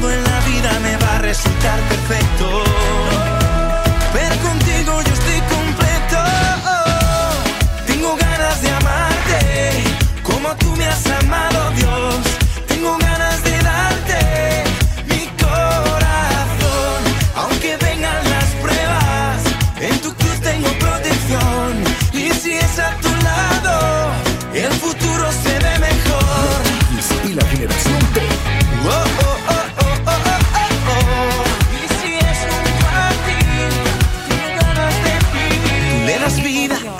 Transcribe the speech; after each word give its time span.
todo 0.00 0.12
en 0.12 0.22
la 0.24 0.40
vida 0.40 0.80
me 0.80 0.96
va 0.96 1.16
a 1.16 1.18
resultar 1.18 1.78
perfecto. 1.88 2.69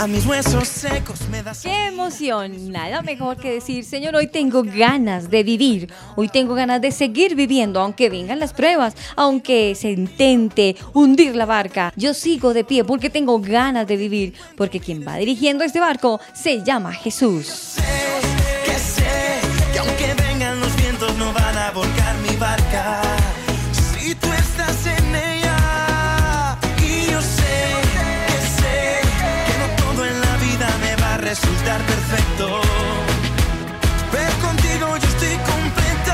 A 0.01 0.07
mis 0.07 0.25
huesos 0.25 0.67
secos, 0.67 1.29
me 1.31 1.43
das 1.43 1.61
¡Qué 1.61 1.89
emoción! 1.89 2.73
Nada 2.73 3.03
mejor 3.03 3.37
que 3.37 3.53
decir, 3.53 3.85
Señor, 3.85 4.17
hoy 4.17 4.29
tengo 4.29 4.63
ganas 4.63 5.29
de 5.29 5.43
vivir, 5.43 5.93
hoy 6.17 6.29
tengo 6.29 6.55
ganas 6.55 6.81
de 6.81 6.91
seguir 6.91 7.35
viviendo, 7.35 7.81
aunque 7.81 8.09
vengan 8.09 8.39
las 8.39 8.55
pruebas, 8.55 8.95
aunque 9.15 9.75
se 9.75 9.91
intente 9.91 10.75
hundir 10.95 11.37
la 11.37 11.45
barca, 11.45 11.93
yo 11.97 12.15
sigo 12.15 12.55
de 12.55 12.65
pie 12.65 12.83
porque 12.83 13.11
tengo 13.11 13.39
ganas 13.41 13.87
de 13.87 13.99
vivir, 13.99 14.33
porque 14.57 14.81
quien 14.81 15.07
va 15.07 15.17
dirigiendo 15.17 15.65
este 15.65 15.81
barco 15.81 16.19
se 16.33 16.65
llama 16.65 16.95
Jesús. 16.95 17.47
sé, 17.47 17.83
que 18.65 18.79
sé, 18.79 19.41
que 19.71 19.79
aunque 19.81 20.15
vengan 20.15 20.61
los 20.61 20.75
vientos 20.77 21.15
no 21.19 21.31
van 21.35 21.59
a 21.59 21.73
volcar 21.73 22.17
mi 22.27 22.35
barca. 22.37 23.20
Resultar 31.31 31.81
perfecto. 31.87 32.61
Pero 34.11 34.31
contigo 34.49 34.97
yo 35.01 35.09
estoy 35.09 35.37
completo. 35.47 36.13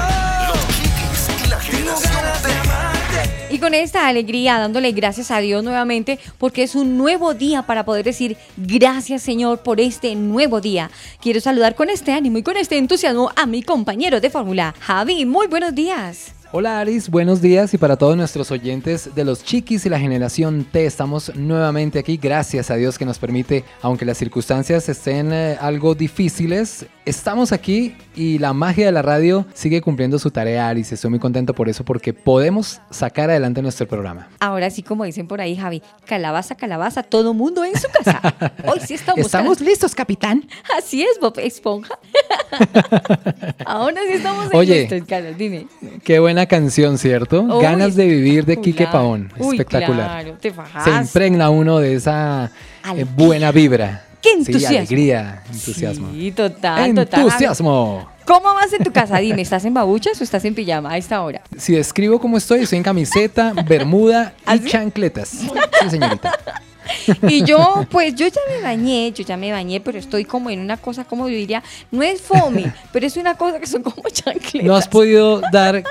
Los 0.48 0.68
chiquis 0.76 1.46
y 1.46 1.48
la 1.48 1.58
Tengo 1.58 1.96
generación 1.96 2.12
ganas 2.12 2.42
de 2.42 2.48
T. 2.50 2.58
amarte. 2.58 3.54
Y 3.54 3.58
con 3.58 3.72
esta 3.72 4.08
alegría, 4.08 4.58
dándole 4.58 4.92
gracias 4.92 5.30
a 5.30 5.38
Dios 5.38 5.64
nuevamente, 5.64 6.18
porque 6.36 6.64
es 6.64 6.74
un 6.74 6.98
nuevo 6.98 7.32
día 7.32 7.62
para 7.62 7.86
poder 7.86 8.04
decir 8.04 8.36
gracias 8.58 9.22
Señor 9.22 9.60
por 9.60 9.80
este 9.80 10.14
nuevo 10.14 10.60
día. 10.60 10.90
Quiero 11.22 11.40
saludar 11.40 11.74
con 11.76 11.88
este 11.88 12.12
ánimo 12.12 12.36
y 12.36 12.42
con 12.42 12.58
este 12.58 12.76
entusiasmo 12.76 13.32
a 13.36 13.46
mi 13.46 13.62
compañero 13.62 14.20
de 14.20 14.28
fórmula, 14.28 14.74
Javi. 14.80 15.24
Muy 15.24 15.46
buenos 15.46 15.74
días. 15.74 16.35
Hola 16.52 16.78
Aris, 16.78 17.10
buenos 17.10 17.42
días. 17.42 17.74
Y 17.74 17.78
para 17.78 17.96
todos 17.96 18.16
nuestros 18.16 18.52
oyentes 18.52 19.12
de 19.16 19.24
los 19.24 19.42
Chiquis 19.42 19.84
y 19.84 19.88
la 19.88 19.98
generación 19.98 20.64
T, 20.64 20.86
estamos 20.86 21.34
nuevamente 21.34 21.98
aquí, 21.98 22.18
gracias 22.18 22.70
a 22.70 22.76
Dios 22.76 22.98
que 22.98 23.04
nos 23.04 23.18
permite, 23.18 23.64
aunque 23.82 24.04
las 24.04 24.16
circunstancias 24.16 24.88
estén 24.88 25.32
eh, 25.32 25.58
algo 25.60 25.96
difíciles, 25.96 26.86
estamos 27.06 27.52
aquí 27.52 27.94
y 28.16 28.38
la 28.38 28.52
magia 28.52 28.86
de 28.86 28.92
la 28.92 29.00
radio 29.00 29.46
sigue 29.54 29.80
cumpliendo 29.80 30.18
su 30.18 30.30
tarea 30.30 30.68
Aris, 30.68 30.90
estoy 30.92 31.08
muy 31.10 31.20
contento 31.20 31.54
por 31.54 31.68
eso 31.68 31.84
porque 31.84 32.12
podemos 32.12 32.80
sacar 32.90 33.30
adelante 33.30 33.62
nuestro 33.62 33.86
programa. 33.86 34.28
Ahora 34.40 34.68
sí, 34.70 34.82
como 34.82 35.04
dicen 35.04 35.28
por 35.28 35.40
ahí, 35.40 35.56
Javi, 35.56 35.82
calabaza, 36.04 36.56
calabaza, 36.56 37.04
todo 37.04 37.32
mundo 37.32 37.64
en 37.64 37.78
su 37.78 37.88
casa. 37.88 38.20
Hoy 38.66 38.80
sí 38.84 38.94
estamos. 38.94 39.24
¿Estamos 39.24 39.60
listos, 39.60 39.94
capitán? 39.94 40.46
Así 40.76 41.02
es, 41.02 41.18
Bob 41.20 41.38
Esponja. 41.38 41.96
Ahora 43.64 44.00
sí 44.06 44.14
estamos 44.14 44.48
Oye. 44.52 44.80
listos, 44.80 45.02
Carlos, 45.08 45.38
dime. 45.38 45.68
Qué 46.02 46.18
buena 46.18 46.46
canción, 46.46 46.98
¿cierto? 46.98 47.42
Uy, 47.42 47.62
Ganas 47.62 47.94
de 47.94 48.06
vivir 48.06 48.44
de 48.44 48.60
Quique. 48.60 48.86
Paón, 48.86 49.32
Uy, 49.38 49.56
espectacular. 49.56 50.22
claro, 50.22 50.38
te 50.40 50.52
Se 50.84 50.90
impregna 50.90 51.50
uno 51.50 51.78
de 51.78 51.94
esa 51.94 52.50
eh, 52.94 53.04
buena 53.16 53.52
vibra. 53.52 54.04
¡Qué 54.34 54.44
Sí, 54.44 54.50
entusiasmo! 54.50 54.78
alegría, 54.78 55.42
entusiasmo. 55.52 56.12
Sí, 56.12 56.32
total, 56.32 56.94
total. 56.94 57.20
Entusiasmo. 57.20 58.08
¿Cómo 58.24 58.54
vas 58.54 58.72
en 58.72 58.82
tu 58.82 58.90
casa? 58.92 59.18
Dime, 59.18 59.42
¿estás 59.42 59.64
en 59.64 59.72
babuchas 59.74 60.20
o 60.20 60.24
estás 60.24 60.44
en 60.44 60.54
pijama 60.54 60.92
a 60.92 60.96
esta 60.98 61.22
hora? 61.22 61.42
Si 61.56 61.72
describo 61.74 62.18
cómo 62.18 62.36
estoy, 62.36 62.60
estoy 62.62 62.78
en 62.78 62.82
camiseta, 62.84 63.52
bermuda 63.66 64.32
y 64.38 64.42
¿Ah, 64.46 64.58
sí? 64.58 64.64
chancletas. 64.68 65.28
Sí, 65.28 65.90
señorita. 65.90 66.32
Y 67.28 67.42
yo, 67.44 67.84
pues 67.90 68.14
yo 68.14 68.28
ya 68.28 68.40
me 68.48 68.62
bañé, 68.62 69.10
yo 69.12 69.24
ya 69.24 69.36
me 69.36 69.50
bañé, 69.50 69.80
pero 69.80 69.98
estoy 69.98 70.24
como 70.24 70.50
en 70.50 70.60
una 70.60 70.76
cosa, 70.76 71.04
como 71.04 71.28
yo 71.28 71.34
diría, 71.36 71.60
no 71.90 72.00
es 72.02 72.20
foamy, 72.22 72.64
pero 72.92 73.04
es 73.06 73.16
una 73.16 73.34
cosa 73.34 73.58
que 73.58 73.66
son 73.66 73.82
como 73.82 74.08
chancletas. 74.08 74.62
¿No 74.66 74.76
has 74.76 74.86
podido 74.86 75.40
dar 75.52 75.82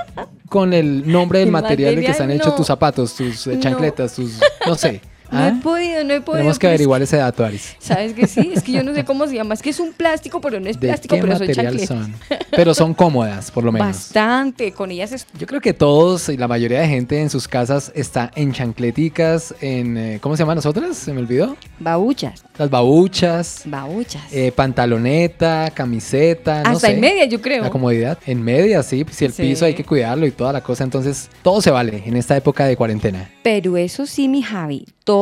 con 0.47 0.73
el 0.73 1.09
nombre 1.12 1.40
del 1.40 1.50
El 1.50 1.52
material 1.52 1.96
de 1.96 2.02
que 2.02 2.07
material, 2.07 2.12
están 2.12 2.31
hechos 2.31 2.47
no. 2.47 2.56
tus 2.56 2.67
zapatos, 2.67 3.13
tus 3.13 3.46
eh, 3.47 3.56
No. 3.56 3.59
chancletas, 3.59 4.13
tus... 4.13 4.40
no 4.66 4.75
sé. 4.75 5.02
No 5.31 5.39
¿Ah? 5.39 5.47
he 5.49 5.61
podido, 5.61 6.03
no 6.03 6.13
he 6.13 6.21
podido. 6.21 6.37
Tenemos 6.39 6.59
que 6.59 6.67
averiguar 6.67 7.01
ese 7.01 7.17
dato, 7.17 7.43
Aris. 7.43 7.75
¿Sabes 7.79 8.13
que 8.13 8.27
sí? 8.27 8.51
Es 8.53 8.63
que 8.63 8.71
yo 8.71 8.83
no 8.83 8.93
sé 8.93 9.03
cómo 9.05 9.27
se 9.27 9.35
llama. 9.35 9.53
Es 9.53 9.61
que 9.61 9.69
es 9.71 9.79
un 9.79 9.91
plástico, 9.93 10.39
pero 10.41 10.59
no 10.59 10.69
es 10.69 10.79
¿De 10.79 10.87
plástico, 10.87 11.15
qué 11.15 11.21
pero 11.21 11.33
material 11.33 11.79
son? 11.87 12.13
Pero 12.55 12.73
son 12.73 12.93
cómodas, 12.93 13.51
por 13.51 13.63
lo 13.65 13.71
menos. 13.71 13.87
Bastante. 13.87 14.71
Con 14.71 14.89
ellas 14.91 15.11
es 15.11 15.27
Yo 15.37 15.45
creo 15.45 15.59
que 15.59 15.73
todos 15.73 16.29
y 16.29 16.37
la 16.37 16.47
mayoría 16.47 16.79
de 16.79 16.87
gente 16.87 17.19
en 17.21 17.29
sus 17.29 17.47
casas 17.49 17.91
está 17.95 18.31
en 18.35 18.53
chancleticas, 18.53 19.53
en... 19.61 19.97
eh, 19.97 20.19
¿Cómo 20.21 20.37
se 20.37 20.43
llaman 20.43 20.55
nosotras? 20.55 20.95
¿Se 20.97 21.11
me 21.13 21.19
olvidó? 21.19 21.57
babuchas. 21.79 22.43
Las 22.57 22.69
babuchas, 22.69 23.63
Babuchas. 23.65 24.23
eh, 24.31 24.51
pantaloneta, 24.55 25.71
camiseta, 25.73 26.63
no 26.63 26.69
Hasta 26.71 26.87
sé. 26.87 26.93
en 26.93 27.01
media, 27.01 27.25
yo 27.25 27.41
creo. 27.41 27.63
La 27.63 27.69
comodidad. 27.69 28.17
En 28.25 28.41
media, 28.41 28.81
sí. 28.83 29.05
Si 29.11 29.25
el 29.25 29.33
Sí. 29.33 29.41
piso 29.43 29.65
hay 29.65 29.73
que 29.73 29.83
cuidarlo 29.83 30.25
y 30.25 30.31
toda 30.31 30.53
la 30.53 30.61
cosa. 30.61 30.83
Entonces, 30.85 31.29
todo 31.43 31.61
se 31.61 31.71
vale 31.71 32.03
en 32.05 32.15
esta 32.15 32.37
época 32.37 32.65
de 32.65 32.77
cuarentena. 32.77 33.29
Pero 33.43 33.75
eso 33.77 34.05
sí, 34.05 34.27
mi 34.29 34.41
Javi, 34.41 34.85
todo 35.03 35.14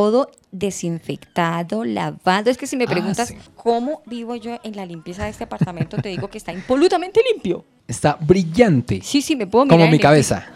desinfectado, 0.52 1.84
lavado. 1.84 2.50
Es 2.50 2.58
que 2.58 2.68
si 2.68 2.76
me 2.78 2.86
Ah, 2.86 2.90
preguntas 2.90 3.30
sí. 3.30 3.36
cómo 3.56 4.02
vivo 4.06 4.36
yo 4.36 4.60
en 4.64 4.76
la 4.76 4.86
limpieza 4.86 5.24
de 5.26 5.30
este 5.30 5.44
apartamento, 5.46 5.98
te 5.98 6.10
digo 6.10 6.30
que 6.30 6.38
está 6.38 6.52
impolutamente 6.54 7.22
limpio. 7.34 7.66
Está 7.88 8.18
brillante. 8.20 9.02
Sí, 9.04 9.22
sí, 9.22 9.36
me 9.36 9.46
puedo 9.46 9.66
mirar. 9.66 9.80
como 9.80 9.92
mi 9.92 10.00
cabeza. 10.00 10.48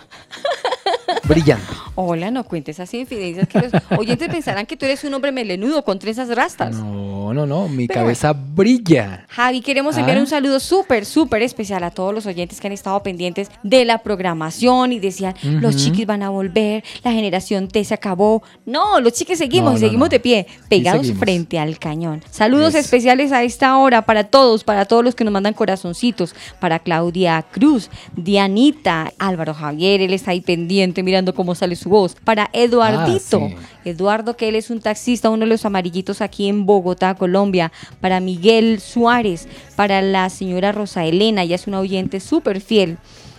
Brillante. 1.23 1.65
Hola, 1.95 2.29
no 2.31 2.43
cuentes 2.43 2.79
así 2.79 2.97
de 2.97 3.01
infidelidades 3.01 3.47
que 3.49 3.59
los 3.59 3.99
oyentes 3.99 4.29
pensarán 4.29 4.65
que 4.65 4.77
tú 4.77 4.85
eres 4.85 5.03
un 5.03 5.13
hombre 5.13 5.31
melenudo 5.31 5.83
con 5.83 5.97
trenzas 5.99 6.29
rastas. 6.29 6.75
No, 6.75 7.33
no, 7.33 7.45
no. 7.47 7.67
Mi 7.67 7.87
Pero 7.87 8.01
cabeza 8.01 8.33
brilla. 8.33 9.25
Javi, 9.29 9.61
queremos 9.61 9.97
enviar 9.97 10.17
Ah. 10.17 10.21
un 10.21 10.27
saludo 10.27 10.59
súper, 10.59 11.05
súper 11.05 11.41
especial 11.41 11.83
a 11.83 11.91
todos 11.91 12.13
los 12.13 12.25
oyentes 12.27 12.61
que 12.61 12.67
han 12.67 12.73
estado 12.73 13.01
pendientes 13.03 13.49
de 13.63 13.83
la 13.85 13.97
programación 13.99 14.93
y 14.93 14.99
decían, 14.99 15.33
los 15.43 15.75
chiquis 15.75 16.05
van 16.05 16.23
a 16.23 16.29
volver, 16.29 16.83
la 17.03 17.11
generación 17.11 17.67
T 17.67 17.83
se 17.83 17.93
acabó. 17.93 18.43
No, 18.65 18.99
los 19.01 19.13
chiquis 19.13 19.37
seguimos 19.39 19.73
No, 19.73 19.79
seguimos 19.79 20.05
no. 20.07 20.09
de 20.09 20.19
pie, 20.19 20.47
pegados 20.69 21.11
frente 21.13 21.57
al 21.59 21.79
cañón. 21.79 22.23
Saludos 22.29 22.73
Yes. 22.73 22.85
especiales 22.85 23.31
a 23.31 23.43
esta 23.43 23.75
hora 23.77 24.03
para 24.03 24.25
todos, 24.25 24.63
para 24.63 24.85
todos 24.85 25.03
los 25.03 25.15
que 25.15 25.23
nos 25.23 25.33
mandan 25.33 25.53
corazoncitos, 25.53 26.35
para 26.59 26.79
Claudia 26.79 27.43
Cruz, 27.51 27.89
Dianita, 28.15 29.11
Álvaro 29.17 29.53
Javier, 29.53 30.01
él 30.01 30.13
está 30.13 30.26
ahí 30.27 30.41
pendiente, 30.41 31.03
mira 31.03 31.17
mirando 31.17 31.33
cómo 31.33 31.55
sale 31.55 31.75
su 31.75 31.89
voz. 31.89 32.15
Para 32.23 32.49
Eduardito, 32.53 33.41
Ah, 33.43 33.49
sí. 33.49 33.55
Eduardo, 33.85 34.35
que 34.37 34.49
él 34.49 34.55
es 34.55 34.69
un 34.69 34.79
taxista, 34.81 35.29
uno 35.29 35.45
de 35.45 35.49
los 35.49 35.65
amarillitos 35.65 36.21
aquí 36.21 36.47
en 36.47 36.65
Bogotá, 36.65 37.15
Colombia. 37.15 37.71
Para 38.01 38.19
Miguel 38.19 38.79
Suárez, 38.79 39.47
para 39.75 40.01
la 40.01 40.29
señora 40.29 40.71
Rosa 40.71 41.05
Elena, 41.05 41.43
ella 41.43 41.55
es 41.55 41.67
una 41.67 41.79
oyente 41.79 42.19
súper 42.19 42.61
fiel. 42.61 42.97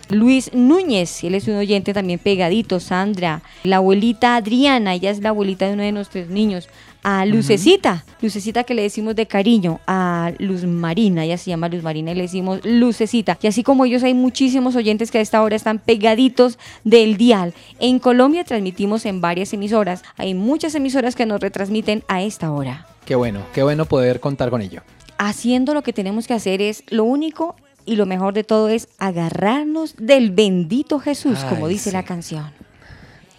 Luis 0.09 0.51
Núñez, 0.53 1.23
él 1.23 1.35
es 1.35 1.47
un 1.47 1.55
oyente 1.55 1.93
también 1.93 2.17
pegadito, 2.17 2.79
Sandra, 2.79 3.43
la 3.63 3.75
abuelita 3.75 4.35
Adriana, 4.35 4.95
ella 4.95 5.11
es 5.11 5.21
la 5.21 5.29
abuelita 5.29 5.67
de 5.67 5.73
uno 5.73 5.83
de 5.83 5.91
nuestros 5.91 6.29
niños, 6.29 6.67
a 7.03 7.27
Lucecita, 7.27 8.03
Lucecita 8.19 8.63
que 8.63 8.73
le 8.73 8.81
decimos 8.81 9.15
de 9.15 9.27
cariño, 9.27 9.79
a 9.85 10.31
Luz 10.39 10.63
Marina, 10.63 11.25
ella 11.25 11.37
se 11.37 11.51
llama 11.51 11.69
Luz 11.69 11.83
Marina 11.83 12.11
y 12.11 12.15
le 12.15 12.23
decimos 12.23 12.59
Lucecita. 12.65 13.37
Y 13.41 13.47
así 13.47 13.61
como 13.61 13.85
ellos 13.85 14.01
hay 14.01 14.15
muchísimos 14.15 14.75
oyentes 14.75 15.11
que 15.11 15.19
a 15.19 15.21
esta 15.21 15.43
hora 15.43 15.55
están 15.55 15.77
pegaditos 15.77 16.57
del 16.83 17.15
dial. 17.15 17.53
En 17.79 17.99
Colombia 17.99 18.43
transmitimos 18.43 19.05
en 19.05 19.21
varias 19.21 19.53
emisoras, 19.53 20.03
hay 20.17 20.33
muchas 20.33 20.73
emisoras 20.73 21.15
que 21.15 21.27
nos 21.27 21.39
retransmiten 21.39 22.03
a 22.07 22.23
esta 22.23 22.51
hora. 22.51 22.87
Qué 23.05 23.13
bueno, 23.13 23.43
qué 23.53 23.61
bueno 23.61 23.85
poder 23.85 24.19
contar 24.19 24.49
con 24.49 24.63
ello. 24.63 24.81
Haciendo 25.19 25.75
lo 25.75 25.83
que 25.83 25.93
tenemos 25.93 26.25
que 26.25 26.33
hacer 26.33 26.61
es 26.63 26.83
lo 26.87 27.03
único 27.03 27.55
y 27.85 27.95
lo 27.95 28.05
mejor 28.05 28.33
de 28.33 28.43
todo 28.43 28.69
es 28.69 28.87
agarrarnos 28.97 29.95
del 29.97 30.31
bendito 30.31 30.99
Jesús, 30.99 31.39
como 31.49 31.67
dice 31.67 31.89
sí. 31.89 31.95
la 31.95 32.03
canción. 32.03 32.51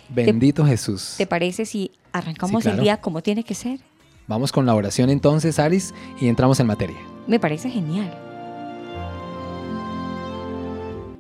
Bendito 0.08 0.64
Jesús. 0.64 1.14
¿Te 1.16 1.26
parece 1.26 1.64
si 1.64 1.92
arrancamos 2.12 2.62
Sí, 2.62 2.68
claro. 2.68 2.78
el 2.78 2.84
día 2.84 3.00
como 3.00 3.22
tiene 3.22 3.44
que 3.44 3.54
ser? 3.54 3.78
Vamos 4.26 4.52
con 4.52 4.66
la 4.66 4.74
oración 4.74 5.10
entonces, 5.10 5.58
Alice, 5.58 5.92
y 6.20 6.28
entramos 6.28 6.58
en 6.60 6.66
materia. 6.66 6.96
Me 7.26 7.38
parece 7.38 7.70
genial. 7.70 8.12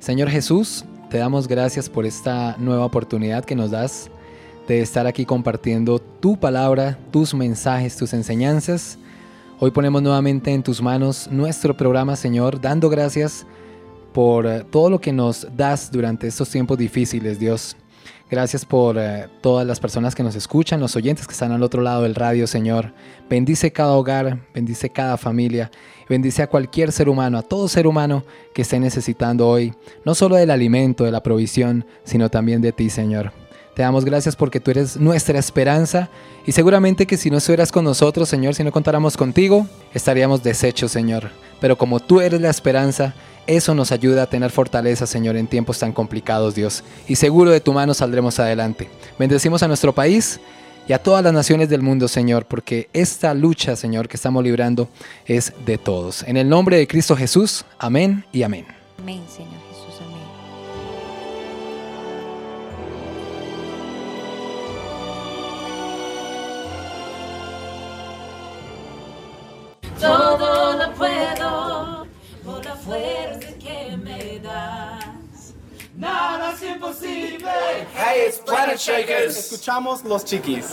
Señor 0.00 0.30
Jesús, 0.30 0.84
te 1.10 1.18
damos 1.18 1.46
gracias 1.46 1.88
por 1.88 2.06
esta 2.06 2.56
nueva 2.58 2.84
oportunidad 2.84 3.44
que 3.44 3.54
nos 3.54 3.70
das 3.70 4.10
de 4.66 4.80
estar 4.80 5.06
aquí 5.06 5.24
compartiendo 5.26 5.98
tu 5.98 6.38
palabra, 6.38 6.98
tus 7.10 7.34
mensajes, 7.34 7.96
tus 7.96 8.12
enseñanzas. 8.12 8.98
Hoy 9.62 9.72
ponemos 9.72 10.00
nuevamente 10.00 10.54
en 10.54 10.62
tus 10.62 10.80
manos 10.80 11.28
nuestro 11.30 11.76
programa, 11.76 12.16
Señor, 12.16 12.62
dando 12.62 12.88
gracias 12.88 13.44
por 14.14 14.46
eh, 14.46 14.64
todo 14.70 14.88
lo 14.88 15.02
que 15.02 15.12
nos 15.12 15.46
das 15.54 15.92
durante 15.92 16.26
estos 16.26 16.48
tiempos 16.48 16.78
difíciles, 16.78 17.38
Dios. 17.38 17.76
Gracias 18.30 18.64
por 18.64 18.96
eh, 18.96 19.28
todas 19.42 19.66
las 19.66 19.78
personas 19.78 20.14
que 20.14 20.22
nos 20.22 20.34
escuchan, 20.34 20.80
los 20.80 20.96
oyentes 20.96 21.26
que 21.26 21.34
están 21.34 21.52
al 21.52 21.62
otro 21.62 21.82
lado 21.82 22.04
del 22.04 22.14
radio, 22.14 22.46
Señor. 22.46 22.94
Bendice 23.28 23.70
cada 23.70 23.92
hogar, 23.92 24.38
bendice 24.54 24.88
cada 24.88 25.18
familia, 25.18 25.70
bendice 26.08 26.42
a 26.42 26.46
cualquier 26.46 26.90
ser 26.90 27.10
humano, 27.10 27.36
a 27.36 27.42
todo 27.42 27.68
ser 27.68 27.86
humano 27.86 28.24
que 28.54 28.62
esté 28.62 28.80
necesitando 28.80 29.46
hoy, 29.46 29.74
no 30.06 30.14
solo 30.14 30.36
del 30.36 30.52
alimento, 30.52 31.04
de 31.04 31.12
la 31.12 31.22
provisión, 31.22 31.84
sino 32.04 32.30
también 32.30 32.62
de 32.62 32.72
ti, 32.72 32.88
Señor. 32.88 33.30
Te 33.74 33.82
damos 33.82 34.04
gracias 34.04 34.36
porque 34.36 34.60
tú 34.60 34.70
eres 34.72 34.96
nuestra 34.96 35.38
esperanza 35.38 36.10
y 36.44 36.52
seguramente 36.52 37.06
que 37.06 37.16
si 37.16 37.30
no 37.30 37.38
estuvieras 37.38 37.70
con 37.70 37.84
nosotros, 37.84 38.28
Señor, 38.28 38.54
si 38.54 38.64
no 38.64 38.72
contáramos 38.72 39.16
contigo, 39.16 39.66
estaríamos 39.94 40.42
deshechos, 40.42 40.90
Señor. 40.90 41.30
Pero 41.60 41.78
como 41.78 42.00
tú 42.00 42.20
eres 42.20 42.40
la 42.40 42.50
esperanza, 42.50 43.14
eso 43.46 43.74
nos 43.74 43.92
ayuda 43.92 44.24
a 44.24 44.26
tener 44.26 44.50
fortaleza, 44.50 45.06
Señor, 45.06 45.36
en 45.36 45.46
tiempos 45.46 45.78
tan 45.78 45.92
complicados, 45.92 46.54
Dios. 46.54 46.82
Y 47.06 47.16
seguro 47.16 47.50
de 47.50 47.60
tu 47.60 47.72
mano 47.72 47.94
saldremos 47.94 48.38
adelante. 48.40 48.88
Bendecimos 49.18 49.62
a 49.62 49.68
nuestro 49.68 49.94
país 49.94 50.40
y 50.88 50.92
a 50.92 51.02
todas 51.02 51.22
las 51.22 51.32
naciones 51.32 51.68
del 51.68 51.82
mundo, 51.82 52.08
Señor, 52.08 52.46
porque 52.46 52.88
esta 52.92 53.34
lucha, 53.34 53.76
Señor, 53.76 54.08
que 54.08 54.16
estamos 54.16 54.42
librando 54.42 54.88
es 55.26 55.52
de 55.64 55.78
todos. 55.78 56.24
En 56.24 56.36
el 56.36 56.48
nombre 56.48 56.76
de 56.76 56.88
Cristo 56.88 57.16
Jesús, 57.16 57.64
amén 57.78 58.24
y 58.32 58.42
amén. 58.42 58.66
Amén, 58.98 59.22
Señor 59.28 59.59
Todo 70.00 70.72
lo 70.78 70.92
puedo 70.94 72.06
por 72.44 72.64
la 72.64 72.74
fuerza 72.74 73.48
que 73.58 73.96
me 73.98 74.38
das. 74.40 75.54
Nada 75.94 76.52
es 76.52 76.62
imposible. 76.62 77.50
Hey, 77.94 78.24
it's 78.26 78.38
Planet 78.38 78.78
Shakers. 78.78 79.36
Escuchamos 79.36 80.02
los 80.04 80.24
chiquis. 80.24 80.72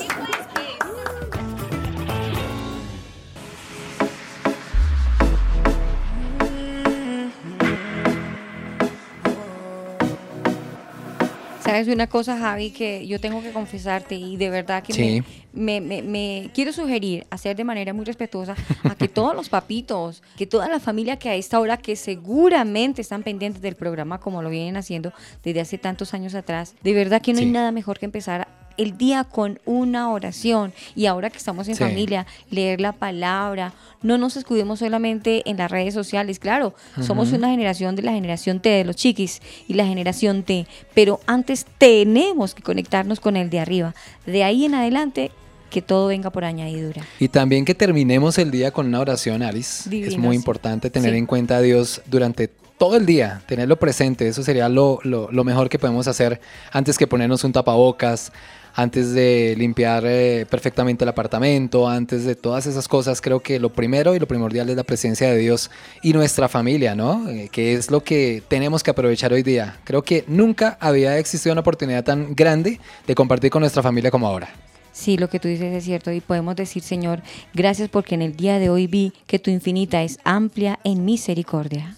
Sabes 11.78 11.94
una 11.94 12.08
cosa, 12.08 12.40
Javi, 12.40 12.72
que 12.72 13.06
yo 13.06 13.20
tengo 13.20 13.40
que 13.44 13.52
confesarte 13.52 14.16
y 14.16 14.36
de 14.36 14.50
verdad 14.50 14.82
que 14.82 14.94
Sí. 14.94 15.22
me, 15.54 15.80
me- 15.80 16.02
me- 16.02 16.02
me 16.02 16.50
quiero 16.52 16.74
sugerir 16.74 17.28
hacer 17.30 17.56
de 17.56 17.64
manera 17.64 17.94
muy 17.94 18.04
respetuosa 18.04 18.56
a 18.84 18.96
que 18.96 19.08
todos 19.08 19.36
los 19.36 19.48
papitos, 19.50 20.24
que 20.38 20.48
toda 20.48 20.68
la 20.70 20.80
familia 20.80 21.18
que 21.20 21.30
a 21.30 21.36
esta 21.36 21.60
hora 21.60 21.78
que 21.78 21.96
seguramente 21.96 23.02
están 23.04 23.22
pendientes 23.22 23.62
del 23.62 23.76
programa 23.76 24.20
como 24.20 24.42
lo 24.42 24.50
vienen 24.50 24.76
haciendo 24.76 25.14
desde 25.44 25.60
hace 25.62 25.78
tantos 25.78 26.16
años 26.16 26.34
atrás, 26.34 26.74
de 26.82 26.94
verdad 26.94 27.22
que 27.22 27.34
no 27.34 27.40
hay 27.42 27.46
nada 27.46 27.72
mejor 27.72 28.00
que 28.00 28.06
empezar 28.06 28.48
el 28.78 28.98
día 28.98 29.24
con 29.24 29.60
una 29.66 30.10
oración 30.12 30.74
y 30.96 31.06
ahora 31.08 31.30
que 31.30 31.38
estamos 31.38 31.68
en 31.68 31.76
Sí. 31.76 31.84
familia, 31.84 32.26
leer 32.52 32.80
la 32.82 32.92
palabra, 32.94 33.74
no 34.02 34.18
nos 34.18 34.38
escudemos 34.38 34.80
solamente 34.80 35.50
en 35.50 35.58
las 35.58 35.72
redes 35.72 35.94
sociales, 35.94 36.40
claro, 36.40 36.74
somos 37.02 37.32
una 37.32 37.50
generación 37.50 37.96
de 37.96 38.04
la 38.04 38.12
generación 38.12 38.60
T 38.60 38.70
de 38.70 38.84
los 38.86 38.96
chiquis 38.96 39.42
y 39.68 39.74
la 39.74 39.86
generación 39.86 40.44
T, 40.44 40.68
pero 40.94 41.20
antes 41.26 41.66
tenemos 41.78 42.54
que 42.54 42.62
conectarnos 42.62 43.20
con 43.20 43.36
el 43.38 43.50
de 43.50 43.60
arriba, 43.60 43.96
de 44.26 44.44
ahí 44.44 44.66
en 44.66 44.76
adelante 44.76 45.32
que 45.70 45.82
todo 45.82 46.08
venga 46.08 46.30
por 46.30 46.46
añadidura. 46.46 47.04
Y 47.20 47.28
también 47.28 47.66
que 47.66 47.76
terminemos 47.76 48.38
el 48.38 48.52
día 48.52 48.72
con 48.72 48.88
una 48.88 49.02
oración, 49.02 49.42
Alice. 49.44 49.90
es 49.94 50.18
muy 50.18 50.36
importante 50.36 50.90
tener 50.90 51.12
Sí. 51.12 51.18
en 51.18 51.26
cuenta 51.26 51.58
a 51.58 51.62
Dios 51.62 52.02
durante 52.06 52.50
todo 52.78 52.98
el 52.98 53.06
día, 53.06 53.42
tenerlo 53.48 53.78
presente. 53.78 54.28
Eso 54.28 54.44
sería 54.44 54.70
lo, 54.70 55.00
lo- 55.04 55.44
mejor 55.44 55.70
que 55.70 55.80
podemos 55.80 56.08
hacer 56.08 56.40
antes 56.72 56.98
que 56.98 57.08
ponernos 57.08 57.44
un 57.44 57.52
tapabocas, 57.54 58.32
antes 58.76 59.14
de 59.14 59.56
limpiar 59.58 60.04
eh, 60.06 60.46
perfectamente 60.48 61.04
el 61.04 61.10
apartamento, 61.10 61.88
antes 61.88 62.26
de 62.26 62.36
todas 62.36 62.68
esas 62.68 62.88
cosas. 62.88 63.22
Creo 63.22 63.40
que 63.40 63.60
lo 63.60 63.74
primero 63.74 64.14
y 64.14 64.20
lo 64.20 64.28
primordial 64.28 64.70
es 64.70 64.76
la 64.76 64.84
presencia 64.84 65.32
de 65.32 65.38
Dios 65.38 65.72
y 66.04 66.14
nuestra 66.14 66.48
familia, 66.48 66.94
¿no? 66.94 67.28
Eh, 67.30 67.50
que 67.52 67.74
es 67.74 67.90
lo 67.90 68.04
que 68.04 68.44
tenemos 68.48 68.84
que 68.84 68.92
aprovechar 68.92 69.34
hoy 69.34 69.42
día. 69.42 69.78
Creo 69.84 70.04
que 70.04 70.24
nunca 70.28 70.78
había 70.80 71.18
existido 71.18 71.54
una 71.54 71.62
oportunidad 71.62 72.04
tan 72.04 72.36
grande 72.36 72.80
de 73.08 73.16
compartir 73.16 73.50
con 73.50 73.62
nuestra 73.62 73.82
familia 73.82 74.12
como 74.12 74.28
ahora. 74.28 74.50
Sí, 74.92 75.18
lo 75.18 75.30
que 75.30 75.40
tú 75.40 75.48
dices 75.48 75.74
es 75.74 75.84
cierto 75.84 76.12
y 76.12 76.22
podemos 76.22 76.56
decir, 76.56 76.84
Señor, 76.84 77.22
gracias 77.54 77.88
porque 77.90 78.16
en 78.16 78.22
el 78.22 78.36
día 78.36 78.60
de 78.60 78.70
hoy 78.70 78.86
vi 78.88 79.14
que 79.28 79.40
tu 79.40 79.50
infinita 79.50 80.04
es 80.04 80.20
amplia 80.24 80.80
en 80.84 81.06
misericordia. 81.06 81.96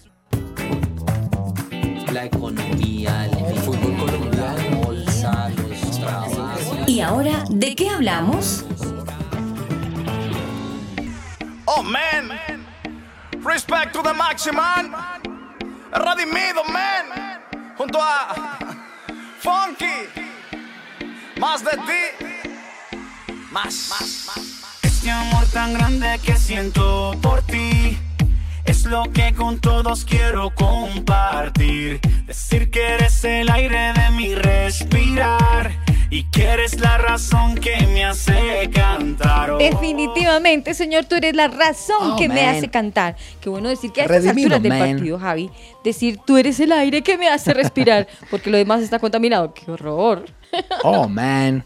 La 2.12 2.24
economía, 2.24 3.26
el 3.26 3.56
fútbol 3.60 3.96
colombiano, 3.96 4.56
la 4.56 4.76
bolsa, 4.76 5.50
los 5.50 6.00
trabajos. 6.00 6.88
¿Y 6.88 7.00
ahora 7.00 7.44
de 7.48 7.74
qué 7.76 7.88
hablamos? 7.88 8.64
Oh 11.66 11.82
man, 11.82 12.30
respect 13.44 13.92
to 13.92 14.02
the 14.02 14.12
Maximan, 14.12 14.92
Radimido 15.92 16.64
man, 16.64 17.40
junto 17.76 17.98
a 18.00 18.58
Funky, 19.40 20.08
más 21.38 21.62
de 21.64 21.70
ti, 21.70 22.26
más. 23.52 23.92
Este 24.82 25.10
amor 25.10 25.46
tan 25.52 25.74
grande 25.74 26.18
que 26.24 26.36
siento 26.36 27.16
por 27.22 27.40
ti. 27.42 27.98
Es 28.80 28.86
lo 28.86 29.02
que 29.12 29.34
con 29.34 29.60
todos 29.60 30.06
quiero 30.06 30.54
compartir. 30.54 32.00
Decir 32.24 32.70
que 32.70 32.94
eres 32.94 33.22
el 33.24 33.50
aire 33.50 33.92
de 33.92 34.10
mi 34.16 34.34
respirar. 34.34 35.72
Y 36.08 36.24
que 36.30 36.44
eres 36.44 36.80
la 36.80 36.96
razón 36.96 37.56
que 37.56 37.86
me 37.88 38.06
hace 38.06 38.70
cantar. 38.72 39.50
Oh. 39.50 39.58
Definitivamente, 39.58 40.72
Señor, 40.72 41.04
tú 41.04 41.16
eres 41.16 41.36
la 41.36 41.48
razón 41.48 42.12
Oh, 42.12 42.16
que 42.16 42.30
me 42.30 42.48
hace 42.48 42.70
cantar. 42.70 43.16
Qué 43.42 43.50
bueno 43.50 43.68
decir 43.68 43.92
que 43.92 44.00
a 44.00 44.04
estas 44.04 44.24
alturas 44.24 44.62
del 44.62 44.78
partido, 44.78 45.18
Javi, 45.18 45.50
decir 45.84 46.18
tú 46.24 46.38
eres 46.38 46.58
el 46.58 46.72
aire 46.72 47.02
que 47.02 47.18
me 47.18 47.28
hace 47.28 47.52
respirar, 47.52 48.08
porque 48.30 48.48
lo 48.48 48.56
demás 48.56 48.80
está 48.80 48.98
contaminado. 48.98 49.52
¡Qué 49.52 49.70
horror! 49.70 50.24
Oh, 50.84 51.06
man. 51.06 51.64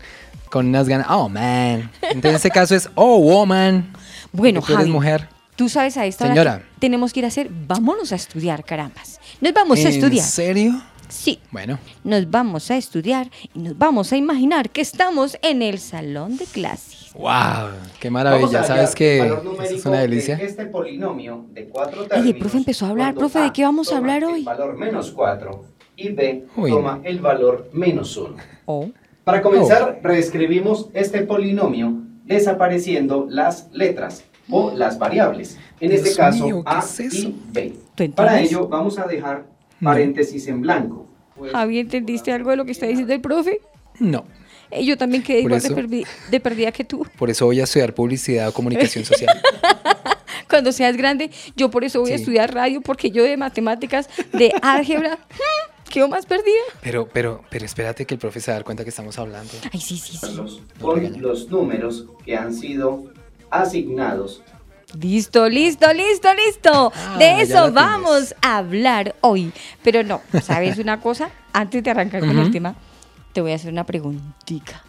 Con 0.51 0.67
unas 0.67 0.89
ganas. 0.89 1.07
Oh, 1.09 1.29
man. 1.29 1.93
Entonces, 2.03 2.25
en 2.31 2.35
este 2.35 2.51
caso 2.51 2.75
es, 2.75 2.91
oh, 2.97 3.19
woman. 3.19 3.93
Bueno, 4.33 4.59
Porque 4.59 4.73
tú 4.73 4.79
eres 4.79 4.87
Javi, 4.87 4.93
mujer. 4.93 5.34
Tú 5.57 5.69
sabes 5.69 5.97
a 5.97 6.07
esta 6.07 6.25
hora 6.25 6.35
Señora. 6.35 6.59
que 6.59 6.81
tenemos 6.81 7.13
que 7.13 7.21
ir 7.21 7.25
a 7.25 7.29
hacer, 7.29 7.49
vámonos 7.51 8.13
a 8.13 8.17
estudiar, 8.17 8.65
carambas. 8.65 9.21
Nos 9.41 9.53
vamos 9.53 9.79
a 9.79 9.83
¿En 9.83 9.89
estudiar. 9.89 10.25
serio? 10.27 10.83
Sí, 11.09 11.39
Bueno, 11.53 11.79
nos 12.03 12.29
vamos 12.31 12.71
a 12.71 12.77
estudiar 12.77 13.31
y 13.55 13.59
nos 13.59 13.77
vamos 13.79 14.13
a 14.13 14.17
imaginar 14.17 14.71
que 14.71 14.81
estamos 14.81 15.39
en 15.43 15.63
el 15.63 15.79
salón 15.79 16.37
de 16.39 16.45
clases. 16.47 17.13
wow. 17.15 17.69
Qué 18.01 18.11
maravilla. 18.11 18.65
¿Sabes 18.65 18.95
eso 18.99 19.75
es 19.77 19.87
una 19.87 19.97
de 19.99 20.03
delicia? 20.09 20.37
Este 20.37 20.67
polinomio 20.67 21.45
de 21.53 21.67
cuatro 21.69 22.01
Oye, 22.01 22.09
términos, 22.09 22.39
profe, 22.41 22.57
empezó 22.59 22.87
a 22.87 22.89
hablar. 22.91 23.15
Profe, 23.15 23.39
¿de 23.41 23.53
qué 23.53 23.63
vamos 23.63 23.93
a 23.93 23.99
hablar 23.99 24.23
el 24.25 24.29
hoy? 24.31 24.43
valor 24.45 24.77
menos 24.77 25.13
4 25.13 25.65
y 25.97 26.09
B 26.09 26.47
Uy. 26.57 26.71
toma 26.71 27.01
el 27.05 27.21
valor 27.21 27.71
menos 27.73 28.17
1. 28.17 28.37
O. 28.67 28.89
Para 29.23 29.41
comenzar, 29.43 30.01
reescribimos 30.03 30.89
este 30.95 31.21
polinomio 31.21 31.93
desapareciendo 32.25 33.27
las 33.29 33.69
letras 33.73 34.25
o 34.51 34.71
las 34.75 34.99
variables. 34.99 35.59
En 35.81 35.91
Dios 35.91 36.03
este 36.03 36.17
caso, 36.17 36.45
mío, 36.45 36.63
¿qué 36.65 36.71
A 36.75 36.79
es 36.81 37.01
eso? 37.01 37.29
y 37.29 37.37
B. 37.53 37.75
¿Tú 37.95 38.11
Para 38.13 38.41
ello, 38.41 38.69
vamos 38.69 38.99
a 38.99 39.07
dejar 39.07 39.47
paréntesis 39.83 40.47
en 40.49 40.61
blanco. 40.61 41.07
Pues, 41.37 41.53
Javi, 41.53 41.79
¿entendiste 41.79 42.33
algo 42.33 42.51
de 42.51 42.57
lo 42.57 42.65
que 42.65 42.73
está 42.73 42.87
diciendo 42.87 43.13
el 43.13 43.21
profe? 43.21 43.61
No. 43.99 44.25
Eh, 44.71 44.85
yo 44.85 44.97
también 44.97 45.23
quedé 45.23 45.43
Por 45.43 45.51
igual 45.53 45.63
de, 45.63 45.69
eso- 45.69 45.77
perdi- 45.77 46.07
de 46.31 46.41
perdida 46.41 46.73
que 46.73 46.85
tú. 46.85 47.07
Por 47.19 47.31
eso 47.31 47.47
voy 47.47 47.61
a 47.61 47.65
estudiar 47.65 47.95
publicidad 47.95 48.49
o 48.49 48.53
comunicación 48.53 49.05
social. 49.05 49.37
Cuando 50.49 50.73
seas 50.73 50.97
grande, 50.97 51.31
yo 51.57 51.71
por 51.71 51.85
eso 51.85 52.01
voy 52.01 52.13
a 52.13 52.15
estudiar 52.17 52.55
radio, 52.55 52.81
porque 52.81 53.11
yo 53.11 53.25
de 53.25 53.37
matemáticas, 53.37 54.09
de 54.33 54.53
álgebra, 54.63 55.19
quedo 55.91 56.09
más 56.09 56.27
perdida. 56.27 56.61
Pero, 56.83 57.09
pero, 57.13 57.43
pero 57.51 57.65
espérate 57.65 58.05
que 58.07 58.15
el 58.15 58.21
profe 58.21 58.41
se 58.41 58.51
va 58.51 58.57
a 58.57 58.59
dar 58.59 58.65
cuenta 58.65 58.85
que 58.85 58.91
estamos 58.91 59.19
hablando. 59.19 59.53
Ay, 59.73 59.81
sí, 59.81 59.97
sí, 59.97 60.17
sí. 60.17 60.37
con 60.81 61.21
los 61.21 61.49
números 61.51 62.07
que 62.25 62.37
han 62.37 62.55
sido 62.55 63.05
asignados 63.61 64.43
Listo, 65.01 65.49
listo, 65.49 65.93
listo, 65.93 66.29
listo. 66.35 66.93
Ah, 66.95 67.17
de 67.19 67.41
eso 67.41 67.73
vamos 67.73 68.35
a 68.41 68.59
hablar 68.59 69.15
hoy. 69.23 69.53
Pero 69.83 70.03
no, 70.03 70.21
¿sabes 70.43 70.79
una 70.79 71.01
cosa? 71.01 71.31
Antes 71.53 71.83
de 71.83 71.91
arrancar 71.91 72.21
con 72.21 72.39
el 72.39 72.51
tema, 72.51 72.75
te 73.33 73.41
voy 73.41 73.53
a 73.53 73.55
hacer 73.57 73.73
una 73.73 73.85
preguntita. 73.85 74.83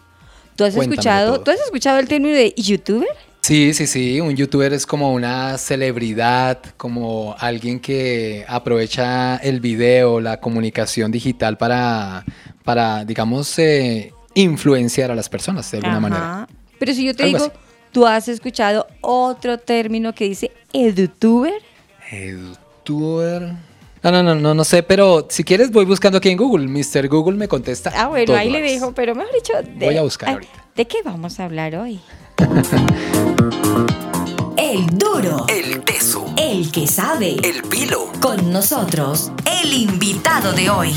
¿Tú 0.54 0.64
has 0.64 0.76
escuchado. 0.76 1.40
¿tú 1.40 1.50
has 1.50 1.60
escuchado 1.60 1.98
el 1.98 2.08
término 2.08 2.34
de 2.34 2.54
youtuber? 2.56 3.08
Sí, 3.42 3.74
sí, 3.74 3.86
sí. 3.86 4.20
Un 4.20 4.34
youtuber 4.34 4.72
es 4.72 4.86
como 4.86 5.12
una 5.12 5.58
celebridad, 5.58 6.58
como 6.76 7.36
alguien 7.38 7.78
que 7.78 8.44
aprovecha 8.48 9.36
el 9.36 9.60
video, 9.60 10.20
la 10.20 10.40
comunicación 10.40 11.12
digital 11.12 11.56
para, 11.58 12.24
para 12.64 13.04
digamos, 13.04 13.58
eh, 13.58 14.12
influenciar 14.34 15.10
a 15.10 15.14
las 15.14 15.28
personas 15.28 15.70
de 15.70 15.78
alguna 15.78 15.98
Ajá. 15.98 16.00
manera. 16.00 16.48
Pero 16.78 16.94
si 16.94 17.04
yo 17.04 17.14
te 17.14 17.24
Algo 17.24 17.38
digo, 17.38 17.52
así. 17.52 17.65
¿Tú 17.96 18.06
has 18.06 18.28
escuchado 18.28 18.86
otro 19.00 19.56
término 19.56 20.14
que 20.14 20.28
dice 20.28 20.52
edutuber? 20.74 21.62
Edutuber. 22.10 23.54
No, 24.02 24.12
no, 24.12 24.22
no, 24.22 24.34
no, 24.34 24.52
no 24.52 24.64
sé, 24.64 24.82
pero 24.82 25.26
si 25.30 25.42
quieres 25.42 25.70
voy 25.70 25.86
buscando 25.86 26.18
aquí 26.18 26.28
en 26.28 26.36
Google. 26.36 26.68
Mr. 26.68 27.08
Google 27.08 27.38
me 27.38 27.48
contesta. 27.48 27.90
Ah, 27.96 28.08
bueno, 28.08 28.34
ahí 28.34 28.50
le 28.50 28.60
dejo, 28.60 28.92
pero 28.92 29.14
mejor 29.14 29.32
dicho, 29.32 29.54
de, 29.62 29.86
Voy 29.86 29.96
a 29.96 30.02
buscar 30.02 30.28
ay, 30.28 30.34
ahorita. 30.34 30.64
¿De 30.76 30.86
qué 30.86 30.98
vamos 31.06 31.40
a 31.40 31.46
hablar 31.46 31.74
hoy? 31.74 31.98
El 34.58 34.86
duro. 34.98 35.46
El 35.48 35.82
teso. 35.82 36.26
El 36.36 36.70
que 36.70 36.86
sabe. 36.86 37.36
El 37.42 37.62
pilo. 37.62 38.12
Con 38.20 38.52
nosotros, 38.52 39.32
el 39.62 39.72
invitado 39.72 40.52
de 40.52 40.68
hoy. 40.68 40.92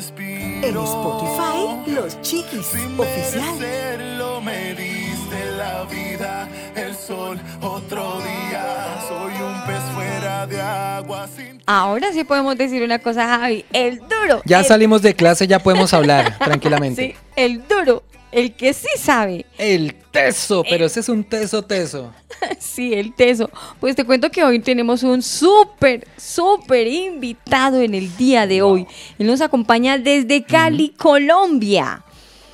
En 0.00 0.76
Spotify, 0.76 1.90
Los 1.90 2.20
Chiquis 2.20 2.66
Sin 2.66 3.00
Oficial. 3.00 3.40
merecerlo 3.58 4.42
me 4.42 4.74
diste 4.74 5.50
la 5.56 5.84
vida, 5.84 6.46
el 6.74 6.94
sol 6.94 7.40
otro 7.62 8.18
día. 8.20 8.98
Soy 9.08 9.32
un 9.42 9.64
pez 9.66 9.82
fuera 9.94 10.46
de 10.46 10.60
agua 10.60 11.26
sin 11.34 11.62
Ahora 11.64 12.12
sí 12.12 12.24
podemos 12.24 12.58
decir 12.58 12.82
una 12.82 12.98
cosa, 12.98 13.26
Javi. 13.38 13.64
El 13.72 14.00
duro. 14.00 14.42
Ya 14.44 14.60
el- 14.60 14.66
salimos 14.66 15.00
de 15.00 15.14
clase, 15.14 15.46
ya 15.46 15.60
podemos 15.60 15.94
hablar 15.94 16.36
tranquilamente. 16.40 17.16
Sí, 17.36 17.42
el 17.42 17.66
duro. 17.66 18.02
El 18.36 18.52
que 18.52 18.74
sí 18.74 18.88
sabe. 18.98 19.46
El 19.56 19.94
teso, 20.10 20.62
pero 20.68 20.84
ese 20.84 21.00
es 21.00 21.08
un 21.08 21.24
teso 21.24 21.62
teso. 21.62 22.12
Sí, 22.60 22.92
el 22.92 23.14
teso. 23.14 23.48
Pues 23.80 23.96
te 23.96 24.04
cuento 24.04 24.30
que 24.30 24.44
hoy 24.44 24.58
tenemos 24.60 25.02
un 25.02 25.22
súper, 25.22 26.06
súper 26.18 26.86
invitado 26.86 27.80
en 27.80 27.94
el 27.94 28.14
día 28.18 28.46
de 28.46 28.60
hoy. 28.60 28.86
Él 29.18 29.26
nos 29.26 29.40
acompaña 29.40 29.96
desde 29.96 30.44
Cali, 30.44 30.90
Colombia. 30.90 32.04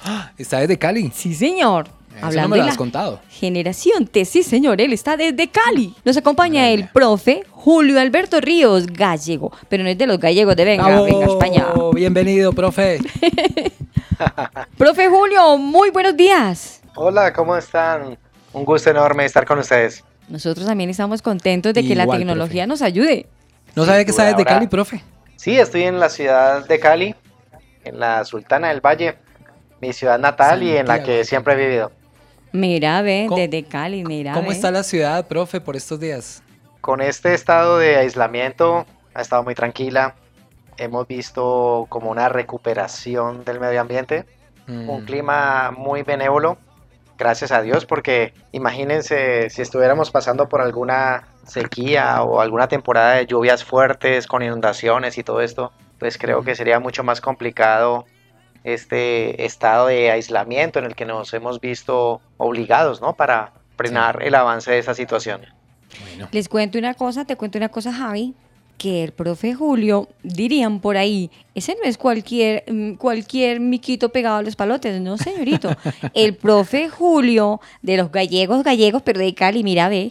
Está 0.38 0.60
desde 0.60 0.78
Cali. 0.78 1.10
Sí, 1.12 1.34
señor. 1.34 1.88
Eso 2.16 2.26
Hablando 2.26 2.50
no 2.50 2.62
me 2.62 2.66
de 2.66 2.70
la 2.70 2.76
contado. 2.76 3.20
generación 3.28 4.06
T, 4.06 4.24
sí, 4.24 4.44
señor. 4.44 4.80
Él 4.80 4.92
está 4.92 5.16
desde 5.16 5.48
Cali. 5.48 5.94
Nos 6.04 6.16
acompaña 6.16 6.70
el 6.70 6.88
profe 6.88 7.42
Julio 7.50 7.98
Alberto 7.98 8.40
Ríos, 8.40 8.86
gallego. 8.86 9.50
Pero 9.68 9.82
no 9.82 9.88
es 9.88 9.98
de 9.98 10.06
los 10.06 10.20
gallegos 10.20 10.54
de 10.54 10.64
venga, 10.64 11.00
venga, 11.02 11.26
España. 11.26 11.66
Bienvenido, 11.94 12.52
profe. 12.52 12.98
Profe 14.78 15.08
Julio, 15.08 15.56
muy 15.58 15.90
buenos 15.90 16.16
días. 16.16 16.80
Hola, 16.94 17.32
¿cómo 17.32 17.56
están? 17.56 18.18
Un 18.52 18.64
gusto 18.64 18.90
enorme 18.90 19.24
estar 19.24 19.44
con 19.46 19.58
ustedes. 19.58 20.04
Nosotros 20.28 20.66
también 20.66 20.90
estamos 20.90 21.22
contentos 21.22 21.74
de 21.74 21.86
que 21.86 21.94
la 21.94 22.06
tecnología 22.06 22.66
nos 22.66 22.82
ayude. 22.82 23.26
No 23.74 23.84
sabía 23.84 24.04
que 24.04 24.10
está 24.10 24.24
desde 24.24 24.36
ahora- 24.38 24.54
Cali, 24.54 24.66
profe. 24.66 25.02
Sí, 25.36 25.58
estoy 25.58 25.82
en 25.84 25.98
la 25.98 26.08
ciudad 26.08 26.66
de 26.66 26.78
Cali, 26.78 27.14
en 27.84 27.98
la 27.98 28.24
Sultana 28.24 28.68
del 28.68 28.80
Valle, 28.80 29.16
mi 29.80 29.92
ciudad 29.92 30.18
natal 30.18 30.62
y 30.62 30.76
en 30.76 30.86
la 30.86 31.02
que 31.02 31.24
siempre 31.24 31.54
he 31.54 31.56
vivido. 31.56 31.90
Mira, 32.52 33.00
ve, 33.02 33.24
¿Cómo- 33.28 33.40
desde 33.40 33.64
Cali, 33.64 34.04
mira. 34.04 34.34
¿Cómo 34.34 34.48
ve. 34.48 34.54
está 34.54 34.70
la 34.70 34.82
ciudad, 34.82 35.26
profe, 35.26 35.60
por 35.60 35.74
estos 35.74 35.98
días? 35.98 36.42
Con 36.80 37.00
este 37.00 37.32
estado 37.34 37.78
de 37.78 37.96
aislamiento 37.96 38.86
ha 39.14 39.22
estado 39.22 39.42
muy 39.42 39.54
tranquila. 39.54 40.14
Hemos 40.76 41.06
visto 41.06 41.86
como 41.88 42.10
una 42.10 42.28
recuperación 42.28 43.44
del 43.44 43.60
medio 43.60 43.80
ambiente, 43.80 44.24
un 44.68 45.02
Mm, 45.02 45.04
clima 45.04 45.70
muy 45.76 46.02
benévolo, 46.02 46.56
gracias 47.18 47.52
a 47.52 47.62
Dios, 47.62 47.84
porque 47.84 48.32
imagínense 48.52 49.50
si 49.50 49.62
estuviéramos 49.62 50.10
pasando 50.10 50.48
por 50.48 50.60
alguna 50.60 51.28
sequía 51.46 52.22
o 52.22 52.40
alguna 52.40 52.68
temporada 52.68 53.14
de 53.14 53.26
lluvias 53.26 53.64
fuertes 53.64 54.26
con 54.26 54.42
inundaciones 54.42 55.18
y 55.18 55.22
todo 55.22 55.40
esto, 55.40 55.72
pues 55.98 56.18
creo 56.18 56.42
que 56.42 56.54
sería 56.54 56.80
mucho 56.80 57.04
más 57.04 57.20
complicado 57.20 58.06
este 58.64 59.44
estado 59.44 59.88
de 59.88 60.10
aislamiento 60.10 60.78
en 60.78 60.84
el 60.84 60.94
que 60.94 61.04
nos 61.04 61.34
hemos 61.34 61.60
visto 61.60 62.20
obligados, 62.38 63.00
¿no? 63.00 63.14
Para 63.14 63.52
frenar 63.76 64.22
el 64.22 64.34
avance 64.34 64.70
de 64.70 64.78
esa 64.78 64.94
situación. 64.94 65.42
bueno. 66.00 66.28
Les 66.30 66.48
cuento 66.48 66.78
una 66.78 66.94
cosa, 66.94 67.24
te 67.24 67.36
cuento 67.36 67.58
una 67.58 67.68
cosa, 67.68 67.92
Javi, 67.92 68.34
que 68.82 69.04
el 69.04 69.12
profe 69.12 69.54
Julio, 69.54 70.08
dirían 70.24 70.80
por 70.80 70.96
ahí, 70.96 71.30
ese 71.54 71.76
no 71.80 71.88
es 71.88 71.96
cualquier, 71.96 72.64
mm, 72.66 72.94
cualquier 72.94 73.60
miquito 73.60 74.08
pegado 74.08 74.38
a 74.38 74.42
los 74.42 74.56
palotes, 74.56 75.00
no, 75.00 75.16
señorito. 75.18 75.70
El 76.14 76.34
profe 76.34 76.88
Julio, 76.88 77.60
de 77.80 77.96
los 77.96 78.10
gallegos, 78.10 78.64
gallegos, 78.64 79.02
pero 79.02 79.20
de 79.20 79.34
Cali, 79.34 79.62
mira, 79.62 79.88
ve, 79.88 80.10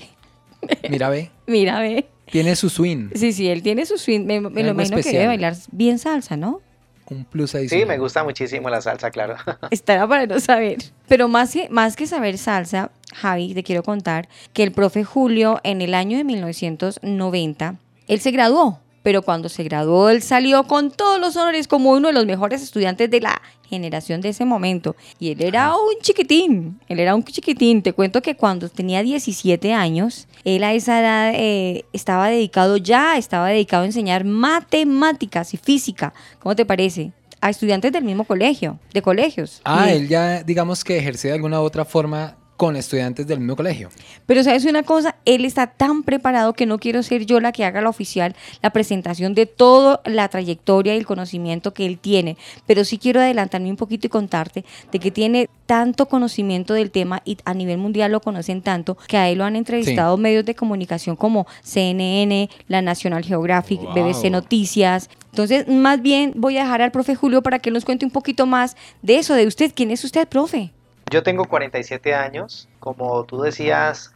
Mira, 0.90 1.10
ve. 1.10 1.30
mira, 1.48 1.80
ve. 1.82 2.06
Tiene 2.32 2.56
su 2.56 2.70
swing. 2.70 3.10
Sí, 3.14 3.34
sí, 3.34 3.50
él 3.50 3.62
tiene 3.62 3.86
su 3.86 3.98
swing, 3.98 4.22
me, 4.26 4.40
me 4.40 4.64
lo 4.64 4.70
imagino 4.70 4.96
que 4.98 5.12
debe 5.12 5.28
bailar 5.28 5.56
bien 5.74 6.00
salsa, 6.00 6.38
¿no? 6.38 6.62
Un 7.10 7.26
plus 7.26 7.52
Sí, 7.52 7.58
adicional. 7.58 7.88
me 7.90 7.98
gusta 7.98 8.24
muchísimo 8.24 8.70
la 8.70 8.80
salsa, 8.80 9.12
claro. 9.12 9.36
Estará 9.70 10.08
para 10.08 10.28
no 10.28 10.40
saber. 10.40 10.78
Pero 11.10 11.28
más 11.28 11.52
que, 11.52 11.68
más 11.70 11.98
que 11.98 12.08
saber 12.08 12.38
salsa, 12.38 12.90
Javi, 13.14 13.54
te 13.54 13.64
quiero 13.64 13.84
contar 13.84 14.30
que 14.54 14.64
el 14.64 14.72
profe 14.72 15.04
Julio 15.04 15.60
en 15.64 15.82
el 15.82 15.94
año 15.94 16.18
de 16.18 16.24
1990, 16.24 17.76
él 18.12 18.20
se 18.20 18.32
graduó. 18.32 18.78
Pero 19.04 19.24
cuando 19.24 19.50
se 19.50 19.64
graduó, 19.64 20.10
él 20.10 20.22
salió 20.22 20.66
con 20.66 20.92
todos 20.92 21.20
los 21.20 21.36
honores 21.36 21.68
como 21.68 21.92
uno 21.92 22.10
de 22.10 22.14
los 22.14 22.26
mejores 22.28 22.62
estudiantes 22.62 23.10
de 23.10 23.20
la 23.20 23.42
generación 23.68 24.22
de 24.22 24.30
ese 24.30 24.46
momento. 24.46 24.96
Y 25.18 25.32
él 25.32 25.42
era 25.42 25.74
un 25.76 26.00
chiquitín, 26.02 26.80
él 26.88 27.00
era 27.00 27.16
un 27.16 27.24
chiquitín. 27.24 27.82
Te 27.82 27.94
cuento 27.94 28.22
que 28.22 28.36
cuando 28.36 28.70
tenía 28.70 29.02
17 29.02 29.74
años, 29.74 30.28
él 30.44 30.64
a 30.64 30.74
esa 30.74 31.00
edad 31.00 31.32
eh, 31.34 31.86
estaba 31.94 32.30
dedicado 32.30 32.78
ya, 32.78 33.18
estaba 33.18 33.48
dedicado 33.48 33.84
a 33.84 33.86
enseñar 33.88 34.24
matemáticas 34.26 35.56
y 35.56 35.58
física. 35.58 36.14
¿Cómo 36.40 36.56
te 36.56 36.66
parece? 36.66 37.12
A 37.40 37.50
estudiantes 37.50 37.92
del 37.94 38.04
mismo 38.04 38.26
colegio, 38.26 38.78
de 38.94 39.02
colegios. 39.02 39.62
Ah, 39.64 39.90
él 39.90 40.10
ya, 40.10 40.44
digamos 40.44 40.84
que 40.84 40.98
ejerce 40.98 41.30
de 41.30 41.36
alguna 41.36 41.60
u 41.60 41.64
otra 41.64 41.86
forma 41.86 42.36
con 42.62 42.76
estudiantes 42.76 43.26
del 43.26 43.40
mismo 43.40 43.56
colegio. 43.56 43.90
Pero 44.28 44.44
sabes 44.44 44.66
una 44.66 44.84
cosa, 44.84 45.16
él 45.26 45.46
está 45.46 45.66
tan 45.66 46.04
preparado 46.04 46.54
que 46.54 46.68
no 46.68 46.78
quiero 46.78 47.02
ser 47.02 47.26
yo 47.26 47.40
la 47.40 47.52
que 47.52 47.66
haga 47.66 47.82
la 47.82 47.90
oficial, 47.90 48.36
la 48.62 48.70
presentación 48.70 49.34
de 49.34 49.48
toda 49.48 50.00
la 50.06 50.28
trayectoria 50.28 50.94
y 50.94 51.00
el 51.00 51.08
conocimiento 51.08 51.74
que 51.74 51.88
él 51.88 51.98
tiene. 51.98 52.38
Pero 52.68 52.86
sí 52.86 53.00
quiero 53.00 53.20
adelantarme 53.20 53.72
un 53.72 53.78
poquito 53.78 54.06
y 54.06 54.12
contarte 54.12 54.64
de 54.92 55.00
que 55.00 55.10
tiene 55.10 55.50
tanto 55.66 56.06
conocimiento 56.06 56.76
del 56.76 56.92
tema 56.92 57.24
y 57.26 57.40
a 57.46 57.56
nivel 57.56 57.80
mundial 57.80 58.12
lo 58.12 58.22
conocen 58.22 58.62
tanto 58.62 58.96
que 59.08 59.18
a 59.18 59.28
él 59.28 59.40
lo 59.40 59.46
han 59.46 59.56
entrevistado 59.56 60.16
medios 60.18 60.46
de 60.46 60.54
comunicación 60.54 61.16
como 61.16 61.48
CNN, 61.64 62.48
la 62.68 62.84
National 62.84 63.24
Geographic, 63.24 63.82
Wow. 63.82 63.94
BBC 63.96 64.30
Noticias. 64.30 65.10
Entonces, 65.32 65.68
más 65.68 66.00
bien 66.04 66.34
voy 66.36 66.60
a 66.60 66.66
dejar 66.66 66.84
al 66.84 66.92
profe 66.92 67.16
Julio 67.16 67.42
para 67.42 67.58
que 67.58 67.72
nos 67.72 67.86
cuente 67.86 68.06
un 68.06 68.12
poquito 68.12 68.46
más 68.46 68.76
de 69.02 69.18
eso, 69.18 69.34
de 69.34 69.48
usted. 69.48 69.72
¿Quién 69.74 69.90
es 69.90 70.04
usted, 70.04 70.28
profe? 70.28 70.72
Yo 71.12 71.24
tengo 71.24 71.46
47 71.46 72.16
años, 72.16 72.70
como 72.80 73.26
tú 73.26 73.42
decías, 73.42 74.14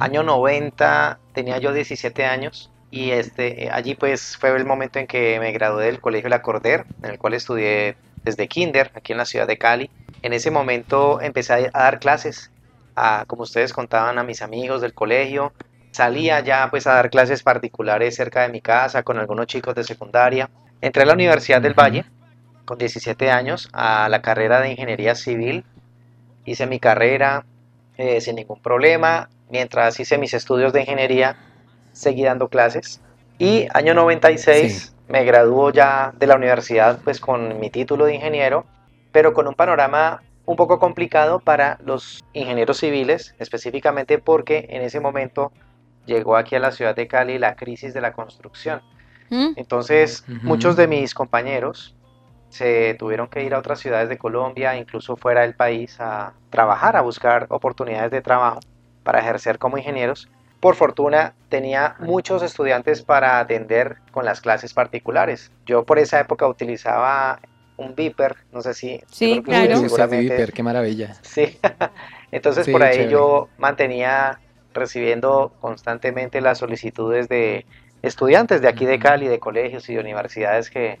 año 0.00 0.22
90 0.22 1.18
tenía 1.32 1.58
yo 1.58 1.72
17 1.72 2.24
años 2.24 2.70
y 2.90 3.10
este 3.10 3.68
allí 3.70 3.94
pues 3.94 4.36
fue 4.38 4.56
el 4.56 4.64
momento 4.64 4.98
en 4.98 5.06
que 5.06 5.38
me 5.38 5.52
gradué 5.52 5.86
del 5.86 6.00
Colegio 6.00 6.30
La 6.30 6.42
Corder, 6.42 6.86
en 7.02 7.10
el 7.10 7.18
cual 7.18 7.34
estudié 7.34 7.96
desde 8.24 8.48
kinder 8.48 8.90
aquí 8.94 9.12
en 9.12 9.18
la 9.18 9.26
ciudad 9.26 9.46
de 9.46 9.58
Cali. 9.58 9.90
En 10.22 10.32
ese 10.32 10.50
momento 10.50 11.20
empecé 11.20 11.52
a 11.52 11.70
a 11.72 11.82
dar 11.82 12.00
clases, 12.00 12.50
a, 12.96 13.24
como 13.26 13.42
ustedes 13.42 13.72
contaban, 13.72 14.18
a 14.18 14.24
mis 14.24 14.42
amigos 14.42 14.80
del 14.80 14.94
colegio 14.94 15.52
salía 15.92 16.40
ya 16.40 16.68
pues 16.70 16.86
a 16.86 16.94
dar 16.94 17.10
clases 17.10 17.42
particulares 17.42 18.14
cerca 18.14 18.42
de 18.42 18.50
mi 18.50 18.60
casa 18.60 19.02
con 19.02 19.18
algunos 19.18 19.46
chicos 19.46 19.74
de 19.74 19.84
secundaria. 19.84 20.48
Entré 20.80 21.02
a 21.02 21.06
la 21.06 21.14
Universidad 21.14 21.60
del 21.60 21.74
Valle 21.74 22.04
con 22.64 22.78
17 22.78 23.30
años 23.30 23.68
a 23.72 24.08
la 24.08 24.22
carrera 24.22 24.60
de 24.60 24.70
Ingeniería 24.70 25.14
Civil. 25.14 25.64
Hice 26.48 26.66
mi 26.66 26.80
carrera 26.80 27.44
eh, 27.96 28.20
sin 28.20 28.36
ningún 28.36 28.60
problema. 28.60 29.28
Mientras 29.50 29.98
hice 30.00 30.18
mis 30.18 30.32
estudios 30.34 30.72
de 30.72 30.80
ingeniería, 30.80 31.36
seguí 31.92 32.22
dando 32.22 32.48
clases. 32.48 33.00
Y 33.38 33.66
año 33.74 33.94
96 33.94 34.94
me 35.08 35.24
graduó 35.24 35.70
ya 35.70 36.12
de 36.18 36.26
la 36.26 36.36
universidad 36.36 37.00
pues 37.04 37.20
con 37.20 37.60
mi 37.60 37.70
título 37.70 38.06
de 38.06 38.14
ingeniero, 38.14 38.64
pero 39.12 39.34
con 39.34 39.46
un 39.46 39.54
panorama 39.54 40.22
un 40.46 40.56
poco 40.56 40.78
complicado 40.78 41.40
para 41.40 41.78
los 41.84 42.24
ingenieros 42.32 42.78
civiles, 42.78 43.34
específicamente 43.38 44.18
porque 44.18 44.66
en 44.70 44.80
ese 44.80 45.00
momento 45.00 45.52
llegó 46.06 46.36
aquí 46.36 46.56
a 46.56 46.60
la 46.60 46.72
ciudad 46.72 46.96
de 46.96 47.06
Cali 47.06 47.38
la 47.38 47.54
crisis 47.56 47.92
de 47.92 48.00
la 48.00 48.12
construcción. 48.12 48.80
¿Mm? 49.28 49.50
Entonces, 49.56 50.24
muchos 50.42 50.76
de 50.76 50.86
mis 50.86 51.12
compañeros 51.12 51.94
se 52.48 52.94
tuvieron 52.98 53.28
que 53.28 53.42
ir 53.44 53.54
a 53.54 53.58
otras 53.58 53.78
ciudades 53.78 54.08
de 54.08 54.18
Colombia, 54.18 54.76
incluso 54.76 55.16
fuera 55.16 55.42
del 55.42 55.54
país, 55.54 55.96
a 56.00 56.32
trabajar, 56.50 56.96
a 56.96 57.02
buscar 57.02 57.46
oportunidades 57.50 58.10
de 58.10 58.22
trabajo 58.22 58.60
para 59.02 59.20
ejercer 59.20 59.58
como 59.58 59.78
ingenieros. 59.78 60.28
Por 60.60 60.74
fortuna, 60.74 61.34
tenía 61.50 61.94
muchos 62.00 62.42
estudiantes 62.42 63.02
para 63.02 63.38
atender 63.38 63.98
con 64.10 64.24
las 64.24 64.40
clases 64.40 64.74
particulares. 64.74 65.52
Yo 65.66 65.84
por 65.84 65.98
esa 65.98 66.18
época 66.18 66.48
utilizaba 66.48 67.38
un 67.76 67.94
Viper, 67.94 68.34
no 68.52 68.60
sé 68.60 68.74
si... 68.74 69.00
Sí, 69.08 69.40
claro. 69.44 69.76
Seguramente- 69.76 70.34
Viper, 70.34 70.52
qué 70.52 70.62
maravilla. 70.64 71.14
Sí, 71.22 71.58
entonces 72.32 72.64
Sí, 72.66 72.72
por 72.72 72.82
ahí 72.82 72.92
chévere. 72.94 73.12
yo 73.12 73.48
mantenía 73.56 74.40
recibiendo 74.74 75.52
constantemente 75.60 76.40
las 76.40 76.58
solicitudes 76.58 77.28
de 77.28 77.64
estudiantes 78.02 78.60
de 78.60 78.68
aquí 78.68 78.84
de 78.84 78.98
Cali, 78.98 79.28
de 79.28 79.38
colegios 79.38 79.88
y 79.88 79.94
de 79.94 80.00
universidades 80.00 80.70
que, 80.70 80.98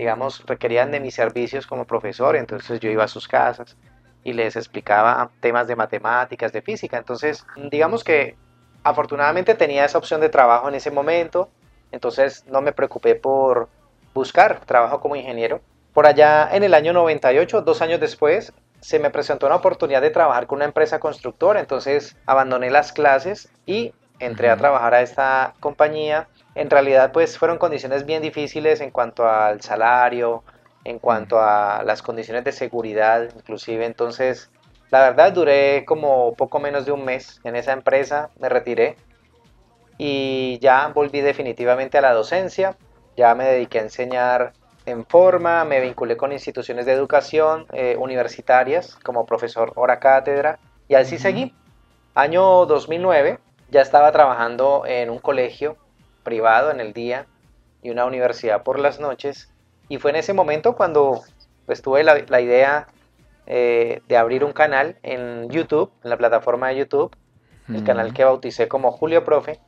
digamos, 0.00 0.42
requerían 0.46 0.90
de 0.90 0.98
mis 0.98 1.14
servicios 1.14 1.66
como 1.66 1.84
profesor. 1.84 2.34
Entonces 2.34 2.80
yo 2.80 2.90
iba 2.90 3.04
a 3.04 3.08
sus 3.08 3.28
casas 3.28 3.76
y 4.24 4.32
les 4.32 4.56
explicaba 4.56 5.30
temas 5.40 5.68
de 5.68 5.76
matemáticas, 5.76 6.52
de 6.52 6.62
física. 6.62 6.96
Entonces, 6.96 7.44
digamos 7.70 8.02
que 8.02 8.34
afortunadamente 8.82 9.54
tenía 9.54 9.84
esa 9.84 9.98
opción 9.98 10.22
de 10.22 10.30
trabajo 10.30 10.70
en 10.70 10.74
ese 10.74 10.90
momento. 10.90 11.50
Entonces 11.92 12.46
no 12.46 12.62
me 12.62 12.72
preocupé 12.72 13.14
por 13.14 13.68
buscar 14.14 14.60
trabajo 14.64 15.00
como 15.00 15.16
ingeniero. 15.16 15.60
Por 15.92 16.06
allá 16.06 16.48
en 16.50 16.62
el 16.62 16.72
año 16.72 16.94
98, 16.94 17.60
dos 17.60 17.82
años 17.82 18.00
después, 18.00 18.54
se 18.80 18.98
me 18.98 19.10
presentó 19.10 19.46
una 19.46 19.56
oportunidad 19.56 20.00
de 20.00 20.10
trabajar 20.10 20.46
con 20.46 20.56
una 20.56 20.64
empresa 20.64 20.98
constructora, 20.98 21.60
entonces 21.60 22.16
abandoné 22.24 22.70
las 22.70 22.92
clases 22.92 23.50
y 23.66 23.92
entré 24.18 24.48
a 24.48 24.56
trabajar 24.56 24.94
a 24.94 25.02
esta 25.02 25.52
compañía. 25.60 26.28
En 26.54 26.70
realidad 26.70 27.12
pues 27.12 27.38
fueron 27.38 27.58
condiciones 27.58 28.06
bien 28.06 28.22
difíciles 28.22 28.80
en 28.80 28.90
cuanto 28.90 29.28
al 29.28 29.60
salario, 29.60 30.42
en 30.84 30.98
cuanto 30.98 31.40
a 31.40 31.82
las 31.84 32.02
condiciones 32.02 32.44
de 32.44 32.52
seguridad, 32.52 33.28
inclusive. 33.36 33.86
Entonces 33.86 34.50
la 34.90 35.00
verdad 35.00 35.32
duré 35.32 35.84
como 35.84 36.34
poco 36.34 36.58
menos 36.58 36.84
de 36.84 36.92
un 36.92 37.04
mes 37.04 37.40
en 37.44 37.54
esa 37.56 37.72
empresa, 37.72 38.30
me 38.40 38.48
retiré 38.48 38.96
y 39.98 40.58
ya 40.60 40.88
volví 40.88 41.20
definitivamente 41.20 41.98
a 41.98 42.00
la 42.00 42.12
docencia, 42.12 42.76
ya 43.16 43.34
me 43.34 43.44
dediqué 43.44 43.78
a 43.78 43.82
enseñar 43.82 44.52
en 44.86 45.04
forma, 45.04 45.64
me 45.64 45.80
vinculé 45.80 46.16
con 46.16 46.32
instituciones 46.32 46.86
de 46.86 46.92
educación 46.92 47.66
eh, 47.72 47.96
universitarias 47.98 48.96
como 49.04 49.26
profesor 49.26 49.72
hora 49.76 50.00
cátedra 50.00 50.58
y 50.88 50.94
así 50.94 51.18
seguí. 51.18 51.54
Año 52.14 52.66
2009 52.66 53.38
ya 53.70 53.82
estaba 53.82 54.10
trabajando 54.10 54.84
en 54.86 55.10
un 55.10 55.18
colegio 55.18 55.76
privado 56.22 56.70
en 56.70 56.80
el 56.80 56.92
día 56.92 57.26
y 57.82 57.90
una 57.90 58.04
universidad 58.04 58.62
por 58.62 58.78
las 58.78 59.00
noches. 59.00 59.50
Y 59.88 59.98
fue 59.98 60.10
en 60.10 60.16
ese 60.16 60.32
momento 60.32 60.74
cuando 60.76 61.20
pues, 61.66 61.82
tuve 61.82 62.04
la, 62.04 62.22
la 62.28 62.40
idea 62.40 62.88
eh, 63.46 64.02
de 64.06 64.16
abrir 64.16 64.44
un 64.44 64.52
canal 64.52 64.96
en 65.02 65.48
YouTube, 65.50 65.90
en 66.04 66.10
la 66.10 66.16
plataforma 66.16 66.68
de 66.68 66.76
YouTube, 66.76 67.14
el 67.68 67.84
canal 67.84 68.12
que 68.12 68.24
bauticé 68.24 68.66
como 68.66 68.90
Julio 68.90 69.24
Profe, 69.24 69.60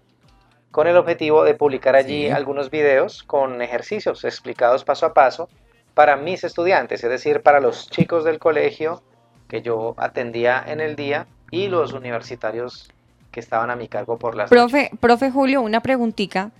con 0.73 0.89
el 0.89 0.97
objetivo 0.97 1.45
de 1.45 1.55
publicar 1.55 1.95
allí 1.95 2.25
Sí. 2.25 2.31
algunos 2.31 2.71
videos 2.71 3.23
con 3.23 3.63
ejercicios 3.63 4.25
explicados 4.25 4.85
paso 4.85 5.07
a 5.07 5.15
paso 5.15 5.49
para 5.95 6.17
mis 6.17 6.43
estudiantes, 6.43 7.05
es 7.05 7.11
decir, 7.11 7.43
para 7.43 7.61
los 7.61 7.89
chicos 7.91 8.25
del 8.25 8.39
colegio 8.39 9.03
que 9.49 9.63
yo 9.63 9.95
atendía 9.99 10.65
en 10.67 10.81
el 10.81 10.97
día 10.97 11.27
y 11.51 11.69
los 11.69 11.93
universitarios 11.93 12.91
que 13.33 13.41
estaban 13.41 13.71
a 13.71 13.77
mi 13.77 13.89
cargo 13.89 14.19
por 14.19 14.37
las 14.37 14.51
noches. 14.51 14.71
Profe, 14.73 14.91
profe 15.01 15.31
Julio, 15.31 15.63
una 15.63 15.81
preguntita. 15.81 16.53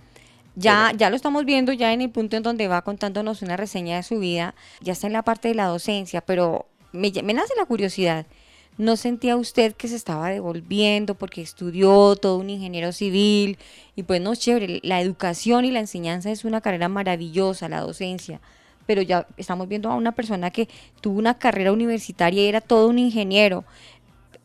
Ya, 0.55 0.91
ya 0.95 1.09
lo 1.09 1.15
estamos 1.15 1.45
viendo 1.45 1.71
ya 1.71 1.93
en 1.93 2.01
el 2.01 2.09
punto 2.09 2.35
en 2.35 2.43
donde 2.43 2.67
va 2.67 2.81
contándonos 2.83 3.41
una 3.41 3.57
reseña 3.57 3.95
de 3.95 4.03
su 4.03 4.19
vida. 4.19 4.53
Ya 4.81 4.93
está 4.93 5.07
en 5.07 5.13
la 5.13 5.23
parte 5.23 5.47
de 5.47 5.55
la 5.55 5.65
docencia, 5.65 6.21
pero 6.21 6.67
me, 6.91 7.11
me 7.23 7.33
nace 7.33 7.53
la 7.57 7.65
curiosidad. 7.65 8.25
¿No 8.77 8.95
sentía 8.97 9.35
usted 9.35 9.73
que 9.75 9.87
se 9.87 9.95
estaba 9.95 10.29
devolviendo 10.29 11.13
porque 11.13 11.41
estudió 11.41 12.15
todo 12.15 12.37
un 12.37 12.49
ingeniero 12.49 12.91
civil? 12.91 13.57
Y 13.95 14.03
pues 14.03 14.19
no, 14.19 14.35
chévere, 14.35 14.79
la 14.83 14.99
educación 14.99 15.65
y 15.65 15.71
la 15.71 15.79
enseñanza 15.79 16.31
es 16.31 16.43
una 16.43 16.61
carrera 16.61 16.89
maravillosa, 16.89 17.69
la 17.69 17.81
docencia. 17.81 18.41
Pero 18.87 19.01
ya 19.01 19.27
estamos 19.37 19.67
viendo 19.67 19.89
a 19.89 19.95
una 19.95 20.11
persona 20.11 20.49
que 20.49 20.67
tuvo 21.01 21.19
una 21.19 21.37
carrera 21.37 21.71
universitaria 21.71 22.43
y 22.43 22.47
era 22.47 22.61
todo 22.61 22.87
un 22.89 22.99
ingeniero 22.99 23.63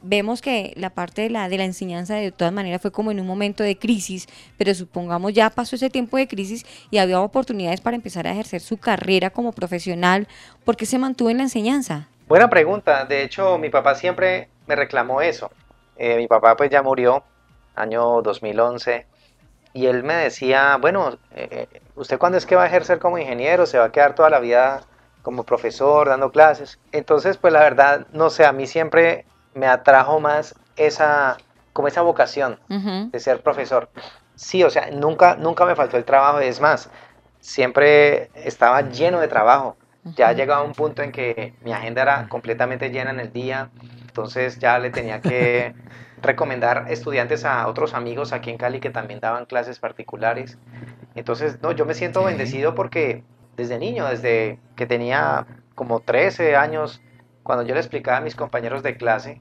vemos 0.02 0.40
que 0.40 0.72
la 0.76 0.90
parte 0.90 1.22
de 1.22 1.30
la, 1.30 1.48
de 1.48 1.58
la 1.58 1.64
enseñanza 1.64 2.14
de 2.14 2.32
todas 2.32 2.52
maneras 2.52 2.80
fue 2.80 2.92
como 2.92 3.10
en 3.10 3.20
un 3.20 3.26
momento 3.26 3.64
de 3.64 3.78
crisis, 3.78 4.26
pero 4.56 4.74
supongamos 4.74 5.32
ya 5.32 5.50
pasó 5.50 5.76
ese 5.76 5.90
tiempo 5.90 6.16
de 6.16 6.28
crisis 6.28 6.64
y 6.90 6.98
había 6.98 7.20
oportunidades 7.20 7.80
para 7.80 7.96
empezar 7.96 8.26
a 8.26 8.32
ejercer 8.32 8.60
su 8.60 8.78
carrera 8.78 9.30
como 9.30 9.52
profesional, 9.52 10.28
¿por 10.64 10.76
qué 10.76 10.86
se 10.86 10.98
mantuvo 10.98 11.30
en 11.30 11.38
la 11.38 11.44
enseñanza? 11.44 12.08
Buena 12.28 12.50
pregunta. 12.50 13.04
De 13.06 13.22
hecho, 13.22 13.58
mi 13.58 13.70
papá 13.70 13.94
siempre 13.94 14.48
me 14.66 14.76
reclamó 14.76 15.22
eso. 15.22 15.50
Eh, 15.96 16.16
mi 16.16 16.28
papá 16.28 16.56
pues 16.56 16.70
ya 16.70 16.82
murió 16.82 17.24
año 17.74 18.22
2011 18.22 19.06
y 19.72 19.86
él 19.86 20.02
me 20.02 20.14
decía, 20.14 20.76
bueno, 20.80 21.18
eh, 21.34 21.66
¿usted 21.96 22.18
cuándo 22.18 22.38
es 22.38 22.46
que 22.46 22.56
va 22.56 22.64
a 22.64 22.66
ejercer 22.66 22.98
como 22.98 23.18
ingeniero? 23.18 23.66
¿Se 23.66 23.78
va 23.78 23.86
a 23.86 23.92
quedar 23.92 24.14
toda 24.14 24.30
la 24.30 24.40
vida 24.40 24.82
como 25.22 25.44
profesor 25.44 26.08
dando 26.08 26.30
clases? 26.30 26.78
Entonces, 26.92 27.36
pues 27.36 27.52
la 27.52 27.60
verdad, 27.60 28.06
no 28.12 28.30
sé, 28.30 28.44
a 28.44 28.52
mí 28.52 28.66
siempre 28.66 29.24
me 29.54 29.66
atrajo 29.66 30.20
más 30.20 30.54
esa, 30.76 31.36
como 31.72 31.88
esa 31.88 32.02
vocación 32.02 32.58
de 32.68 33.20
ser 33.20 33.42
profesor. 33.42 33.90
Sí, 34.34 34.62
o 34.62 34.70
sea, 34.70 34.90
nunca, 34.90 35.36
nunca 35.36 35.64
me 35.64 35.74
faltó 35.74 35.96
el 35.96 36.04
trabajo, 36.04 36.38
es 36.38 36.60
más, 36.60 36.90
siempre 37.40 38.30
estaba 38.34 38.82
lleno 38.82 39.20
de 39.20 39.28
trabajo. 39.28 39.76
Ya 40.16 40.32
llegaba 40.32 40.62
un 40.62 40.72
punto 40.72 41.02
en 41.02 41.12
que 41.12 41.54
mi 41.62 41.72
agenda 41.72 42.02
era 42.02 42.28
completamente 42.28 42.88
llena 42.90 43.10
en 43.10 43.20
el 43.20 43.32
día, 43.32 43.70
entonces 44.06 44.58
ya 44.58 44.78
le 44.78 44.90
tenía 44.90 45.20
que 45.20 45.74
recomendar 46.22 46.86
estudiantes 46.88 47.44
a 47.44 47.66
otros 47.68 47.94
amigos 47.94 48.32
aquí 48.32 48.50
en 48.50 48.58
Cali 48.58 48.80
que 48.80 48.90
también 48.90 49.20
daban 49.20 49.44
clases 49.44 49.78
particulares. 49.78 50.56
Entonces, 51.14 51.60
no, 51.62 51.72
yo 51.72 51.84
me 51.84 51.94
siento 51.94 52.24
bendecido 52.24 52.74
porque 52.74 53.24
desde 53.56 53.78
niño, 53.78 54.06
desde 54.06 54.58
que 54.76 54.86
tenía 54.86 55.46
como 55.74 56.00
13 56.00 56.56
años, 56.56 57.02
cuando 57.48 57.64
yo 57.64 57.72
le 57.72 57.80
explicaba 57.80 58.18
a 58.18 58.20
mis 58.20 58.36
compañeros 58.36 58.82
de 58.82 58.98
clase, 58.98 59.40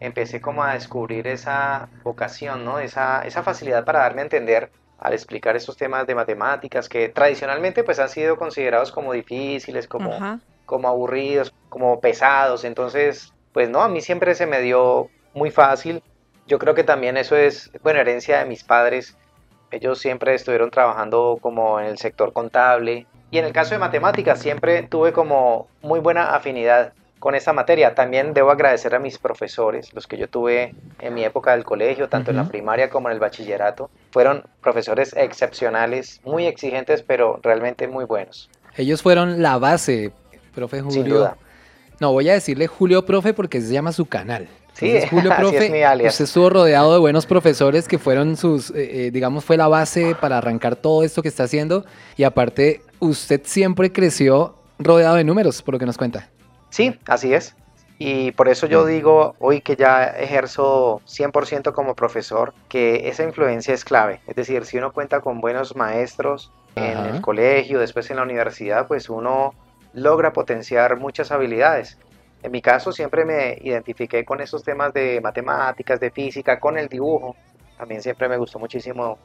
empecé 0.00 0.40
como 0.40 0.64
a 0.64 0.72
descubrir 0.72 1.26
esa 1.26 1.90
vocación, 2.02 2.64
¿no? 2.64 2.78
Esa, 2.78 3.26
esa 3.26 3.42
facilidad 3.42 3.84
para 3.84 3.98
darme 3.98 4.22
a 4.22 4.24
entender 4.24 4.70
al 4.98 5.12
explicar 5.12 5.54
estos 5.54 5.76
temas 5.76 6.06
de 6.06 6.14
matemáticas 6.14 6.88
que 6.88 7.10
tradicionalmente 7.10 7.84
pues 7.84 7.98
han 7.98 8.08
sido 8.08 8.36
considerados 8.36 8.90
como 8.90 9.12
difíciles, 9.12 9.86
como, 9.86 10.14
Ajá. 10.14 10.40
como 10.64 10.88
aburridos, 10.88 11.52
como 11.68 12.00
pesados. 12.00 12.64
Entonces, 12.64 13.34
pues 13.52 13.68
no, 13.68 13.82
a 13.82 13.88
mí 13.90 14.00
siempre 14.00 14.34
se 14.34 14.46
me 14.46 14.62
dio 14.62 15.10
muy 15.34 15.50
fácil. 15.50 16.02
Yo 16.46 16.58
creo 16.58 16.74
que 16.74 16.84
también 16.84 17.18
eso 17.18 17.36
es, 17.36 17.70
bueno, 17.82 18.00
herencia 18.00 18.38
de 18.38 18.46
mis 18.46 18.64
padres. 18.64 19.14
Ellos 19.70 19.98
siempre 19.98 20.34
estuvieron 20.34 20.70
trabajando 20.70 21.36
como 21.38 21.78
en 21.80 21.84
el 21.84 21.98
sector 21.98 22.32
contable. 22.32 23.06
Y 23.30 23.36
en 23.36 23.44
el 23.44 23.52
caso 23.52 23.74
de 23.74 23.78
matemáticas 23.78 24.38
siempre 24.38 24.84
tuve 24.84 25.12
como 25.12 25.68
muy 25.82 26.00
buena 26.00 26.34
afinidad 26.34 26.94
con 27.22 27.36
esta 27.36 27.52
materia. 27.52 27.94
También 27.94 28.34
debo 28.34 28.50
agradecer 28.50 28.96
a 28.96 28.98
mis 28.98 29.16
profesores, 29.16 29.94
los 29.94 30.08
que 30.08 30.18
yo 30.18 30.28
tuve 30.28 30.74
en 30.98 31.14
mi 31.14 31.22
época 31.22 31.52
del 31.52 31.62
colegio, 31.62 32.08
tanto 32.08 32.32
en 32.32 32.36
la 32.36 32.48
primaria 32.48 32.90
como 32.90 33.08
en 33.08 33.14
el 33.14 33.20
bachillerato. 33.20 33.90
Fueron 34.10 34.42
profesores 34.60 35.14
excepcionales, 35.16 36.20
muy 36.24 36.46
exigentes, 36.46 37.04
pero 37.04 37.38
realmente 37.40 37.86
muy 37.86 38.06
buenos. 38.06 38.50
Ellos 38.76 39.02
fueron 39.02 39.40
la 39.40 39.56
base, 39.58 40.10
profe 40.52 40.80
Julio. 40.80 40.92
Sin 40.94 41.08
duda. 41.08 41.36
No, 42.00 42.10
voy 42.10 42.28
a 42.28 42.32
decirle 42.32 42.66
Julio 42.66 43.06
Profe 43.06 43.32
porque 43.32 43.60
se 43.60 43.72
llama 43.72 43.92
su 43.92 44.06
canal. 44.06 44.48
Sí, 44.72 44.86
Entonces, 44.86 45.10
Julio 45.10 45.32
así 45.32 45.42
es 45.44 45.50
Profe, 45.52 45.70
mi 45.70 45.82
alias. 45.84 46.14
usted 46.14 46.24
estuvo 46.24 46.50
rodeado 46.50 46.92
de 46.92 46.98
buenos 46.98 47.26
profesores 47.26 47.86
que 47.86 48.00
fueron 48.00 48.36
sus, 48.36 48.70
eh, 48.70 49.06
eh, 49.06 49.10
digamos, 49.12 49.44
fue 49.44 49.56
la 49.56 49.68
base 49.68 50.16
para 50.20 50.38
arrancar 50.38 50.74
todo 50.74 51.04
esto 51.04 51.22
que 51.22 51.28
está 51.28 51.44
haciendo. 51.44 51.84
Y 52.16 52.24
aparte, 52.24 52.80
usted 52.98 53.42
siempre 53.44 53.92
creció 53.92 54.56
rodeado 54.80 55.14
de 55.14 55.22
números, 55.22 55.62
por 55.62 55.74
lo 55.74 55.78
que 55.78 55.86
nos 55.86 55.96
cuenta. 55.96 56.28
Sí, 56.72 56.98
así 57.06 57.34
es. 57.34 57.54
Y 57.98 58.32
por 58.32 58.48
eso 58.48 58.66
yo 58.66 58.86
digo 58.86 59.36
hoy 59.38 59.60
que 59.60 59.76
ya 59.76 60.04
ejerzo 60.06 61.02
100% 61.04 61.72
como 61.72 61.94
profesor, 61.94 62.54
que 62.68 63.08
esa 63.08 63.24
influencia 63.24 63.74
es 63.74 63.84
clave. 63.84 64.20
Es 64.26 64.34
decir, 64.34 64.64
si 64.64 64.78
uno 64.78 64.90
cuenta 64.90 65.20
con 65.20 65.40
buenos 65.40 65.76
maestros 65.76 66.50
en 66.74 66.98
Ajá. 66.98 67.10
el 67.10 67.20
colegio, 67.20 67.78
después 67.78 68.10
en 68.10 68.16
la 68.16 68.22
universidad, 68.22 68.88
pues 68.88 69.10
uno 69.10 69.54
logra 69.92 70.32
potenciar 70.32 70.96
muchas 70.96 71.30
habilidades. 71.30 71.98
En 72.42 72.50
mi 72.50 72.62
caso 72.62 72.90
siempre 72.90 73.26
me 73.26 73.58
identifiqué 73.60 74.24
con 74.24 74.40
esos 74.40 74.64
temas 74.64 74.94
de 74.94 75.20
matemáticas, 75.20 76.00
de 76.00 76.10
física, 76.10 76.58
con 76.58 76.78
el 76.78 76.88
dibujo. 76.88 77.36
También 77.76 78.00
siempre 78.00 78.30
me 78.30 78.38
gustó 78.38 78.58
muchísimo 78.58 79.18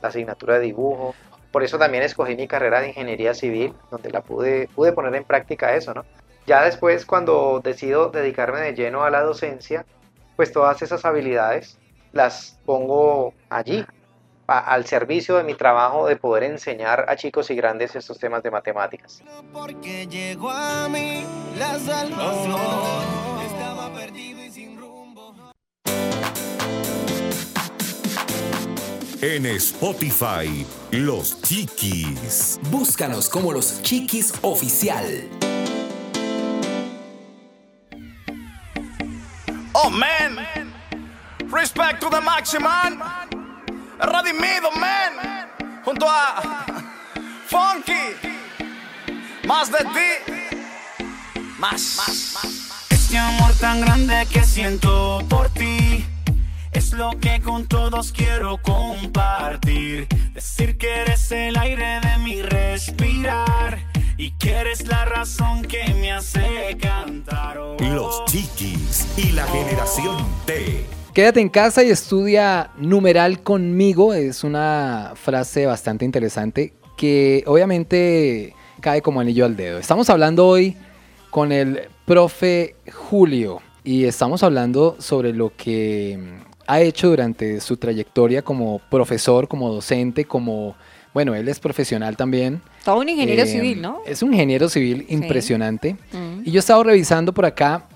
la 0.00 0.08
asignatura 0.08 0.54
de 0.54 0.60
dibujo. 0.60 1.14
Por 1.52 1.62
eso 1.62 1.78
también 1.78 2.02
escogí 2.02 2.34
mi 2.34 2.48
carrera 2.48 2.80
de 2.80 2.88
ingeniería 2.88 3.34
civil, 3.34 3.74
donde 3.90 4.10
la 4.10 4.22
pude, 4.22 4.68
pude 4.74 4.92
poner 4.92 5.14
en 5.14 5.24
práctica 5.24 5.76
eso, 5.76 5.92
¿no? 5.92 6.04
Ya 6.46 6.62
después, 6.62 7.06
cuando 7.06 7.60
decido 7.64 8.10
dedicarme 8.10 8.60
de 8.60 8.74
lleno 8.74 9.02
a 9.04 9.10
la 9.10 9.22
docencia, 9.22 9.86
pues 10.36 10.52
todas 10.52 10.82
esas 10.82 11.04
habilidades 11.04 11.78
las 12.12 12.58
pongo 12.66 13.32
allí, 13.48 13.84
a- 14.46 14.58
al 14.58 14.84
servicio 14.84 15.36
de 15.36 15.44
mi 15.44 15.54
trabajo 15.54 16.06
de 16.06 16.16
poder 16.16 16.42
enseñar 16.44 17.06
a 17.08 17.16
chicos 17.16 17.50
y 17.50 17.54
grandes 17.56 17.96
estos 17.96 18.18
temas 18.18 18.42
de 18.42 18.50
matemáticas. 18.50 19.22
Porque 19.54 20.06
llegó 20.06 20.50
a 20.50 20.86
mí 20.90 21.24
la 21.58 21.78
salvación. 21.78 22.60
Estaba 23.46 23.90
perdido 23.94 24.44
y 24.44 24.50
sin 24.50 24.78
rumbo. 24.78 25.34
En 29.22 29.46
Spotify, 29.46 30.66
Los 30.90 31.40
Chiquis. 31.40 32.60
Búscanos 32.70 33.30
como 33.30 33.50
los 33.52 33.80
Chiquis 33.82 34.34
Oficial. 34.42 35.26
Oh 39.76 39.90
man, 39.90 40.38
respect 41.46 42.00
to 42.00 42.08
the 42.08 42.20
Maximan, 42.20 43.02
Redimido 43.98 44.70
man, 44.78 45.48
junto 45.84 46.06
a 46.06 46.64
Funky, 47.48 48.14
más 49.44 49.72
de 49.72 49.78
ti, 49.78 50.32
más. 51.58 51.98
Este 52.88 53.18
amor 53.18 53.52
tan 53.60 53.80
grande 53.80 54.26
que 54.30 54.44
siento 54.44 55.20
por 55.28 55.48
ti 55.50 56.06
es 56.72 56.92
lo 56.92 57.10
que 57.20 57.40
con 57.40 57.66
todos 57.66 58.12
quiero 58.12 58.58
compartir. 58.58 60.06
Decir 60.34 60.78
que 60.78 61.00
eres 61.02 61.32
el 61.32 61.56
aire 61.58 61.98
de 61.98 62.18
mi 62.18 62.42
respirar 62.42 63.93
y 64.16 64.30
que 64.32 64.50
eres 64.52 64.86
la 64.86 65.04
razón 65.04 65.62
que 65.62 65.92
me 65.94 66.12
hace 66.12 66.76
cantar. 66.80 67.58
Oh, 67.58 67.76
Los 67.80 68.24
Chiquis 68.26 69.06
y 69.16 69.32
la 69.32 69.46
generación 69.46 70.16
T. 70.46 70.84
Quédate 71.12 71.40
en 71.40 71.48
casa 71.48 71.82
y 71.82 71.90
estudia 71.90 72.70
numeral 72.76 73.42
conmigo. 73.42 74.14
Es 74.14 74.44
una 74.44 75.12
frase 75.14 75.66
bastante 75.66 76.04
interesante 76.04 76.74
que 76.96 77.42
obviamente 77.46 78.54
cae 78.80 79.02
como 79.02 79.20
anillo 79.20 79.44
al 79.44 79.56
dedo. 79.56 79.78
Estamos 79.78 80.10
hablando 80.10 80.46
hoy 80.46 80.76
con 81.30 81.52
el 81.52 81.88
profe 82.04 82.76
Julio 82.92 83.60
y 83.82 84.04
estamos 84.04 84.42
hablando 84.42 84.96
sobre 84.98 85.32
lo 85.32 85.52
que 85.56 86.18
mm, 86.18 86.54
ha 86.66 86.80
hecho 86.80 87.08
durante 87.08 87.60
su 87.60 87.76
trayectoria 87.76 88.42
como 88.42 88.78
profesor, 88.90 89.48
como 89.48 89.72
docente, 89.72 90.24
como... 90.24 90.76
Bueno, 91.12 91.34
él 91.34 91.48
es 91.48 91.60
profesional 91.60 92.16
también. 92.16 92.60
Todo 92.84 92.98
un 93.00 93.08
ingeniero 93.08 93.42
Eh, 93.42 93.46
civil, 93.46 93.80
¿no? 93.82 94.00
Es 94.06 94.22
un 94.22 94.32
ingeniero 94.32 94.68
civil 94.68 95.06
impresionante. 95.08 95.96
Mm. 96.12 96.42
Y 96.44 96.50
yo 96.50 96.58
he 96.58 96.60
estado 96.60 96.82
revisando 96.84 97.32
por 97.32 97.46
acá 97.46 97.86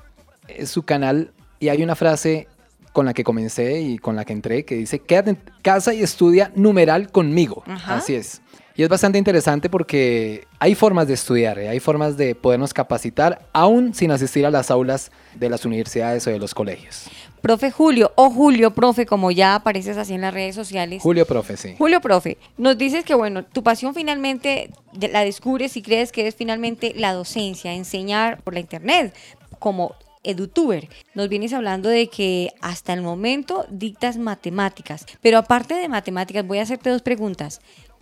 eh, 0.49 0.67
su 0.67 0.83
canal 0.83 1.31
y 1.61 1.69
hay 1.69 1.83
una 1.83 1.95
frase 1.95 2.49
con 2.93 3.05
la 3.05 3.15
que 3.15 3.23
comencé 3.23 3.81
y 3.81 3.99
con 3.99 4.17
la 4.17 4.25
que 4.25 4.33
entré 4.33 4.65
que 4.65 4.75
dice, 4.75 4.99
quédate 4.99 5.31
en 5.31 5.39
casa 5.63 5.93
y 5.95 6.03
estudia 6.03 6.51
numeral 6.55 7.11
conmigo. 7.13 7.63
Ajá. 7.67 7.97
Así 7.97 8.15
es. 8.15 8.41
Y 8.75 8.83
es 8.85 8.89
bastante 8.89 9.19
interesante 9.19 9.69
porque 9.69 10.47
hay 10.61 10.75
formas 10.77 11.09
de 11.09 11.15
estudiar, 11.15 11.59
eh, 11.59 11.69
hay 11.69 11.81
formas 11.81 12.17
de 12.17 12.35
podernos 12.37 12.73
capacitar 12.73 13.47
aún 13.53 13.93
sin 13.93 14.13
asistir 14.13 14.47
a 14.47 14.51
las 14.51 14.71
aulas 14.71 15.11
de 15.35 15.51
las 15.51 15.65
universidades 15.65 16.27
o 16.29 16.31
de 16.31 16.39
los 16.39 16.55
colegios. 16.55 17.11
Profe 17.41 17.71
Julio, 17.71 18.13
o 18.17 18.31
Julio, 18.31 18.73
profe, 18.73 19.07
como 19.07 19.31
ya 19.31 19.55
apareces 19.55 19.97
así 19.97 20.15
en 20.15 20.21
las 20.21 20.35
redes 20.35 20.55
sociales. 20.55 21.03
Julio 21.03 21.27
Profe, 21.27 21.57
sí. 21.57 21.75
Julio, 21.79 22.01
profe, 22.01 22.39
nos 22.57 22.77
dices 22.77 23.05
que, 23.05 23.15
bueno, 23.15 23.45
tu 23.45 23.63
pasión 23.63 23.95
finalmente 23.95 24.71
la 25.01 25.25
descubres 25.25 25.77
y 25.77 25.83
crees 25.83 26.13
que 26.13 26.27
es 26.27 26.35
finalmente 26.35 26.93
la 26.97 27.13
docencia, 27.13 27.73
enseñar 27.73 28.43
por 28.43 28.55
la 28.55 28.61
internet, 28.61 29.15
como 29.59 29.95
edutuber. 30.23 30.89
Nos 31.15 31.29
vienes 31.29 31.53
hablando 31.53 31.89
de 31.89 32.09
que 32.09 32.53
hasta 32.61 32.93
el 32.93 33.03
momento 33.03 33.67
dictas 33.71 34.17
matemáticas, 34.17 35.07
pero 35.21 35.39
aparte 35.39 35.75
de 35.75 35.89
matemáticas, 35.89 36.47
voy 36.47 36.59
a 36.59 36.63
hacerte 36.63 36.91
dos 36.91 37.03
preguntas. 37.03 37.61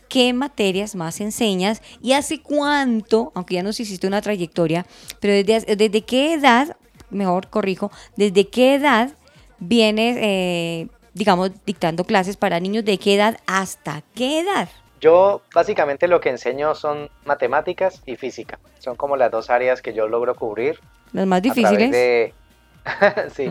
¿Qué 0.08 0.32
materias 0.32 0.94
más 0.94 1.20
enseñas 1.20 1.82
y 2.00 2.12
hace 2.12 2.40
cuánto, 2.40 3.32
aunque 3.34 3.56
ya 3.56 3.64
nos 3.64 3.80
hiciste 3.80 4.06
una 4.06 4.22
trayectoria, 4.22 4.86
pero 5.20 5.32
desde, 5.32 5.74
desde 5.74 6.02
qué 6.02 6.34
edad, 6.34 6.76
mejor 7.10 7.48
corrijo, 7.48 7.90
desde 8.16 8.48
qué 8.48 8.74
edad 8.74 9.14
vienes, 9.58 10.16
eh, 10.20 10.88
digamos, 11.14 11.50
dictando 11.64 12.04
clases 12.04 12.36
para 12.36 12.60
niños 12.60 12.84
de 12.84 12.98
qué 12.98 13.14
edad 13.14 13.38
hasta 13.46 14.02
qué 14.14 14.40
edad? 14.40 14.68
Yo 15.00 15.42
básicamente 15.54 16.08
lo 16.08 16.20
que 16.20 16.30
enseño 16.30 16.74
son 16.74 17.10
matemáticas 17.24 18.02
y 18.06 18.16
física. 18.16 18.58
Son 18.78 18.96
como 18.96 19.16
las 19.16 19.30
dos 19.30 19.50
áreas 19.50 19.82
que 19.82 19.92
yo 19.92 20.08
logro 20.08 20.34
cubrir. 20.34 20.80
Las 21.12 21.26
más 21.26 21.42
difíciles. 21.42 21.90
de- 21.90 22.34
sí. 23.34 23.50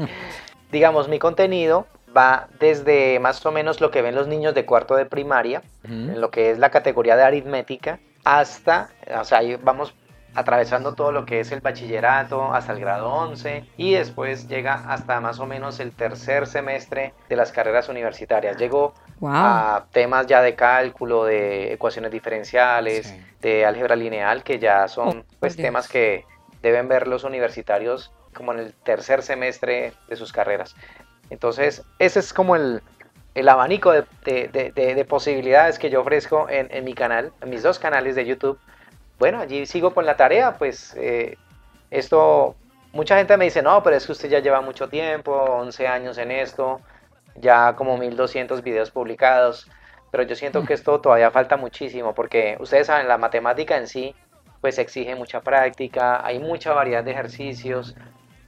Digamos, 0.71 1.07
mi 1.07 1.19
contenido 1.19 1.85
va 2.15 2.47
desde 2.59 3.19
más 3.19 3.45
o 3.45 3.51
menos 3.51 3.81
lo 3.81 3.91
que 3.91 4.01
ven 4.01 4.15
los 4.15 4.27
niños 4.27 4.55
de 4.55 4.65
cuarto 4.65 4.95
de 4.95 5.05
primaria, 5.05 5.61
en 5.83 6.19
lo 6.19 6.31
que 6.31 6.51
es 6.51 6.57
la 6.59 6.71
categoría 6.71 7.15
de 7.15 7.23
aritmética, 7.23 7.99
hasta, 8.23 8.89
o 9.19 9.23
sea, 9.23 9.39
ahí 9.39 9.55
vamos 9.61 9.93
atravesando 10.35 10.93
todo 10.93 11.11
lo 11.11 11.25
que 11.25 11.39
es 11.39 11.51
el 11.51 11.61
bachillerato 11.61 12.53
hasta 12.53 12.73
el 12.73 12.79
grado 12.79 13.09
11 13.11 13.63
y 13.77 13.93
después 13.93 14.47
llega 14.47 14.73
hasta 14.87 15.19
más 15.21 15.39
o 15.39 15.45
menos 15.45 15.79
el 15.79 15.91
tercer 15.93 16.45
semestre 16.47 17.13
de 17.29 17.35
las 17.35 17.51
carreras 17.51 17.89
universitarias. 17.89 18.57
Llego 18.57 18.93
Wow. 19.19 19.31
a 19.33 19.85
temas 19.93 20.27
ya 20.27 20.41
de 20.41 20.55
cálculo, 20.55 21.23
de 21.23 21.71
ecuaciones 21.71 22.11
diferenciales, 22.11 23.15
de 23.41 23.65
álgebra 23.65 23.95
lineal, 23.95 24.43
que 24.43 24.59
ya 24.59 24.87
son 24.89 25.25
pues 25.39 25.55
Dios. 25.55 25.65
temas 25.67 25.87
que 25.87 26.25
deben 26.61 26.89
ver 26.89 27.07
los 27.07 27.23
universitarios 27.23 28.11
como 28.33 28.51
en 28.51 28.59
el 28.59 28.73
tercer 28.73 29.23
semestre 29.23 29.93
de 30.09 30.15
sus 30.17 30.33
carreras. 30.33 30.75
Entonces, 31.29 31.83
ese 31.97 32.19
es 32.19 32.33
como 32.33 32.55
el, 32.57 32.81
el 33.35 33.47
abanico 33.49 33.91
de, 33.93 34.03
de- 34.25 34.49
de- 34.49 34.71
de- 34.73 34.95
de 34.95 35.05
posibilidades 35.05 35.79
que 35.79 35.89
yo 35.89 36.01
ofrezco 36.01 36.49
en, 36.49 36.67
en 36.71 36.83
mi 36.83 36.93
canal, 36.93 37.31
en 37.41 37.49
mis 37.49 37.63
dos 37.63 37.79
canales 37.79 38.15
de 38.15 38.25
YouTube. 38.25 38.59
Bueno, 39.17 39.39
allí 39.39 39.65
sigo 39.65 39.93
con 39.93 40.05
la 40.05 40.17
tarea, 40.17 40.57
pues 40.57 40.93
eh, 40.97 41.39
esto, 41.89 42.59
mucha 42.91 43.17
gente 43.17 43.37
me 43.37 43.45
dice, 43.45 43.61
no, 43.61 43.81
pero 43.83 43.95
es 43.95 44.05
que 44.05 44.11
usted 44.11 44.29
ya 44.29 44.39
lleva 44.39 44.61
mucho 44.61 44.89
tiempo, 44.89 45.31
11 45.33 45.87
años 45.87 46.17
en 46.17 46.31
esto, 46.31 46.81
ya 47.35 47.75
como 47.75 47.97
1200 47.97 48.61
videos 48.63 48.91
publicados, 48.91 49.69
pero 50.11 50.23
yo 50.23 50.35
siento 50.35 50.65
que 50.65 50.73
esto 50.75 50.99
todavía 51.01 51.31
falta 51.31 51.55
muchísimo, 51.57 52.13
porque 52.13 52.57
ustedes 52.59 52.87
saben, 52.87 53.07
la 53.07 53.17
matemática 53.17 53.77
en 53.77 53.87
sí, 53.87 54.17
pues 54.59 54.77
exige 54.79 55.15
mucha 55.15 55.41
práctica, 55.41 56.25
hay 56.25 56.39
mucha 56.39 56.73
variedad 56.73 57.03
de 57.03 57.11
ejercicios, 57.11 57.95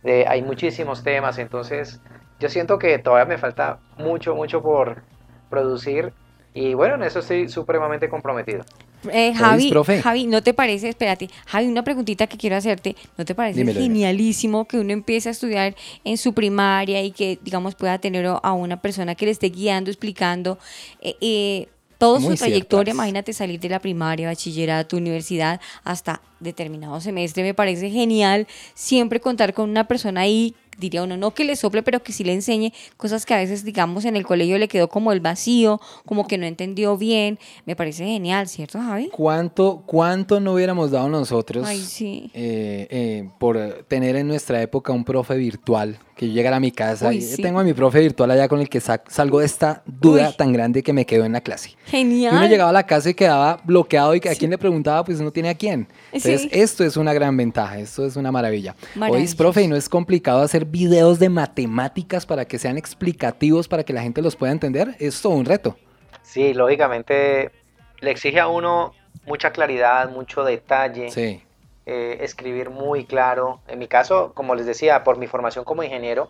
de- 0.02 0.26
hay 0.28 0.42
muchísimos 0.44 1.04
temas, 1.04 1.38
entonces 1.40 2.02
yo 2.40 2.50
siento 2.50 2.78
que 2.80 3.00
todavía 3.00 3.26
me 3.26 3.38
falta 3.38 3.82
mucho, 3.98 4.36
mucho 4.36 4.62
por 4.62 5.06
producir, 5.50 6.14
y 6.54 6.74
bueno, 6.74 6.96
en 6.96 7.04
eso 7.04 7.20
estoy 7.20 7.48
supremamente 7.50 8.10
comprometido. 8.10 8.68
Eh, 9.12 9.30
¿Oís, 9.30 9.38
Javi, 9.38 9.70
profe? 9.70 10.02
Javi, 10.02 10.26
¿no 10.28 10.42
te 10.42 10.54
parece, 10.54 10.90
espérate, 10.90 11.30
Javi, 11.46 11.68
una 11.68 11.84
preguntita 11.84 12.28
que 12.28 12.38
quiero 12.38 12.56
hacerte, 12.56 12.96
¿no 13.18 13.26
te 13.26 13.36
parece 13.36 13.60
dímelo. 13.60 13.80
genialísimo 13.80 14.66
que 14.68 14.80
uno 14.80 14.92
empiece 14.92 15.30
a 15.30 15.32
estudiar 15.32 15.76
en 16.04 16.18
su 16.18 16.34
primaria 16.34 17.02
y 17.04 17.12
que, 17.12 17.38
digamos, 17.44 17.76
pueda 17.76 18.00
tener 18.00 18.26
a 18.26 18.54
una 18.54 18.82
persona 18.82 19.16
que 19.16 19.26
le 19.26 19.32
esté 19.32 19.50
guiando, 19.50 19.92
explicando 19.92 20.58
eh, 21.02 21.16
eh, 21.22 21.68
toda 21.98 22.20
Muy 22.20 22.36
su 22.36 22.44
trayectoria? 22.44 22.86
ciertas. 22.86 22.96
Imagínate 22.96 23.34
salir 23.34 23.60
de 23.60 23.70
la 23.70 23.80
primaria, 23.80 24.28
bachillerato, 24.28 24.98
universidad, 24.98 25.62
hasta 25.84 26.22
determinado 26.40 27.00
semestre, 27.00 27.44
me 27.44 27.54
parece 27.54 27.90
genial 27.90 28.48
siempre 28.74 29.20
contar 29.20 29.54
con 29.54 29.70
una 29.70 29.88
persona 29.88 30.22
ahí 30.22 30.56
diría 30.78 31.04
uno, 31.04 31.18
no 31.18 31.32
que 31.34 31.44
le 31.44 31.56
sople, 31.56 31.84
pero 31.84 32.02
que 32.04 32.14
sí 32.14 32.24
le 32.24 32.34
enseñe 32.34 32.72
cosas 32.98 33.26
que 33.26 33.34
a 33.34 33.38
veces, 33.38 33.64
digamos, 33.64 34.06
en 34.06 34.16
el 34.16 34.26
colegio 34.26 34.58
le 34.58 34.68
quedó 34.68 34.88
como 34.90 35.12
el 35.12 35.20
vacío, 35.20 35.80
como 36.06 36.28
que 36.28 36.38
no 36.38 36.46
entendió 36.46 36.98
bien. 36.98 37.40
Me 37.66 37.76
parece 37.76 38.06
genial, 38.06 38.48
¿cierto, 38.48 38.80
Javi? 38.80 39.10
¿Cuánto, 39.12 39.84
¿Cuánto 39.86 40.40
no 40.40 40.54
hubiéramos 40.54 40.92
dado 40.92 41.10
nosotros 41.10 41.66
Ay, 41.68 41.80
sí. 41.82 42.30
eh, 42.34 42.88
eh, 42.90 43.30
por 43.40 43.58
eh, 43.58 43.84
tener 43.88 44.16
en 44.16 44.28
nuestra 44.28 44.62
época 44.62 44.92
un 44.94 45.04
profe 45.04 45.36
virtual? 45.38 46.00
Que 46.16 46.28
yo 46.28 46.34
llegara 46.34 46.58
a 46.58 46.60
mi 46.60 46.72
casa 46.72 47.10
Uy, 47.10 47.18
y 47.18 47.22
sí. 47.22 47.42
tengo 47.44 47.60
a 47.60 47.64
mi 47.64 47.74
profe 47.74 48.00
virtual 48.00 48.32
allá 48.32 48.48
con 48.48 48.60
el 48.60 48.70
que 48.70 48.80
sa- 48.82 49.04
salgo 49.08 49.40
de 49.40 49.46
esta 49.46 49.84
duda 49.86 50.30
Uy. 50.30 50.36
tan 50.36 50.52
grande 50.52 50.82
que 50.82 50.92
me 50.92 51.06
quedó 51.06 51.26
en 51.26 51.34
la 51.34 51.42
clase. 51.42 51.76
Genial. 51.86 52.34
Y 52.34 52.38
uno 52.38 52.48
llegaba 52.48 52.72
a 52.72 52.74
la 52.74 52.88
casa 52.88 53.12
y 53.12 53.14
quedaba 53.14 53.62
bloqueado 53.64 54.16
y 54.16 54.18
a 54.28 54.34
quién 54.36 54.50
le 54.50 54.58
preguntaba, 54.58 55.04
pues 55.06 55.22
no 55.22 55.32
tiene 55.32 55.50
a 55.50 55.54
quién. 55.56 55.88
Entonces, 56.12 56.42
Sí. 56.42 56.50
esto 56.54 56.84
es 56.84 56.98
una 56.98 57.14
gran 57.14 57.38
ventaja, 57.38 57.78
esto 57.78 58.04
es 58.04 58.16
una 58.16 58.32
maravilla. 58.32 58.76
Maravilloso. 58.96 59.38
profe, 59.38 59.62
y 59.62 59.68
no 59.68 59.76
es 59.76 59.88
complicado 59.88 60.42
hacer 60.42 60.66
videos 60.70 61.20
de 61.20 61.30
matemáticas 61.30 62.26
para 62.26 62.46
que 62.46 62.60
sean 62.60 62.78
explicativos, 62.78 63.68
para 63.68 63.84
que 63.84 63.94
la 63.94 64.02
gente 64.02 64.22
los 64.22 64.36
pueda 64.36 64.52
entender. 64.52 64.96
Es 65.00 65.22
todo 65.22 65.34
un 65.34 65.46
reto. 65.46 65.78
Sí, 66.22 66.54
lógicamente 66.54 67.52
le 68.00 68.12
exige 68.12 68.40
a 68.40 68.48
uno 68.48 68.94
mucha 69.26 69.52
claridad, 69.52 70.10
mucho 70.10 70.44
detalle, 70.44 71.10
Sí. 71.12 71.42
eh, 71.86 72.18
escribir 72.22 72.70
muy 72.70 73.06
claro. 73.06 73.62
En 73.68 73.80
mi 73.80 73.88
caso, 73.88 74.34
como 74.34 74.56
les 74.56 74.66
decía, 74.66 75.04
por 75.04 75.18
mi 75.18 75.28
formación 75.28 75.66
como 75.66 75.84
ingeniero, 75.84 76.30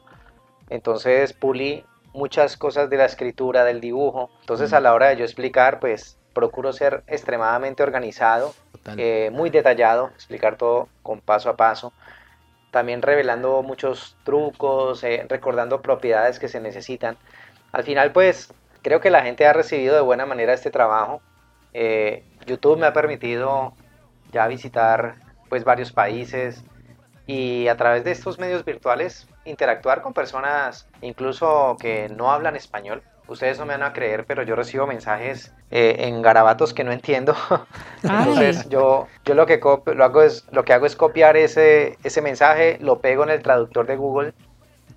entonces 0.70 1.34
pulí 1.34 1.84
muchas 2.14 2.58
cosas 2.58 2.90
de 2.90 2.98
la 2.98 3.06
escritura, 3.06 3.64
del 3.64 3.82
dibujo. 3.82 4.30
Entonces 4.42 4.74
a 4.74 4.80
la 4.80 4.94
hora 4.94 5.10
de 5.10 5.18
yo 5.18 5.24
explicar, 5.26 5.80
pues 5.80 6.18
procuro 6.34 6.74
ser 6.74 7.04
extremadamente 7.08 7.84
organizado, 7.84 8.54
eh, 8.98 9.30
muy 9.34 9.50
detallado, 9.50 10.10
explicar 10.16 10.56
todo 10.56 10.88
con 11.04 11.20
paso 11.20 11.50
a 11.50 11.58
paso. 11.58 11.94
También 12.78 13.02
revelando 13.02 13.64
muchos 13.64 14.16
trucos, 14.24 15.04
eh, 15.04 15.26
recordando 15.28 15.82
propiedades 15.82 16.38
que 16.38 16.48
se 16.48 16.60
necesitan. 16.60 17.18
Al 17.72 17.84
final, 17.84 18.12
pues 18.12 18.54
creo 18.84 19.02
que 19.02 19.10
la 19.10 19.24
gente 19.24 19.48
ha 19.48 19.54
recibido 19.54 19.96
de 19.96 20.02
buena 20.02 20.28
manera 20.28 20.54
este 20.54 20.70
trabajo. 20.70 21.20
Eh, 21.74 22.24
YouTube 22.46 22.78
me 22.78 22.86
ha 22.86 22.94
permitido 22.94 23.74
ya 24.32 24.46
visitar 24.46 25.16
pues 25.50 25.64
varios 25.64 25.92
países 25.92 26.64
y 27.26 27.68
a 27.68 27.78
través 27.78 28.04
de 28.04 28.12
estos 28.12 28.38
medios 28.38 28.64
virtuales 28.64 29.28
interactuar 29.44 30.04
con 30.04 30.14
personas 30.14 30.88
incluso 31.02 31.78
que 31.80 32.10
no 32.10 32.32
hablan 32.32 32.56
español. 32.56 33.02
Ustedes 33.28 33.60
no 33.60 33.66
me 33.66 33.74
van 33.74 33.84
a 33.84 33.94
creer, 33.94 34.26
pero 34.26 34.44
yo 34.44 34.56
recibo 34.56 34.88
mensajes 34.88 35.54
eh, 35.70 35.96
en 36.00 36.22
garabatos 36.22 36.74
que 36.74 36.84
no 36.84 36.92
entiendo. 36.92 37.36
Entonces 38.04 38.70
yo, 38.70 39.08
yo 39.26 39.34
lo, 39.36 39.46
que 39.46 39.60
copio- 39.60 39.94
lo, 39.94 40.04
hago 40.06 40.22
es, 40.22 40.46
lo 40.52 40.64
que 40.64 40.74
hago 40.74 40.86
es 40.86 40.96
copiar 40.96 41.36
ese, 41.38 41.98
ese 42.04 42.22
mensaje, 42.22 42.78
lo 42.80 43.00
pego 43.00 43.24
en 43.24 43.30
el 43.32 43.42
traductor 43.42 43.86
de 43.86 43.98
Google 43.98 44.34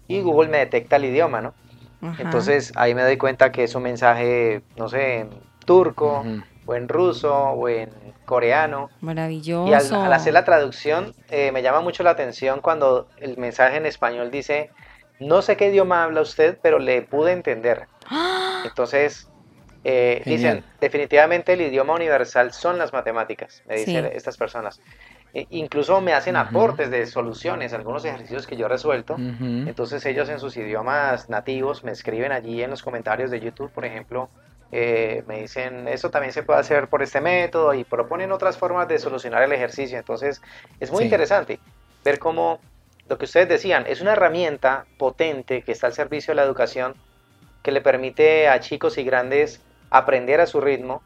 y 0.07 0.21
Google 0.23 0.49
me 0.49 0.59
detecta 0.59 0.97
el 0.97 1.07
idioma, 1.07 1.41
¿no? 1.41 1.55
Ajá. 2.03 2.23
Entonces 2.23 2.73
ahí 2.77 2.95
me 2.95 3.03
doy 3.03 3.17
cuenta 3.17 3.53
que 3.53 3.65
es 3.65 3.75
un 3.75 3.83
mensaje, 3.83 4.63
no 4.77 4.89
sé, 4.89 5.21
en 5.21 5.31
turco 5.65 6.25
o 6.67 6.75
en 6.75 6.89
ruso 6.89 7.35
o 7.35 7.69
en 7.69 7.91
coreano. 8.27 8.91
Maravilloso. 9.01 9.69
Y 9.69 9.73
al, 9.75 10.05
al 10.05 10.13
hacer 10.13 10.33
la 10.33 10.45
traducción 10.45 11.15
eh, 11.31 11.51
me 11.53 11.63
llama 11.63 11.81
mucho 11.81 12.03
la 12.03 12.11
atención 12.11 12.61
cuando 12.61 13.09
el 13.19 13.37
mensaje 13.39 13.77
en 13.77 13.87
español 13.87 14.31
dice, 14.31 14.71
no 15.19 15.43
sé 15.43 15.57
qué 15.57 15.69
idioma 15.69 16.05
habla 16.05 16.21
usted, 16.23 16.59
pero 16.63 16.79
le 16.79 17.03
pude 17.03 17.33
entender. 17.33 17.87
Entonces, 18.67 19.29
eh, 19.85 20.23
dicen, 20.27 20.65
definitivamente 20.81 21.55
el 21.55 21.63
idioma 21.63 21.95
universal 21.95 22.53
son 22.53 22.77
las 22.77 22.93
matemáticas, 22.93 23.63
me 23.67 23.77
dicen 23.77 24.05
Sí. 24.05 24.11
estas 24.15 24.37
personas. 24.37 24.81
E- 25.33 25.47
incluso 25.51 26.01
me 26.01 26.13
hacen 26.13 26.37
aportes 26.37 26.91
de 26.91 27.07
soluciones, 27.07 27.73
algunos 27.73 28.05
ejercicios 28.05 28.47
que 28.47 28.57
yo 28.57 28.67
he 28.67 28.69
resuelto. 28.69 29.15
Ujú. 29.15 29.69
Entonces 29.69 30.05
ellos 30.05 30.29
en 30.29 30.39
sus 30.41 30.57
idiomas 30.57 31.31
nativos 31.31 31.85
me 31.85 31.93
escriben 31.93 32.33
allí 32.33 32.63
en 32.63 32.71
los 32.71 32.83
comentarios 32.83 33.31
de 33.31 33.41
YouTube, 33.41 33.73
por 33.73 33.85
ejemplo, 33.85 34.29
eh, 34.73 35.25
me 35.27 35.41
dicen, 35.41 35.89
eso 35.89 36.11
también 36.11 36.33
se 36.33 36.43
puede 36.43 36.61
hacer 36.61 36.89
por 36.89 37.03
este 37.03 37.21
método 37.21 37.73
y 37.75 37.85
proponen 37.85 38.33
otras 38.33 38.57
formas 38.59 38.87
de 38.89 38.99
solucionar 38.99 39.43
el 39.43 39.53
ejercicio. 39.53 39.99
Entonces 39.99 40.41
es 40.79 40.91
muy 40.91 40.99
Sí. 41.01 41.05
interesante 41.05 41.61
ver 42.05 42.19
cómo 42.19 42.61
lo 43.07 43.17
que 43.19 43.25
ustedes 43.25 43.49
decían 43.49 43.85
es 43.89 44.01
una 44.01 44.13
herramienta 44.13 44.87
potente 44.97 45.63
que 45.63 45.73
está 45.73 45.87
al 45.89 45.93
servicio 45.95 46.33
de 46.33 46.37
la 46.37 46.43
educación 46.45 46.95
que 47.63 47.73
le 47.73 47.81
permite 47.81 48.49
a 48.49 48.61
chicos 48.61 48.99
y 48.99 49.05
grandes 49.05 49.63
aprender 49.91 50.41
a 50.41 50.47
su 50.47 50.61
ritmo. 50.61 51.03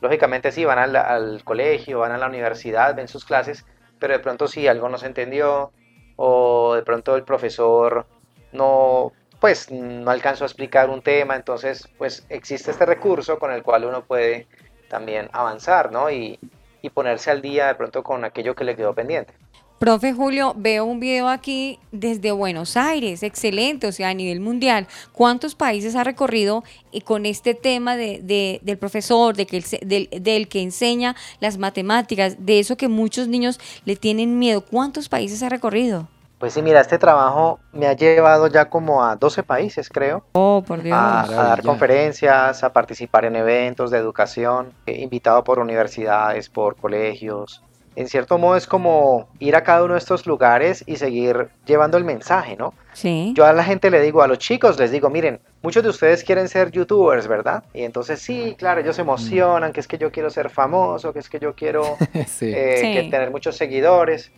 Lógicamente 0.00 0.52
sí, 0.52 0.64
van 0.64 0.78
al, 0.78 1.42
colegio, 1.44 2.00
van 2.00 2.12
a 2.12 2.18
la 2.18 2.26
universidad, 2.26 2.94
ven 2.94 3.08
sus 3.08 3.24
clases, 3.24 3.64
pero 3.98 4.12
de 4.12 4.20
pronto 4.20 4.46
si 4.46 4.68
algo 4.68 4.88
no 4.88 4.98
se 4.98 5.06
entendió 5.06 5.72
o 6.16 6.74
de 6.74 6.82
pronto 6.82 7.16
el 7.16 7.24
profesor 7.24 8.06
no, 8.52 9.12
pues 9.40 9.70
no 9.70 10.10
alcanzó 10.10 10.44
a 10.44 10.46
explicar 10.46 10.90
un 10.90 11.02
tema, 11.02 11.34
entonces 11.34 11.88
pues 11.98 12.26
existe 12.28 12.70
este 12.70 12.86
recurso 12.86 13.38
con 13.38 13.52
el 13.52 13.62
cual 13.62 13.84
uno 13.84 14.04
puede 14.04 14.46
también 14.88 15.28
avanzar, 15.32 15.90
¿no? 15.90 16.10
Y, 16.10 16.38
y 16.82 16.90
ponerse 16.90 17.30
al 17.30 17.42
día 17.42 17.66
de 17.66 17.74
pronto 17.74 18.02
con 18.02 18.24
aquello 18.24 18.54
que 18.54 18.64
le 18.64 18.76
quedó 18.76 18.94
pendiente. 18.94 19.34
Profe 19.78 20.14
Julio, 20.14 20.54
veo 20.56 20.86
un 20.86 21.00
video 21.00 21.28
aquí 21.28 21.78
desde 21.92 22.32
Buenos 22.32 22.78
Aires, 22.78 23.22
excelente, 23.22 23.86
o 23.86 23.92
sea, 23.92 24.08
a 24.08 24.14
nivel 24.14 24.40
mundial. 24.40 24.86
¿Cuántos 25.12 25.54
países 25.54 25.94
ha 25.96 26.02
recorrido 26.02 26.64
eh, 26.92 27.02
con 27.02 27.26
este 27.26 27.52
tema 27.52 27.94
de, 27.94 28.20
de- 28.22 28.58
del 28.62 28.78
profesor, 28.78 29.36
de 29.36 29.44
que 29.46 29.58
el 29.58 29.64
se- 29.64 29.80
del, 29.84 30.08
del 30.10 30.48
que 30.48 30.62
enseña 30.62 31.14
las 31.40 31.58
matemáticas, 31.58 32.36
de 32.46 32.58
eso 32.58 32.78
que 32.78 32.88
muchos 32.88 33.28
niños 33.28 33.60
le 33.84 33.96
tienen 33.96 34.38
miedo? 34.38 34.62
¿Cuántos 34.64 35.10
países 35.10 35.42
ha 35.42 35.50
recorrido? 35.50 36.08
Pues 36.38 36.54
sí, 36.54 36.62
mira, 36.62 36.80
este 36.80 36.98
trabajo 36.98 37.58
me 37.72 37.86
ha 37.86 37.92
llevado 37.92 38.46
ya 38.46 38.70
como 38.70 39.04
a 39.04 39.16
12 39.16 39.42
países, 39.42 39.90
creo. 39.90 40.24
Oh, 40.32 40.62
por 40.66 40.82
Dios. 40.82 40.94
a, 40.96 41.20
a 41.22 41.26
dar 41.48 41.62
conferencias, 41.62 42.64
a 42.64 42.72
participar 42.72 43.26
en 43.26 43.36
eventos 43.36 43.90
de 43.90 43.98
educación, 43.98 44.72
eh, 44.86 45.00
invitado 45.02 45.44
por 45.44 45.58
universidades, 45.58 46.48
por 46.48 46.76
colegios. 46.76 47.62
En 47.96 48.08
cierto 48.08 48.36
modo 48.36 48.56
es 48.56 48.66
como 48.66 49.28
ir 49.38 49.56
a 49.56 49.62
cada 49.62 49.82
uno 49.82 49.94
de 49.94 49.98
estos 49.98 50.26
lugares 50.26 50.84
y 50.86 50.96
seguir 50.96 51.48
llevando 51.64 51.96
el 51.96 52.04
mensaje, 52.04 52.54
¿no? 52.54 52.74
Sí. 52.92 53.32
Yo 53.34 53.46
a 53.46 53.52
la 53.54 53.64
gente 53.64 53.90
le 53.90 54.02
digo, 54.02 54.20
a 54.22 54.28
los 54.28 54.36
chicos 54.38 54.78
les 54.78 54.90
digo, 54.90 55.08
miren, 55.08 55.40
muchos 55.62 55.82
de 55.82 55.88
ustedes 55.88 56.22
quieren 56.22 56.48
ser 56.50 56.70
youtubers, 56.70 57.26
¿verdad? 57.26 57.64
Y 57.72 57.84
entonces 57.84 58.20
sí, 58.20 58.54
claro, 58.58 58.82
ellos 58.82 58.96
se 58.96 59.02
emocionan, 59.02 59.72
que 59.72 59.80
es 59.80 59.88
que 59.88 59.96
yo 59.96 60.12
quiero 60.12 60.28
ser 60.28 60.50
famoso, 60.50 61.14
que 61.14 61.20
es 61.20 61.30
que 61.30 61.38
yo 61.40 61.54
quiero 61.54 61.96
Sí. 62.26 62.52
eh, 62.54 62.76
Sí. 62.82 62.92
que 62.92 63.08
tener 63.10 63.30
muchos 63.30 63.56
seguidores. 63.56 64.30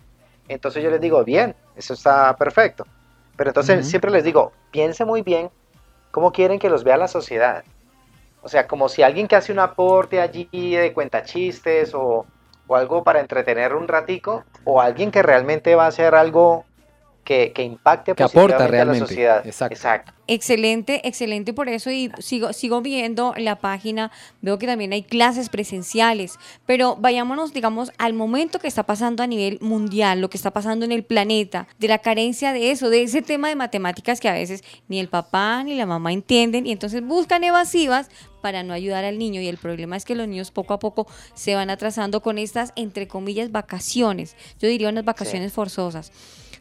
Entonces 0.47 0.83
yo 0.83 0.90
les 0.90 1.01
digo, 1.01 1.25
bien, 1.25 1.57
eso 1.77 1.94
está 1.94 2.37
perfecto. 2.37 2.87
Pero 3.37 3.51
entonces 3.51 3.88
siempre 3.88 4.11
les 4.12 4.23
digo, 4.23 4.53
piense 4.71 5.05
muy 5.05 5.23
bien 5.23 5.51
cómo 6.12 6.31
quieren 6.33 6.61
que 6.61 6.71
los 6.71 6.85
vea 6.85 6.97
la 6.97 7.09
sociedad. 7.09 7.64
O 8.40 8.49
sea, 8.49 8.68
como 8.68 8.88
si 8.88 9.03
alguien 9.03 9.27
que 9.27 9.35
hace 9.35 9.51
un 9.53 9.59
aporte 9.59 10.21
allí 10.21 10.49
de 10.53 10.92
cuentachistes 10.92 11.92
o, 11.92 12.25
o 12.69 12.77
algo 12.77 13.03
para 13.03 13.21
entretener 13.21 13.75
un 13.75 13.89
ratico, 13.89 14.45
o 14.65 14.81
alguien 14.81 15.11
que 15.11 15.23
realmente 15.23 15.75
va 15.75 15.87
a 15.87 15.89
hacer 15.89 16.15
algo 16.15 16.65
que, 17.29 17.53
que 17.53 17.62
impacte 17.62 18.14
Que 18.14 18.23
aporta 18.23 18.57
positivamente 18.57 18.64
a 18.64 18.67
la 18.67 18.71
realmente. 18.71 19.07
sociedad. 19.07 19.47
Exacto. 19.47 19.75
Exacto. 19.75 20.12
Excelente, 20.31 21.07
excelente 21.07 21.53
por 21.53 21.69
eso 21.69 21.91
y 21.91 22.11
sigo, 22.21 22.55
sigo 22.55 22.81
viendo 22.81 23.35
la 23.37 23.57
página, 23.57 24.11
veo 24.41 24.59
que 24.59 24.67
también 24.67 24.93
hay 24.95 25.03
clases 25.03 25.51
presenciales, 25.51 26.38
pero 26.64 26.97
vayámonos, 26.97 27.53
digamos, 27.53 27.93
al 27.99 28.14
momento 28.14 28.59
que 28.59 28.69
está 28.69 28.83
pasando 28.85 29.23
a 29.23 29.27
nivel 29.27 29.59
mundial, 29.61 30.21
lo 30.21 30.31
que 30.31 30.38
está 30.38 30.51
pasando 30.53 30.87
en 30.87 30.93
el 30.93 31.03
planeta, 31.05 31.69
de 31.79 31.88
la 31.88 31.99
carencia 31.99 32.53
de 32.55 32.71
eso, 32.71 32.88
de 32.88 33.03
ese 33.03 33.21
tema 33.21 33.49
de 33.49 33.57
matemáticas 33.57 34.21
que 34.21 34.29
a 34.29 34.33
veces 34.33 34.64
ni 34.88 34.99
el 34.99 35.09
papá 35.09 35.62
ni 35.64 35.75
la 35.75 35.87
mamá 35.87 36.12
entienden 36.12 36.67
y 36.67 36.73
entonces 36.73 37.03
buscan 37.03 37.45
evasivas 37.45 38.11
para 38.41 38.62
no 38.62 38.73
ayudar 38.73 39.05
al 39.05 39.19
niño 39.19 39.41
y 39.43 39.49
el 39.49 39.59
problema 39.59 39.97
es 39.97 40.05
que 40.05 40.14
los 40.14 40.29
niños 40.29 40.51
poco 40.51 40.73
a 40.73 40.79
poco 40.79 41.07
se 41.35 41.55
van 41.55 41.69
atrasando 41.69 42.23
con 42.23 42.38
estas, 42.38 42.73
entre 42.77 43.07
comillas, 43.07 43.51
vacaciones, 43.51 44.35
yo 44.61 44.69
diría 44.69 44.88
unas 44.88 45.05
vacaciones 45.05 45.53
forzosas. 45.53 46.12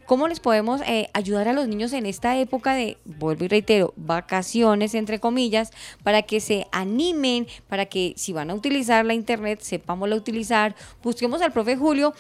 ¿Cómo 0.08 0.30
les 0.30 0.40
podemos 0.40 0.80
eh, 0.84 1.10
ayudar 1.12 1.50
a 1.50 1.54
los 1.54 1.68
niños 1.68 1.92
en 1.92 2.06
esta 2.06 2.38
época 2.38 2.74
de, 2.74 2.98
vuelvo 3.04 3.44
y 3.44 3.50
reitero, 3.50 3.94
vacaciones, 3.98 4.96
entre 4.96 5.20
comillas, 5.20 5.72
para 6.02 6.22
que 6.22 6.40
se 6.40 6.66
animen, 6.72 7.46
para 7.68 7.88
que 7.88 8.14
si 8.16 8.32
van 8.32 8.50
a 8.50 8.54
utilizar 8.54 9.04
la 9.04 9.14
internet, 9.14 9.60
sepámosla 9.60 10.16
utilizar? 10.16 10.76
Busquemos 11.04 11.42
al 11.42 11.52
profe 11.52 11.76
Julio. 11.76 12.14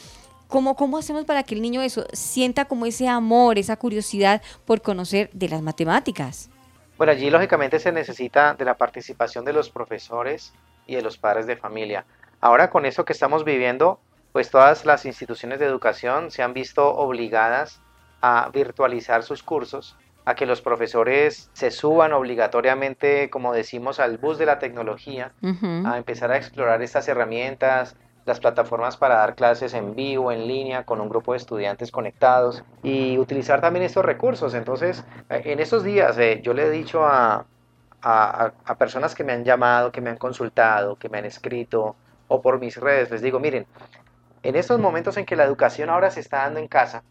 ¿Cómo, 0.49 0.75
¿Cómo 0.75 0.97
hacemos 0.97 1.23
para 1.23 1.43
que 1.43 1.55
el 1.55 1.61
niño 1.61 1.81
eso 1.81 2.05
sienta 2.11 2.65
como 2.65 2.85
ese 2.85 3.07
amor, 3.07 3.57
esa 3.57 3.77
curiosidad 3.77 4.41
por 4.65 4.81
conocer 4.81 5.29
de 5.31 5.47
las 5.47 5.61
matemáticas? 5.61 6.49
Bueno, 6.97 7.13
allí 7.13 7.29
lógicamente 7.29 7.79
se 7.79 7.93
necesita 7.93 8.53
de 8.53 8.65
la 8.65 8.75
participación 8.75 9.45
de 9.45 9.53
los 9.53 9.69
profesores 9.69 10.51
y 10.87 10.95
de 10.95 11.01
los 11.01 11.17
padres 11.17 11.47
de 11.47 11.55
familia. 11.55 12.05
Ahora 12.41 12.69
con 12.69 12.85
eso 12.85 13.05
que 13.05 13.13
estamos 13.13 13.45
viviendo, 13.45 14.01
pues 14.37 14.51
todas 14.51 14.85
las 14.85 15.03
instituciones 15.07 15.57
de 15.59 15.65
educación 15.65 16.29
se 16.29 16.43
han 16.43 16.53
visto 16.53 16.87
obligadas 16.95 17.81
a 18.21 18.51
virtualizar 18.53 19.23
sus 19.23 19.41
cursos, 19.41 19.95
a 20.25 20.35
que 20.35 20.45
los 20.45 20.61
profesores 20.61 21.49
se 21.53 21.71
suban 21.71 22.13
obligatoriamente, 22.13 23.31
como 23.31 23.51
decimos, 23.51 23.99
al 23.99 24.19
bus 24.19 24.37
de 24.37 24.45
la 24.45 24.59
tecnología, 24.59 25.33
a 25.81 25.97
empezar 25.97 26.31
a 26.31 26.37
explorar 26.37 26.83
estas 26.83 27.07
herramientas, 27.07 27.95
las 28.25 28.39
plataformas 28.39 28.95
para 28.95 29.15
dar 29.15 29.33
clases 29.33 29.73
en 29.73 29.95
vivo, 29.95 30.31
en 30.31 30.45
línea, 30.47 30.83
con 30.83 31.01
un 31.01 31.09
grupo 31.09 31.31
de 31.31 31.37
estudiantes 31.39 31.89
conectados 31.89 32.63
y 32.83 33.17
utilizar 33.17 33.59
también 33.59 33.85
estos 33.85 34.05
recursos. 34.05 34.53
Entonces, 34.53 35.03
eh, 35.29 35.41
en 35.45 35.59
estos 35.59 35.83
días 35.83 36.15
eh, 36.19 36.41
yo 36.43 36.53
le 36.53 36.67
he 36.67 36.69
dicho 36.69 37.03
a, 37.07 37.47
a, 38.01 38.45
a- 38.45 38.53
a 38.65 38.75
personas 38.77 39.15
que 39.15 39.23
me 39.23 39.33
han 39.33 39.43
llamado, 39.43 39.91
que 39.91 40.01
me 40.01 40.11
han 40.11 40.17
consultado, 40.17 40.95
que 40.97 41.09
me 41.09 41.17
han 41.17 41.25
escrito 41.25 41.97
o 42.29 42.41
por 42.41 42.59
mis 42.59 42.75
redes, 42.77 43.09
les 43.09 43.21
digo, 43.21 43.39
miren, 43.39 43.65
en 44.47 44.55
estos 44.55 44.79
momentos 44.79 45.17
en 45.17 45.25
que 45.25 45.35
la 45.35 45.43
educación 45.43 45.89
ahora 45.89 46.09
se 46.09 46.21
está 46.21 46.43
dando 46.43 46.61
en 46.61 46.69
casa, 46.69 47.03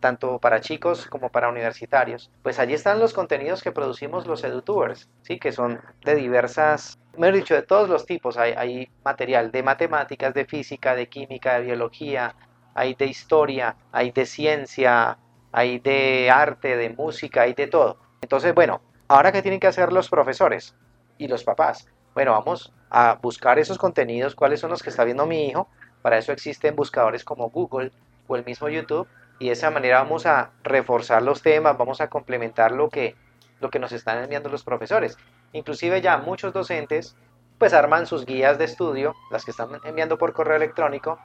tanto 0.00 0.38
para 0.38 0.62
chicos 0.62 1.04
como 1.06 1.28
para 1.28 1.50
universitarios, 1.50 2.30
pues 2.42 2.58
allí 2.58 2.72
están 2.72 2.98
los 2.98 3.12
contenidos 3.12 3.62
que 3.62 3.72
producimos 3.72 4.26
los 4.26 4.42
edutubers, 4.42 5.06
¿sí? 5.20 5.38
que 5.38 5.52
son 5.52 5.82
de 6.02 6.14
diversas, 6.14 6.98
mejor 7.18 7.34
dicho, 7.34 7.54
de 7.54 7.60
todos 7.60 7.90
los 7.90 8.06
tipos. 8.06 8.38
Hay, 8.38 8.52
hay 8.52 8.88
material 9.04 9.52
de 9.52 9.62
matemáticas, 9.62 10.32
de 10.32 10.46
física, 10.46 10.94
de 10.94 11.10
química, 11.10 11.58
de 11.58 11.66
biología, 11.66 12.34
hay 12.74 12.94
de 12.94 13.04
historia, 13.04 13.76
hay 13.92 14.10
de 14.10 14.24
ciencia, 14.24 15.18
hay 15.52 15.80
de 15.80 16.30
arte, 16.30 16.78
de 16.78 16.88
música, 16.88 17.42
hay 17.42 17.52
de 17.52 17.66
todo. 17.66 17.98
Entonces, 18.22 18.54
bueno, 18.54 18.80
ahora 19.08 19.30
qué 19.30 19.42
tienen 19.42 19.60
que 19.60 19.66
hacer 19.66 19.92
los 19.92 20.08
profesores 20.08 20.74
y 21.18 21.28
los 21.28 21.44
papás. 21.44 21.86
Bueno, 22.14 22.32
vamos 22.32 22.72
a 22.88 23.18
buscar 23.20 23.58
esos 23.58 23.76
contenidos, 23.76 24.34
cuáles 24.34 24.60
son 24.60 24.70
los 24.70 24.82
que 24.82 24.88
está 24.88 25.04
viendo 25.04 25.26
mi 25.26 25.48
hijo. 25.48 25.68
Para 26.02 26.18
eso 26.18 26.32
existen 26.32 26.76
buscadores 26.76 27.24
como 27.24 27.50
Google 27.50 27.92
o 28.26 28.36
el 28.36 28.44
mismo 28.44 28.68
YouTube 28.68 29.08
y 29.38 29.46
de 29.46 29.52
esa 29.52 29.70
manera 29.70 30.02
vamos 30.02 30.26
a 30.26 30.50
reforzar 30.62 31.22
los 31.22 31.42
temas, 31.42 31.78
vamos 31.78 32.00
a 32.00 32.08
complementar 32.08 32.72
lo 32.72 32.88
que, 32.88 33.14
lo 33.60 33.70
que 33.70 33.78
nos 33.78 33.92
están 33.92 34.22
enviando 34.22 34.48
los 34.48 34.64
profesores. 34.64 35.16
Inclusive 35.52 36.00
ya 36.00 36.18
muchos 36.18 36.52
docentes 36.52 37.16
pues 37.58 37.72
arman 37.72 38.06
sus 38.06 38.24
guías 38.24 38.58
de 38.58 38.64
estudio, 38.64 39.14
las 39.30 39.44
que 39.44 39.50
están 39.50 39.68
enviando 39.84 40.16
por 40.16 40.32
correo 40.32 40.56
electrónico 40.56 41.18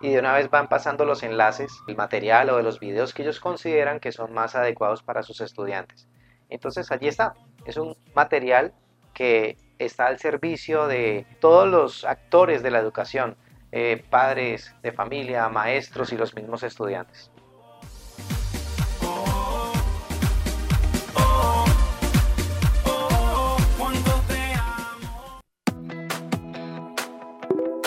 y 0.00 0.10
de 0.10 0.18
una 0.18 0.32
vez 0.32 0.48
van 0.48 0.68
pasando 0.68 1.04
los 1.04 1.22
enlaces, 1.22 1.72
el 1.86 1.96
material 1.96 2.50
o 2.50 2.56
de 2.56 2.62
los 2.62 2.80
videos 2.80 3.12
que 3.12 3.22
ellos 3.22 3.40
consideran 3.40 4.00
que 4.00 4.12
son 4.12 4.32
más 4.32 4.54
adecuados 4.54 5.02
para 5.02 5.22
sus 5.22 5.40
estudiantes. 5.40 6.08
Entonces 6.48 6.90
allí 6.90 7.08
está, 7.08 7.34
es 7.66 7.76
un 7.76 7.96
material 8.14 8.72
que 9.12 9.56
está 9.78 10.06
al 10.06 10.18
servicio 10.18 10.86
de 10.86 11.26
todos 11.40 11.68
los 11.68 12.04
actores 12.04 12.62
de 12.62 12.70
la 12.70 12.78
educación, 12.78 13.36
eh, 13.72 14.04
padres 14.10 14.74
de 14.82 14.92
familia, 14.92 15.48
maestros 15.48 16.12
y 16.12 16.16
los 16.16 16.34
mismos 16.34 16.62
estudiantes. 16.62 17.30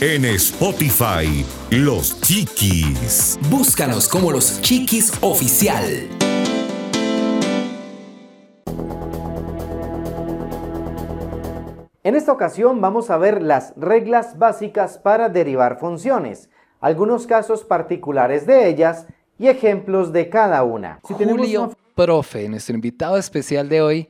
En 0.00 0.24
Spotify, 0.24 1.44
Los 1.70 2.18
Chiquis. 2.22 3.38
Búscanos 3.50 4.08
como 4.08 4.32
Los 4.32 4.62
Chiquis 4.62 5.12
Oficial. 5.20 6.08
En 12.02 12.14
esta 12.14 12.32
ocasión 12.32 12.80
vamos 12.80 13.10
a 13.10 13.18
ver 13.18 13.42
las 13.42 13.74
reglas 13.76 14.38
básicas 14.38 14.96
para 14.96 15.28
derivar 15.28 15.78
funciones, 15.78 16.48
algunos 16.86 17.26
casos 17.26 17.64
particulares 17.64 18.46
de 18.46 18.68
ellas 18.68 19.06
y 19.38 19.48
ejemplos 19.48 20.12
de 20.12 20.28
cada 20.28 20.62
una. 20.62 21.00
Si 21.06 21.14
tenemos 21.14 21.40
Julio, 21.40 21.62
una- 21.64 21.74
profe, 21.94 22.48
nuestro 22.48 22.74
invitado 22.74 23.16
especial 23.18 23.68
de 23.68 23.80
hoy. 23.82 24.08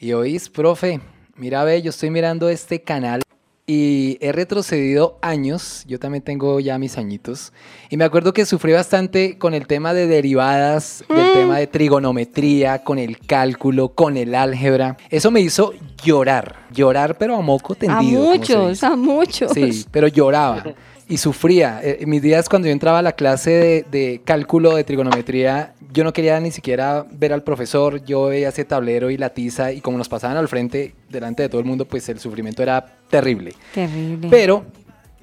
Y 0.00 0.12
oís, 0.12 0.48
profe, 0.50 1.00
mira, 1.36 1.62
ve, 1.64 1.80
yo 1.82 1.90
estoy 1.90 2.10
mirando 2.10 2.48
este 2.48 2.82
canal 2.82 3.22
y 3.66 4.18
he 4.20 4.32
retrocedido 4.32 5.18
años. 5.22 5.84
Yo 5.86 5.98
también 5.98 6.22
tengo 6.22 6.58
ya 6.60 6.78
mis 6.78 6.98
añitos. 6.98 7.52
Y 7.90 7.96
me 7.96 8.04
acuerdo 8.04 8.32
que 8.32 8.44
sufrí 8.44 8.72
bastante 8.72 9.38
con 9.38 9.54
el 9.54 9.66
tema 9.66 9.94
de 9.94 10.06
derivadas, 10.06 11.04
del 11.08 11.32
tema 11.32 11.58
de 11.58 11.66
trigonometría, 11.68 12.82
con 12.84 12.98
el 12.98 13.18
cálculo, 13.20 13.90
con 13.90 14.16
el 14.16 14.34
álgebra. 14.34 14.96
Eso 15.10 15.30
me 15.30 15.40
hizo 15.40 15.72
llorar, 16.04 16.56
llorar, 16.72 17.16
pero 17.18 17.36
a 17.36 17.40
moco 17.40 17.72
A 17.72 17.76
tendido. 17.76 18.22
se 18.22 18.28
muchos, 18.38 18.82
a 18.84 18.96
muchos. 18.96 19.52
Sí, 19.52 19.86
pero 19.90 20.08
lloraba 20.08 20.62
y 21.08 21.18
sufría. 21.18 21.80
Eh, 21.82 22.04
mis 22.06 22.22
días 22.22 22.48
cuando 22.48 22.66
yo 22.66 22.72
entraba 22.72 22.98
a 22.98 23.02
la 23.02 23.12
clase 23.12 23.50
de, 23.50 23.86
de 23.90 24.20
cálculo 24.24 24.74
de 24.74 24.84
trigonometría, 24.84 25.74
yo 25.92 26.04
no 26.04 26.12
quería 26.12 26.38
ni 26.40 26.50
siquiera 26.50 27.06
ver 27.10 27.32
al 27.32 27.42
profesor, 27.42 28.04
yo 28.04 28.26
veía 28.26 28.48
ese 28.48 28.64
tablero 28.64 29.10
y 29.10 29.16
la 29.16 29.30
tiza 29.30 29.72
y 29.72 29.80
como 29.80 29.98
nos 29.98 30.08
pasaban 30.08 30.36
al 30.36 30.48
frente, 30.48 30.94
delante 31.08 31.42
de 31.42 31.48
todo 31.48 31.60
el 31.60 31.66
mundo, 31.66 31.86
pues 31.86 32.08
el 32.08 32.18
sufrimiento 32.18 32.62
era 32.62 32.84
terrible. 33.08 33.54
Terrible. 33.72 34.28
Pero, 34.30 34.64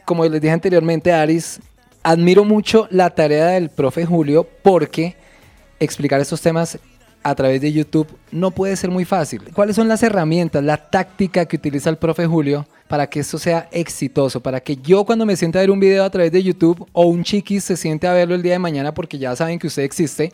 como 0.06 0.26
les 0.26 0.42
dije 0.42 0.54
anteriormente, 0.54 1.12
Aris, 1.12 1.60
admiro 2.02 2.44
mucho 2.44 2.88
la 2.90 3.10
tarea 3.10 3.48
del 3.48 3.70
profe 3.70 4.06
Julio 4.06 4.48
porque 4.62 5.16
explicar 5.80 6.22
estos 6.22 6.42
temas 6.42 6.80
a 7.24 7.36
través 7.36 7.62
de 7.62 7.72
YouTube 7.72 8.08
no 8.32 8.52
puede 8.52 8.76
ser 8.76 8.92
muy 8.92 9.06
fácil. 9.06 9.42
¿Cuáles 9.54 9.76
son 9.76 9.88
las 9.88 10.04
herramientas, 10.04 10.64
la 10.64 10.78
táctica 10.78 11.46
que 11.46 11.56
utiliza 11.56 11.90
el 11.90 11.98
profe 11.98 12.26
Julio 12.26 12.68
para 12.88 13.08
que 13.08 13.22
esto 13.22 13.40
sea 13.40 13.70
exitoso? 13.72 14.42
Para 14.42 14.60
que 14.60 14.76
yo 14.76 15.06
cuando 15.06 15.26
me 15.26 15.36
sienta 15.36 15.60
a 15.60 15.62
ver 15.62 15.72
un 15.72 15.80
video 15.80 16.04
a 16.04 16.10
través 16.10 16.32
de 16.32 16.44
YouTube 16.44 16.88
o 16.92 17.06
un 17.06 17.24
chiquis 17.24 17.64
se 17.64 17.78
siente 17.78 18.08
a 18.08 18.14
verlo 18.14 18.36
el 18.36 18.44
día 18.44 18.54
de 18.54 18.60
mañana 18.60 18.94
porque 18.94 19.18
ya 19.18 19.36
saben 19.36 19.58
que 19.58 19.68
usted 19.68 19.84
existe, 19.84 20.34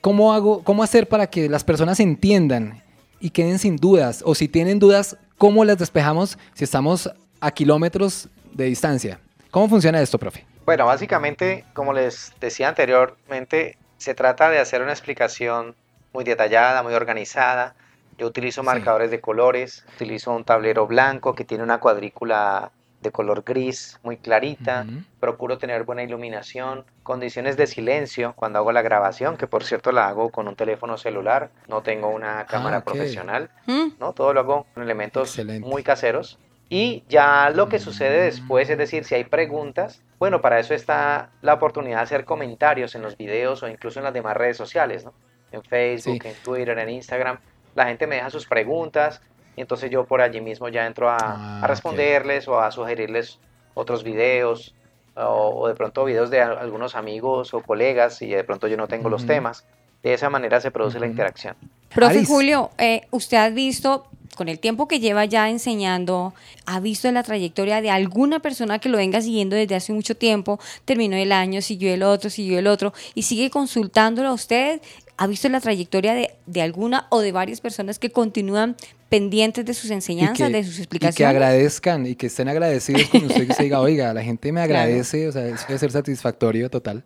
¿cómo, 0.00 0.32
hago, 0.32 0.64
cómo 0.64 0.82
hacer 0.82 1.08
para 1.08 1.26
que 1.28 1.48
las 1.48 1.62
personas 1.62 2.00
entiendan 2.00 2.82
y 3.20 3.30
queden 3.30 3.58
sin 3.58 3.76
dudas? 3.76 4.22
O 4.24 4.34
si 4.34 4.48
tienen 4.48 4.78
dudas, 4.78 5.16
¿cómo 5.36 5.64
las 5.64 5.78
despejamos 5.78 6.38
si 6.54 6.64
estamos 6.64 7.10
a 7.40 7.50
kilómetros 7.50 8.28
de 8.52 8.64
distancia? 8.64 9.20
¿Cómo 9.50 9.68
funciona 9.68 10.00
esto, 10.00 10.18
profe? 10.18 10.46
Bueno, 10.64 10.86
básicamente, 10.86 11.64
como 11.72 11.92
les 11.92 12.32
decía 12.40 12.68
anteriormente, 12.68 13.76
se 13.98 14.14
trata 14.14 14.48
de 14.48 14.58
hacer 14.58 14.82
una 14.82 14.92
explicación 14.92 15.74
muy 16.12 16.24
detallada, 16.24 16.82
muy 16.82 16.94
organizada. 16.94 17.74
Yo 18.18 18.26
utilizo 18.26 18.62
marcadores 18.62 19.10
de 19.10 19.20
colores, 19.20 19.84
utilizo 19.94 20.32
un 20.32 20.44
tablero 20.44 20.86
blanco 20.86 21.34
que 21.34 21.44
tiene 21.44 21.64
una 21.64 21.80
cuadrícula 21.80 22.70
de 23.00 23.10
color 23.10 23.42
gris 23.44 23.98
muy 24.02 24.18
clarita. 24.18 24.86
Procuro 25.20 25.58
tener 25.58 25.84
buena 25.84 26.02
iluminación, 26.02 26.84
condiciones 27.02 27.56
de 27.56 27.66
silencio 27.66 28.34
cuando 28.36 28.58
hago 28.58 28.72
la 28.72 28.82
grabación, 28.82 29.36
que 29.36 29.46
por 29.46 29.64
cierto 29.64 29.90
la 29.90 30.08
hago 30.08 30.30
con 30.30 30.48
un 30.48 30.56
teléfono 30.56 30.98
celular, 30.98 31.50
no 31.66 31.82
tengo 31.82 32.08
una 32.08 32.44
cámara 32.46 32.78
ok. 32.78 32.84
profesional, 32.84 33.50
¿Mm? 33.66 33.98
¿no? 33.98 34.12
Todo 34.12 34.34
lo 34.34 34.40
hago 34.40 34.66
con 34.74 34.82
elementos 34.82 35.40
muy 35.60 35.82
caseros. 35.82 36.38
Y 36.68 37.02
ya 37.08 37.50
lo 37.50 37.68
que 37.68 37.80
sucede 37.80 38.22
después, 38.24 38.70
es 38.70 38.78
decir, 38.78 39.04
si 39.04 39.16
hay 39.16 39.24
preguntas, 39.24 40.02
bueno, 40.20 40.40
para 40.40 40.60
eso 40.60 40.72
está 40.72 41.30
la 41.42 41.54
oportunidad 41.54 41.96
de 41.96 42.02
hacer 42.02 42.24
comentarios 42.24 42.94
en 42.94 43.02
los 43.02 43.16
videos 43.16 43.62
o 43.64 43.68
incluso 43.68 43.98
en 43.98 44.04
las 44.04 44.14
demás 44.14 44.36
redes 44.36 44.56
sociales, 44.56 45.04
¿no? 45.04 45.12
En 45.52 45.62
Facebook, 45.62 46.20
en 46.24 46.34
Twitter, 46.44 46.78
en 46.78 46.90
Instagram. 46.90 47.38
La 47.74 47.86
gente 47.86 48.06
me 48.06 48.16
deja 48.16 48.30
sus 48.30 48.46
preguntas 48.46 49.20
y 49.56 49.60
entonces 49.60 49.90
yo 49.90 50.04
por 50.04 50.20
allí 50.20 50.40
mismo 50.40 50.68
ya 50.68 50.86
entro 50.86 51.08
a, 51.10 51.60
a 51.62 51.66
responderles 51.66 52.46
o 52.48 52.60
a 52.60 52.70
sugerirles 52.70 53.38
otros 53.74 54.02
videos 54.04 54.74
o, 55.16 55.22
o 55.62 55.68
de 55.68 55.74
pronto 55.74 56.04
videos 56.04 56.30
de 56.30 56.40
al- 56.40 56.58
algunos 56.58 56.94
amigos 56.94 57.52
o 57.54 57.60
colegas 57.62 58.22
y 58.22 58.28
de 58.28 58.44
pronto 58.44 58.68
yo 58.68 58.76
no 58.76 58.86
tengo 58.88 59.08
los 59.08 59.26
temas. 59.26 59.64
De 60.02 60.14
esa 60.14 60.30
manera 60.30 60.60
se 60.60 60.70
produce 60.70 60.98
la 60.98 61.06
interacción. 61.06 61.56
Profe. 61.94 62.24
Julio, 62.24 62.70
eh, 62.78 63.02
usted 63.10 63.36
ha 63.36 63.50
visto, 63.50 64.06
con 64.34 64.48
el 64.48 64.58
tiempo 64.58 64.88
que 64.88 64.98
lleva 64.98 65.26
ya 65.26 65.50
enseñando, 65.50 66.32
ha 66.64 66.80
visto 66.80 67.10
la 67.12 67.22
trayectoria 67.22 67.82
de 67.82 67.90
alguna 67.90 68.38
persona 68.40 68.78
que 68.78 68.88
lo 68.88 68.96
venga 68.96 69.20
siguiendo 69.20 69.56
desde 69.56 69.74
hace 69.74 69.92
mucho 69.92 70.16
tiempo, 70.16 70.58
terminó 70.86 71.16
el 71.16 71.32
año, 71.32 71.60
siguió 71.60 71.92
el 71.92 72.02
otro, 72.02 72.30
siguió 72.30 72.58
el 72.58 72.66
otro, 72.66 72.94
y 73.14 73.24
sigue 73.24 73.50
consultándolo 73.50 74.28
a 74.30 74.32
usted. 74.32 74.80
¿Ha 75.20 75.26
visto 75.26 75.50
la 75.50 75.60
trayectoria 75.60 76.14
de, 76.14 76.30
de 76.46 76.62
alguna 76.62 77.06
o 77.10 77.20
de 77.20 77.30
varias 77.30 77.60
personas 77.60 77.98
que 77.98 78.10
continúan 78.10 78.74
pendientes 79.10 79.66
de 79.66 79.74
sus 79.74 79.90
enseñanzas, 79.90 80.50
de 80.50 80.64
sus 80.64 80.72
y 80.74 80.76
que 80.78 80.84
explicaciones? 80.84 81.36
agradezcan 81.36 82.06
y 82.06 82.14
que 82.14 82.28
estén 82.28 82.48
agradecidos 82.48 83.10
con 83.10 83.26
usted 83.26 83.46
que 83.46 83.52
se 83.52 83.64
diga, 83.64 83.80
oiga, 83.80 84.14
la 84.14 84.22
gente 84.22 84.50
me 84.50 84.64
Claro. 84.66 84.80
agradece, 84.80 85.28
o 85.28 85.32
sea, 85.32 85.46
eso 85.46 85.66
debe 85.68 85.78
ser 85.78 85.90
satisfactorio 85.92 86.70
total. 86.70 87.04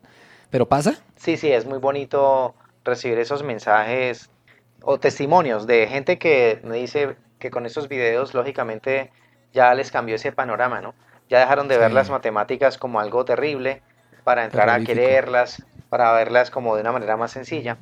¿Pero 0.50 0.68
pasa? 0.68 0.94
Sí, 1.16 1.36
sí, 1.36 1.50
es 1.50 1.66
muy 1.66 1.78
bonito 1.78 2.54
recibir 2.84 3.18
esos 3.18 3.42
mensajes 3.42 4.30
o 4.82 5.00
testimonios 5.00 5.66
de 5.66 5.88
gente 5.88 6.16
que 6.18 6.60
me 6.62 6.76
dice 6.76 7.16
que 7.40 7.50
con 7.50 7.66
esos 7.66 7.88
videos, 7.88 8.32
lógicamente, 8.32 9.10
ya 9.52 9.74
les 9.74 9.90
cambió 9.90 10.14
ese 10.14 10.30
panorama, 10.30 10.80
¿no? 10.80 10.94
Ya 11.28 11.40
dejaron 11.40 11.66
de 11.66 11.78
ver 11.78 11.88
Sí. 11.88 11.94
las 11.96 12.10
matemáticas 12.10 12.78
como 12.78 13.00
algo 13.00 13.24
terrible 13.24 13.82
para 14.22 14.44
entrar 14.44 14.68
a 14.70 14.84
quererlas, 14.84 15.64
para 15.94 16.10
verlas 16.10 16.50
como 16.50 16.74
de 16.74 16.80
una 16.80 16.90
manera 16.90 17.16
más 17.16 17.30
sencilla. 17.30 17.78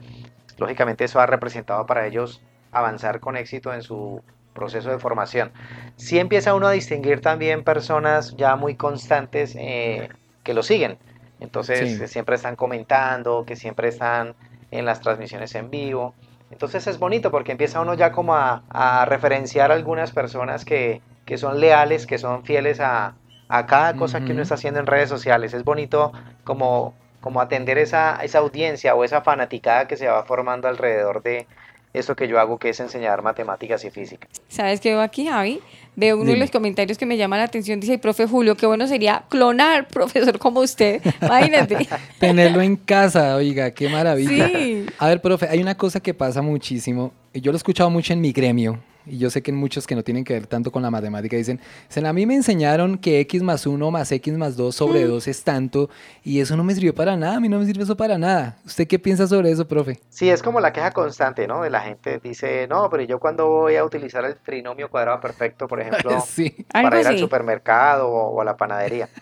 Lógicamente 0.58 1.04
eso 1.04 1.18
ha 1.18 1.24
representado 1.24 1.86
para 1.86 2.06
ellos 2.06 2.42
avanzar 2.70 3.20
con 3.20 3.38
éxito 3.38 3.72
en 3.72 3.80
su 3.80 4.22
proceso 4.52 4.90
de 4.90 4.98
formación. 4.98 5.50
Sí 5.96 6.18
empieza 6.18 6.52
uno 6.54 6.66
a 6.66 6.72
distinguir 6.72 7.22
también 7.22 7.64
personas 7.64 8.34
ya 8.36 8.54
muy 8.56 8.74
constantes 8.76 9.54
eh, 9.58 10.10
que 10.42 10.52
lo 10.52 10.62
siguen. 10.62 10.98
Entonces 11.40 11.88
Sí. 11.96 12.06
siempre 12.06 12.36
están 12.36 12.54
comentando, 12.54 13.46
que 13.46 13.56
siempre 13.56 13.88
están 13.88 14.34
en 14.70 14.84
las 14.84 15.00
transmisiones 15.00 15.54
en 15.54 15.70
vivo. 15.70 16.14
Entonces 16.50 16.86
es 16.86 16.98
bonito 16.98 17.30
porque 17.30 17.52
empieza 17.52 17.80
uno 17.80 17.94
ya 17.94 18.12
como 18.12 18.34
a, 18.34 18.62
a 18.68 19.06
referenciar 19.06 19.70
a 19.72 19.74
algunas 19.74 20.12
personas 20.12 20.66
que, 20.66 21.00
que 21.24 21.38
son 21.38 21.60
leales, 21.60 22.06
que 22.06 22.18
son 22.18 22.44
fieles 22.44 22.78
a, 22.80 23.14
a 23.48 23.64
cada 23.66 23.96
cosa 23.96 24.22
que 24.22 24.32
uno 24.34 24.42
está 24.42 24.56
haciendo 24.56 24.80
en 24.80 24.86
redes 24.86 25.08
sociales. 25.08 25.54
Es 25.54 25.64
bonito 25.64 26.12
como, 26.44 26.94
como 27.22 27.40
atender 27.40 27.78
esa, 27.78 28.16
esa 28.22 28.38
audiencia 28.40 28.94
o 28.94 29.04
esa 29.04 29.22
fanaticada 29.22 29.88
que 29.88 29.96
se 29.96 30.08
va 30.08 30.24
formando 30.24 30.68
alrededor 30.68 31.22
de 31.22 31.46
eso 31.94 32.16
que 32.16 32.26
yo 32.26 32.40
hago, 32.40 32.58
que 32.58 32.70
es 32.70 32.80
enseñar 32.80 33.22
matemáticas 33.22 33.84
y 33.84 33.90
física. 33.90 34.26
¿Sabes 34.48 34.80
qué 34.80 34.90
veo 34.90 35.00
aquí, 35.00 35.26
Javi? 35.26 35.60
Veo 35.94 36.16
uno 36.16 36.30
de 36.30 36.38
los 36.38 36.50
comentarios 36.50 36.96
que 36.96 37.04
me 37.04 37.18
llama 37.18 37.36
la 37.36 37.44
atención. 37.44 37.80
Dice, 37.80 37.98
profe 37.98 38.26
Julio, 38.26 38.56
qué 38.56 38.66
bueno 38.66 38.86
sería 38.86 39.24
clonar 39.28 39.88
profesor 39.92 40.38
como 40.38 40.60
usted. 40.60 41.02
Imagínate. 41.20 41.86
Tenerlo 42.18 42.62
en 42.62 42.76
casa, 42.76 43.36
oiga, 43.36 43.70
qué 43.70 43.88
maravilla. 43.88 44.48
Sí. 44.48 44.86
A 44.98 45.08
ver, 45.08 45.20
profe, 45.20 45.48
hay 45.48 45.60
una 45.60 45.76
cosa 45.76 46.00
que 46.00 46.14
pasa 46.14 46.42
muchísimo, 46.42 47.12
y 47.32 47.40
yo 47.40 47.52
lo 47.52 47.56
he 47.56 47.58
escuchado 47.58 47.90
mucho 47.90 48.12
en 48.14 48.20
mi 48.20 48.32
gremio, 48.32 48.78
y 49.06 49.18
yo 49.18 49.30
sé 49.30 49.42
que 49.42 49.50
en 49.50 49.56
muchos 49.56 49.86
que 49.86 49.94
no 49.94 50.02
tienen 50.02 50.24
que 50.24 50.34
ver 50.34 50.46
tanto 50.46 50.70
con 50.70 50.82
la 50.82 50.90
matemática 50.90 51.36
dicen, 51.36 51.60
"Dicen, 51.88 52.06
a 52.06 52.12
mí 52.12 52.26
me 52.26 52.34
enseñaron 52.34 52.98
que 52.98 53.20
x 53.20 53.42
más 53.42 53.66
1 53.66 53.90
más 53.90 54.10
x 54.12 54.34
más 54.38 54.56
2 54.56 54.74
sobre 54.74 55.04
Mm. 55.04 55.08
2 55.08 55.28
es 55.28 55.42
tanto, 55.44 55.90
y 56.24 56.40
eso 56.40 56.56
no 56.56 56.64
me 56.64 56.74
sirvió 56.74 56.94
para 56.94 57.16
nada, 57.16 57.36
a 57.36 57.40
mí 57.40 57.48
no 57.48 57.58
me 57.58 57.66
sirve 57.66 57.82
eso 57.84 57.96
para 57.96 58.18
nada. 58.18 58.56
¿Usted 58.64 58.86
qué 58.86 58.98
piensa 58.98 59.26
sobre 59.26 59.50
eso, 59.50 59.66
profe? 59.66 59.98
Sí, 60.08 60.28
es 60.30 60.42
como 60.42 60.60
la 60.60 60.72
queja 60.72 60.90
constante, 60.92 61.46
¿no? 61.46 61.62
De 61.62 61.70
la 61.70 61.80
gente 61.80 62.20
dice, 62.22 62.66
no, 62.68 62.88
pero 62.90 63.02
yo 63.02 63.18
cuando 63.18 63.46
voy 63.48 63.76
a 63.76 63.84
utilizar 63.84 64.24
el 64.24 64.36
trinomio 64.36 64.88
cuadrado 64.90 65.20
perfecto, 65.20 65.66
por 65.68 65.80
ejemplo, 65.82 66.20
Sí. 66.26 66.54
Algo 66.72 66.88
para 66.90 67.00
ir 67.00 67.06
al 67.08 67.18
supermercado 67.18 68.08
o, 68.08 68.28
o 68.36 68.40
a 68.40 68.44
la 68.44 68.56
panadería. 68.56 69.08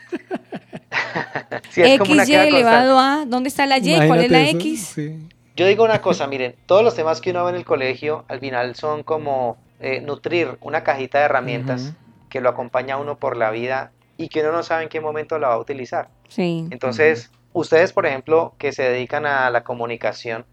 Sí, 1.70 1.82
es 1.82 1.98
como 1.98 2.12
una 2.12 2.24
XY 2.24 2.32
queja 2.32 2.44
elevado 2.48 2.98
a, 2.98 3.24
¿dónde 3.26 3.48
está 3.48 3.66
la 3.66 3.78
Y? 3.78 4.06
¿Cuál 4.06 4.24
es 4.24 4.30
la 4.30 4.42
eso, 4.42 4.56
X? 4.58 4.92
sí. 4.94 5.28
Yo 5.56 5.66
digo 5.66 5.84
una 5.84 6.00
cosa, 6.00 6.26
miren, 6.26 6.54
todos 6.66 6.82
los 6.82 6.94
temas 6.94 7.20
que 7.20 7.30
uno 7.30 7.44
ve 7.44 7.50
en 7.50 7.56
el 7.56 7.64
colegio 7.64 8.24
al 8.28 8.40
final 8.40 8.74
son 8.76 9.02
como 9.02 9.56
eh, 9.80 10.00
nutrir 10.00 10.58
una 10.60 10.82
cajita 10.84 11.18
de 11.18 11.24
herramientas 11.24 11.94
que 12.28 12.40
lo 12.40 12.48
acompaña 12.48 12.94
a 12.94 12.98
uno 12.98 13.16
por 13.16 13.36
la 13.36 13.50
vida 13.50 13.92
y 14.16 14.28
que 14.28 14.40
uno 14.40 14.52
no 14.52 14.62
sabe 14.62 14.84
en 14.84 14.88
qué 14.88 15.00
momento 15.00 15.38
la 15.38 15.48
va 15.48 15.54
a 15.54 15.58
utilizar. 15.58 16.08
Sí. 16.28 16.68
Entonces, 16.70 17.30
ustedes, 17.52 17.92
por 17.92 18.06
ejemplo, 18.06 18.54
que 18.58 18.72
se 18.72 18.82
dedican 18.84 19.26
a 19.26 19.50
la 19.50 19.64
comunicación, 19.64 20.44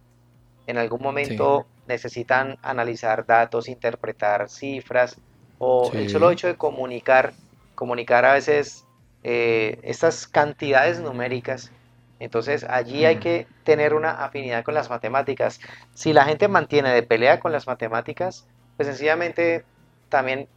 en 0.65 0.77
algún 0.77 1.01
momento 1.01 1.67
necesitan 1.87 2.57
analizar 2.61 3.25
datos, 3.25 3.67
interpretar 3.69 4.49
cifras, 4.49 5.19
o 5.59 5.91
el 5.93 6.07
Sí. 6.07 6.09
solo 6.09 6.31
hecho 6.31 6.47
de 6.47 6.55
comunicar, 6.55 7.33
comunicar 7.75 8.25
a 8.25 8.33
veces 8.33 8.83
eh, 9.23 9.79
estas 9.83 10.27
cantidades 10.27 10.99
numéricas. 11.01 11.71
Entonces, 12.19 12.63
allí 12.63 13.05
hay 13.05 13.17
que 13.17 13.47
tener 13.63 13.93
una 13.93 14.11
afinidad 14.23 14.63
con 14.63 14.73
las 14.73 14.89
matemáticas. 14.89 15.59
Si 15.93 16.13
la 16.13 16.25
gente 16.25 16.47
mantiene 16.47 16.93
de 16.93 17.03
pelea 17.03 17.39
con 17.39 17.51
las 17.51 17.67
matemáticas, 17.67 18.47
pues 18.77 18.87
sencillamente 18.89 19.67
también 20.09 20.49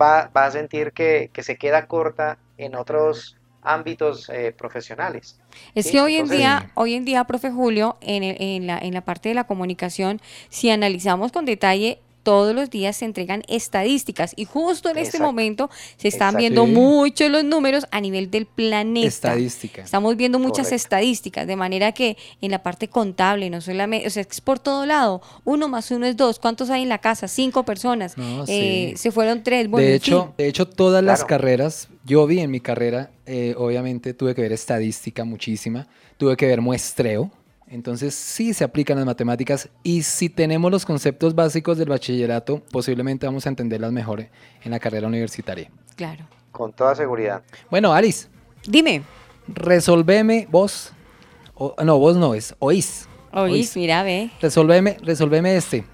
va, 0.00 0.30
va 0.36 0.46
a 0.46 0.50
sentir 0.52 0.92
que, 0.92 1.30
que 1.32 1.42
se 1.42 1.56
queda 1.58 1.86
corta 1.86 2.40
en 2.56 2.74
otros 2.76 3.38
ámbitos 3.62 4.28
eh, 4.30 4.52
profesionales. 4.56 5.40
Es 5.74 5.90
¿sí? 5.90 5.90
que 5.90 6.00
hoy 6.00 6.16
en 6.16 6.28
Entonces, 6.28 6.30
día, 6.30 6.70
hoy 6.74 6.94
en 6.94 7.04
día, 7.04 7.24
profe 7.24 7.50
Julio, 7.50 7.98
en, 8.00 8.22
el- 8.22 8.36
en 8.40 8.66
la, 8.66 8.78
en 8.78 8.94
la 8.94 9.02
parte 9.04 9.28
de 9.28 9.34
la 9.34 9.44
comunicación, 9.44 10.20
si 10.48 10.70
analizamos 10.70 11.32
con 11.32 11.44
detalle, 11.44 12.00
todos 12.24 12.52
los 12.54 12.68
días 12.70 12.96
se 12.96 13.04
entregan 13.04 13.44
estadísticas 13.46 14.32
y 14.34 14.44
justo 14.46 14.88
en 14.88 14.98
este 14.98 15.20
momento 15.20 15.70
se 15.96 16.08
están 16.08 16.34
Exacto. 16.34 16.38
viendo 16.38 16.64
Sí. 16.64 16.72
muchos 16.72 17.30
los 17.30 17.44
números 17.44 17.86
a 17.92 18.00
nivel 18.00 18.30
del 18.30 18.46
planeta. 18.46 19.06
Estadística. 19.06 19.82
Estamos 19.82 20.16
viendo 20.16 20.38
muchas 20.40 20.66
Correcto. 20.66 20.74
estadísticas, 20.74 21.46
de 21.46 21.54
manera 21.56 21.92
que 21.92 22.16
en 22.40 22.50
la 22.50 22.62
parte 22.62 22.88
contable, 22.88 23.48
no 23.50 23.60
solamente, 23.60 24.06
o 24.06 24.10
sea, 24.10 24.22
es 24.28 24.40
por 24.40 24.58
todo 24.58 24.86
lado. 24.86 25.22
Uno 25.44 25.68
más 25.68 25.90
uno 25.90 26.06
es 26.06 26.16
dos. 26.16 26.38
¿Cuántos 26.38 26.70
hay 26.70 26.82
en 26.82 26.88
la 26.88 26.98
casa? 26.98 27.28
Cinco 27.28 27.64
personas. 27.64 28.16
No, 28.18 28.44
Eh, 28.48 28.92
sí. 28.94 28.96
Se 28.96 29.12
fueron 29.12 29.42
tres. 29.42 29.68
Bueno, 29.68 29.86
de 29.86 29.94
hecho, 29.94 30.32
de 30.38 30.48
hecho, 30.48 30.66
todas 30.66 31.04
las 31.04 31.24
carreras, 31.24 31.88
yo 32.04 32.26
vi 32.26 32.40
en 32.40 32.50
mi 32.50 32.60
carrera, 32.60 33.10
eh, 33.26 33.54
obviamente 33.58 34.14
tuve 34.14 34.34
que 34.34 34.42
ver 34.42 34.52
estadística 34.52 35.24
muchísima, 35.24 35.86
tuve 36.16 36.36
que 36.36 36.46
ver 36.46 36.60
muestreo, 36.60 37.30
entonces 37.74 38.14
sí 38.14 38.54
se 38.54 38.62
aplican 38.64 38.96
las 38.96 39.04
matemáticas 39.06 39.68
y 39.82 40.02
si 40.02 40.28
tenemos 40.28 40.70
los 40.70 40.86
conceptos 40.86 41.34
básicos 41.34 41.76
del 41.76 41.88
bachillerato, 41.88 42.62
posiblemente 42.70 43.26
vamos 43.26 43.46
a 43.46 43.48
entenderlas 43.48 43.90
mejor 43.92 44.20
en 44.62 44.70
la 44.70 44.78
carrera 44.78 45.06
universitaria. 45.08 45.70
Claro. 45.96 46.24
con 46.52 46.72
toda 46.72 46.94
seguridad. 46.94 47.42
Bueno, 47.70 47.92
Alice, 47.92 48.28
Dime, 48.66 49.02
resolveme 49.48 50.46
vos, 50.50 50.92
o- 51.54 51.74
no, 51.84 51.98
vos 51.98 52.16
no, 52.16 52.32
es 52.34 52.54
oís. 52.60 53.08
oís, 53.32 53.76
mira, 53.76 54.02
ve. 54.04 54.30
Resolveme, 54.40 54.96
resolveme 55.02 55.56
este. 55.56 55.84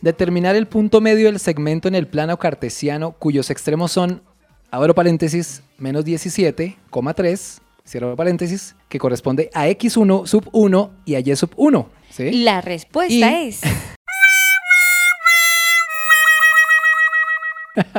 Determinar 0.00 0.56
el 0.56 0.66
punto 0.66 1.00
medio 1.02 1.26
del 1.26 1.38
segmento 1.38 1.86
en 1.86 1.94
el 1.94 2.06
plano 2.06 2.38
cartesiano 2.38 3.12
cuyos 3.12 3.50
extremos 3.50 3.92
son, 3.92 4.22
abro 4.70 4.94
paréntesis, 4.94 5.62
menos 5.76 6.04
17,3, 6.06 7.60
cierro 7.90 8.14
paréntesis, 8.14 8.76
que 8.88 8.98
corresponde 8.98 9.50
a 9.52 9.66
x1 9.66 10.26
sub 10.26 10.48
1 10.52 10.90
y 11.04 11.14
a 11.16 11.20
y 11.20 11.34
sub 11.36 11.50
1. 11.56 11.88
¿sí? 12.10 12.30
La 12.44 12.60
respuesta 12.60 13.12
Y- 13.14 13.48
es. 13.48 13.60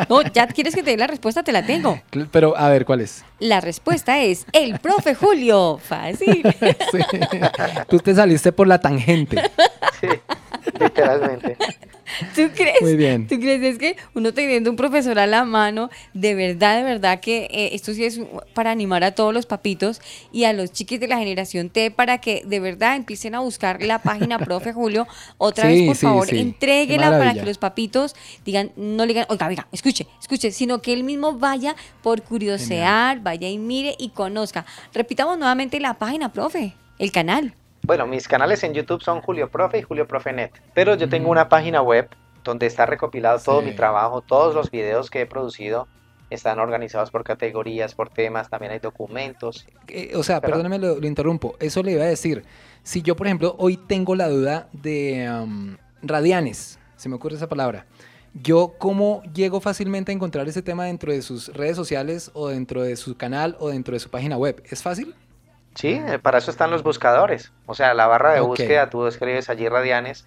No, 0.09 0.21
ya 0.21 0.47
quieres 0.47 0.75
que 0.75 0.83
te 0.83 0.91
dé 0.91 0.97
la 0.97 1.07
respuesta, 1.07 1.43
te 1.43 1.51
la 1.51 1.65
tengo. 1.65 1.99
Pero 2.31 2.55
a 2.57 2.69
ver, 2.69 2.85
¿cuál 2.85 3.01
es? 3.01 3.23
La 3.39 3.61
respuesta 3.61 4.19
es 4.21 4.45
el 4.51 4.79
profe 4.79 5.15
Julio. 5.15 5.77
Fácil. 5.77 6.43
Sí. 6.91 6.99
Tú 7.87 7.99
te 7.99 8.13
saliste 8.13 8.51
por 8.51 8.67
la 8.67 8.79
tangente. 8.79 9.41
Sí, 10.01 10.07
literalmente. 10.79 11.57
¿Tú 12.36 12.49
crees? 12.55 12.82
Muy 12.82 12.95
bien. 12.95 13.28
¿Tú 13.28 13.39
crees? 13.39 13.62
Es 13.62 13.78
que 13.78 13.95
uno 14.14 14.34
teniendo 14.34 14.70
un 14.70 14.76
profesor 14.76 15.20
a 15.20 15.28
la 15.28 15.43
mano, 15.45 15.89
de 16.14 16.36
verdad, 16.36 16.78
de 16.78 16.84
verdad 16.84 17.20
que 17.20 17.47
eh, 17.51 17.70
esto 17.74 17.93
sí 17.93 18.03
es 18.05 18.20
para 18.53 18.72
animar 18.72 19.03
a 19.03 19.12
todos 19.12 19.34
los 19.34 19.45
papitos 19.45 20.01
y 20.32 20.43
a 20.45 20.53
los 20.53 20.72
chiquis 20.72 20.99
de 20.99 21.07
la 21.07 21.18
generación 21.18 21.70
T 21.70 21.91
para 21.91 22.20
que 22.20 22.43
de 22.45 22.59
verdad 22.59 22.95
empiecen 22.95 23.36
a 23.36 23.39
buscar 23.39 23.82
la 23.82 23.99
página 23.99 24.39
profe 24.45 24.74
Julio. 24.74 25.07
Otra 25.38 25.70
Sí, 25.70 25.76
vez, 25.80 25.88
por 25.88 25.95
sí, 25.95 26.05
favor, 26.05 26.28
sí. 26.28 26.39
Entréguela 26.39 27.12
para 27.12 27.34
que 27.34 27.43
los 27.43 27.57
papitos 27.57 28.16
digan, 28.45 28.72
no 28.76 29.05
le 29.05 29.14
digan, 29.14 29.26
oiga, 29.30 29.47
oiga, 29.47 29.68
escuche, 29.72 30.07
escuche, 30.20 30.51
sino 30.51 30.82
que 30.82 30.93
él 30.93 31.03
mismo 31.03 31.34
vaya 31.38 31.76
por 32.01 32.22
curiosear, 32.22 33.22
vaya 33.22 33.49
y 33.49 33.57
mire 33.57 33.95
y 33.97 34.09
conozca. 34.09 34.66
Repitamos 34.93 35.38
nuevamente 35.38 35.80
la 35.80 35.93
página, 35.95 36.32
profe, 36.34 36.74
el 36.99 37.12
canal. 37.12 37.55
Bueno, 37.84 38.05
mis 38.07 38.27
canales 38.27 38.63
en 38.63 38.73
YouTube 38.73 39.01
son 39.01 39.21
Julio 39.21 39.49
Profe 39.49 39.79
y 39.79 39.82
Julio 39.82 40.07
Profe 40.07 40.32
Net, 40.34 40.51
pero 40.73 40.95
yo 40.95 41.09
tengo 41.09 41.29
una 41.29 41.49
página 41.49 41.82
web 41.82 42.07
donde 42.43 42.65
está 42.67 42.86
recopilado 42.86 43.39
todo 43.39 43.61
Sí. 43.61 43.67
mi 43.67 43.75
trabajo, 43.75 44.21
todos 44.21 44.53
los 44.55 44.71
videos 44.71 45.09
que 45.09 45.21
he 45.21 45.25
producido 45.25 45.88
están 46.29 46.59
organizados 46.59 47.11
por 47.11 47.23
categorías, 47.23 47.93
por 47.93 48.09
temas, 48.09 48.49
también 48.49 48.71
hay 48.71 48.79
documentos. 48.79 49.67
Eh, 49.89 50.13
o 50.15 50.23
sea, 50.23 50.39
Pero- 50.39 50.53
perdóneme, 50.53 50.79
lo, 50.79 50.97
lo 50.99 51.05
interrumpo. 51.07 51.55
Eso 51.59 51.84
le 51.84 51.91
iba 51.91 52.03
a 52.03 52.07
decir. 52.07 52.45
Si 52.84 53.01
yo, 53.01 53.15
por 53.17 53.27
ejemplo, 53.27 53.55
hoy 53.59 53.75
tengo 53.77 54.15
la 54.15 54.29
duda 54.29 54.69
de 54.71 55.27
am, 55.27 55.77
radianes, 56.01 56.79
se 56.95 57.09
me 57.09 57.15
ocurre 57.15 57.36
esa 57.36 57.49
palabra. 57.49 57.86
Yo, 58.34 58.75
¿cómo 58.77 59.21
llego 59.34 59.59
fácilmente 59.59 60.13
a 60.13 60.15
encontrar 60.15 60.47
ese 60.47 60.61
tema 60.61 60.86
dentro 60.86 61.11
de 61.11 61.21
sus 61.21 61.49
redes 61.53 61.75
sociales 61.75 62.32
o 62.34 62.47
dentro 62.47 62.82
de 62.82 62.95
su 62.95 63.17
canal 63.17 63.57
o 63.59 63.67
dentro 63.69 63.93
de 63.93 63.99
su 63.99 64.09
página 64.09 64.38
web? 64.38 64.63
¿Es 64.69 64.82
fácil? 64.82 65.13
Sí, 65.76 66.01
para 66.22 66.39
eso 66.39 66.51
están 66.51 66.72
los 66.72 66.84
buscadores. 66.84 67.51
O 67.65 67.74
sea, 67.74 67.93
la 67.93 68.07
barra 68.07 68.34
de 68.34 68.41
búsqueda, 68.41 68.89
tú 68.89 69.07
escribes 69.07 69.49
allí 69.49 69.67
Radianes, 69.69 70.26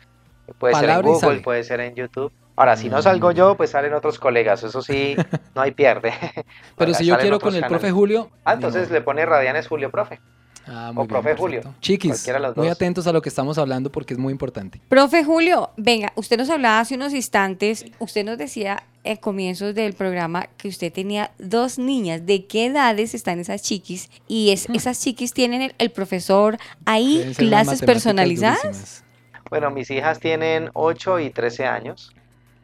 puede 0.58 0.72
Palabra 0.72 0.96
ser 0.96 1.04
en 1.04 1.12
Google, 1.12 1.40
puede 1.40 1.64
ser 1.64 1.80
en 1.80 1.94
YouTube. 1.94 2.32
Ahora, 2.56 2.76
si 2.76 2.88
no 2.88 3.02
salgo 3.02 3.32
yo, 3.32 3.56
pues 3.56 3.70
salen 3.70 3.94
otros 3.94 4.18
colegas, 4.18 4.62
eso 4.62 4.80
sí, 4.80 5.16
no 5.54 5.62
hay 5.62 5.72
pierde. 5.72 6.12
Pero 6.32 6.44
Ahora 6.78 6.94
si 6.94 7.04
yo 7.06 7.18
quiero 7.18 7.40
con 7.40 7.54
el 7.54 7.60
canales. 7.60 7.80
profe 7.80 7.92
Julio. 7.92 8.30
Ah, 8.44 8.54
entonces 8.54 8.90
le 8.90 9.00
pone 9.00 9.26
Radianes 9.26 9.66
Julio 9.68 9.90
Profe. 9.90 10.20
Ah, 10.66 10.90
o 10.90 10.94
bien, 10.94 11.08
profe 11.08 11.36
Julio. 11.36 11.74
Chiquis, 11.80 12.26
muy 12.56 12.68
atentos 12.68 13.06
a 13.06 13.12
lo 13.12 13.20
que 13.20 13.28
estamos 13.28 13.58
hablando 13.58 13.90
porque 13.90 14.14
es 14.14 14.18
muy 14.18 14.32
importante. 14.32 14.80
Profe 14.88 15.24
Julio, 15.24 15.70
venga, 15.76 16.12
usted 16.16 16.38
nos 16.38 16.48
hablaba 16.50 16.80
hace 16.80 16.94
unos 16.94 17.12
instantes, 17.12 17.84
usted 17.98 18.24
nos 18.24 18.38
decía 18.38 18.82
en 19.04 19.16
comienzos 19.18 19.74
del 19.74 19.92
programa 19.92 20.48
que 20.56 20.68
usted 20.68 20.92
tenía 20.92 21.30
dos 21.38 21.78
niñas. 21.78 22.24
¿De 22.24 22.46
qué 22.46 22.66
edades 22.66 23.14
están 23.14 23.38
esas 23.38 23.62
chiquis? 23.62 24.10
Y 24.26 24.50
es, 24.50 24.68
esas 24.70 25.00
chiquis 25.00 25.34
tienen 25.34 25.60
el, 25.60 25.74
el 25.78 25.90
profesor 25.90 26.56
ahí, 26.86 27.34
clases 27.36 27.82
personalizadas. 27.82 28.62
durísimas. 28.62 29.04
Bueno, 29.50 29.70
mis 29.70 29.90
hijas 29.90 30.18
tienen 30.18 30.70
8 30.72 31.20
y 31.20 31.30
13 31.30 31.66
años. 31.66 32.12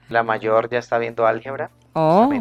La 0.08 0.22
mayor 0.22 0.70
ya 0.70 0.78
está 0.78 0.98
viendo 0.98 1.26
álgebra. 1.26 1.70
Oh. 1.92 2.32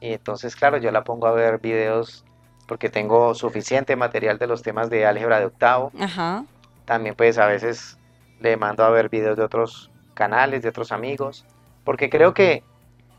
Y 0.00 0.12
entonces, 0.14 0.56
claro, 0.56 0.78
yo 0.78 0.90
la 0.90 1.04
pongo 1.04 1.26
a 1.26 1.32
ver 1.32 1.60
videos 1.60 2.24
porque 2.72 2.88
tengo 2.88 3.34
suficiente 3.34 3.96
material 3.96 4.38
de 4.38 4.46
los 4.46 4.62
temas 4.62 4.88
de 4.88 5.04
álgebra 5.04 5.38
de 5.40 5.44
octavo. 5.44 5.92
ajá. 6.00 6.42
También 6.86 7.14
pues 7.14 7.36
a 7.36 7.44
veces 7.44 7.98
le 8.40 8.56
mando 8.56 8.82
a 8.82 8.88
ver 8.88 9.10
videos 9.10 9.36
de 9.36 9.42
otros 9.44 9.90
canales, 10.14 10.62
de 10.62 10.70
otros 10.70 10.90
amigos, 10.90 11.44
porque 11.84 12.08
creo 12.08 12.32
que 12.32 12.62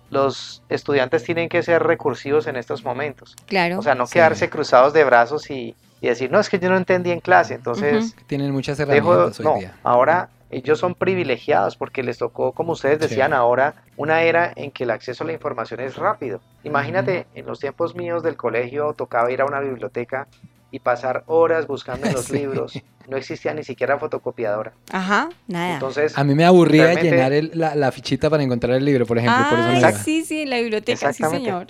los 0.10 0.64
estudiantes 0.70 1.24
tienen 1.24 1.50
que 1.50 1.62
ser 1.62 1.84
recursivos 1.84 2.48
en 2.48 2.56
estos 2.56 2.84
momentos. 2.84 3.36
Claro. 3.46 3.78
O 3.78 3.84
sea, 3.84 3.94
no 3.94 4.08
Sí. 4.08 4.14
quedarse 4.14 4.50
cruzados 4.50 4.92
de 4.92 5.04
brazos 5.04 5.52
y, 5.52 5.76
y 6.02 6.08
decir, 6.08 6.32
no, 6.32 6.40
es 6.40 6.50
que 6.50 6.58
yo 6.58 6.68
no 6.72 6.76
entendí 6.78 7.12
en 7.12 7.20
clase, 7.20 7.54
entonces 7.54 8.16
Tienen 8.26 8.52
muchas 8.54 8.80
dejo, 8.80 8.92
herramientas 8.92 9.40
hoy 9.40 9.46
no, 9.46 9.56
día. 9.60 9.76
ahora 9.84 10.30
ellos 10.50 10.80
son 10.80 10.96
privilegiados 10.96 11.76
porque 11.78 12.02
les 12.02 12.18
tocó, 12.18 12.54
como 12.54 12.72
ustedes 12.72 12.98
decían 12.98 13.34
ahora, 13.34 13.76
una 13.98 14.24
era 14.24 14.52
en 14.56 14.72
que 14.72 14.84
el 14.86 14.92
acceso 14.92 15.24
a 15.24 15.28
la 15.28 15.34
información 15.34 15.80
es 15.80 15.96
rápido. 15.96 16.42
Imagínate, 16.64 17.28
en 17.36 17.46
los 17.46 17.60
tiempos 17.60 17.96
míos 17.96 18.24
del 18.24 18.36
colegio 18.36 18.94
tocaba 18.94 19.32
ir 19.32 19.42
a 19.42 19.46
una 19.46 19.60
biblioteca 19.60 20.28
y 20.72 20.80
pasar 20.80 21.24
horas 21.28 21.68
buscando 21.68 22.08
en 22.08 22.14
los 22.14 22.26
Sí. 22.26 22.34
libros. 22.34 22.74
No 23.08 23.18
existía 23.18 23.54
ni 23.54 23.64
siquiera 23.64 24.00
fotocopiadora. 24.00 24.72
Ajá, 24.92 25.30
nada. 25.48 25.74
Entonces, 25.74 26.18
A 26.18 26.24
mí 26.24 26.34
me 26.34 26.46
aburría 26.46 26.86
realmente- 26.86 27.12
llenar 27.12 27.34
el- 27.34 27.52
la, 27.54 27.76
la 27.76 27.92
fichita 27.92 28.30
para 28.30 28.42
encontrar 28.42 28.76
el 28.78 28.86
libro, 28.86 29.06
por 29.06 29.18
ejemplo. 29.20 29.44
por 29.50 29.60
eso 29.60 29.68
no 29.68 29.74
Ay, 29.74 29.80
iba. 29.80 29.92
sí, 29.92 30.24
sí, 30.24 30.42
en 30.44 30.50
la 30.50 30.58
biblioteca, 30.58 31.14
sí, 31.14 31.24
señor. 31.24 31.68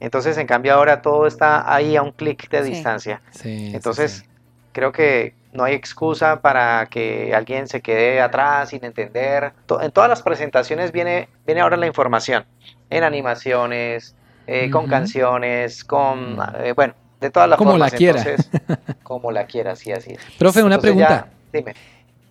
Entonces, 0.00 0.36
en 0.38 0.46
cambio, 0.46 0.74
ahora 0.74 1.02
todo 1.02 1.26
está 1.26 1.72
ahí 1.72 1.96
a 1.96 2.02
un 2.02 2.12
clic 2.12 2.48
de 2.50 2.62
Sí. 2.64 2.70
distancia. 2.70 3.20
Sí, 3.30 3.40
sí, 3.70 3.70
Entonces, 3.74 4.24
creo 4.72 4.90
que 4.92 5.34
no 5.52 5.64
hay 5.64 5.74
excusa 5.74 6.40
para 6.40 6.86
que 6.86 7.34
alguien 7.34 7.66
se 7.68 7.80
quede 7.80 8.20
atrás 8.20 8.70
sin 8.70 8.84
entender. 8.84 9.52
En 9.80 9.90
todas 9.90 10.08
las 10.10 10.22
presentaciones 10.22 10.92
viene, 10.92 11.28
viene 11.46 11.60
ahora 11.62 11.76
la 11.76 11.86
información, 11.86 12.44
en 12.90 13.04
animaciones, 13.04 14.14
eh, 14.46 14.70
con 14.70 14.86
canciones, 14.86 15.84
con, 15.84 16.38
eh, 16.60 16.72
bueno, 16.74 16.94
de 17.20 17.30
todas 17.30 17.48
las 17.48 17.58
Como 17.58 17.72
formas. 17.72 17.92
la 17.92 17.98
quiera. 17.98 18.20
Entonces, 18.22 18.50
como 19.02 19.32
la 19.32 19.46
quiera, 19.46 19.74
sí, 19.76 19.90
así 19.92 20.12
es. 20.12 20.20
Profe, 20.38 20.62
una 20.62 20.76
Entonces, 20.76 20.98
ya, 20.98 21.06
pregunta. 21.08 21.28
dime. 21.52 21.74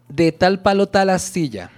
De 0.08 0.32
tal 0.32 0.60
palo, 0.62 0.88
tal 0.88 1.10
astilla. 1.10 1.70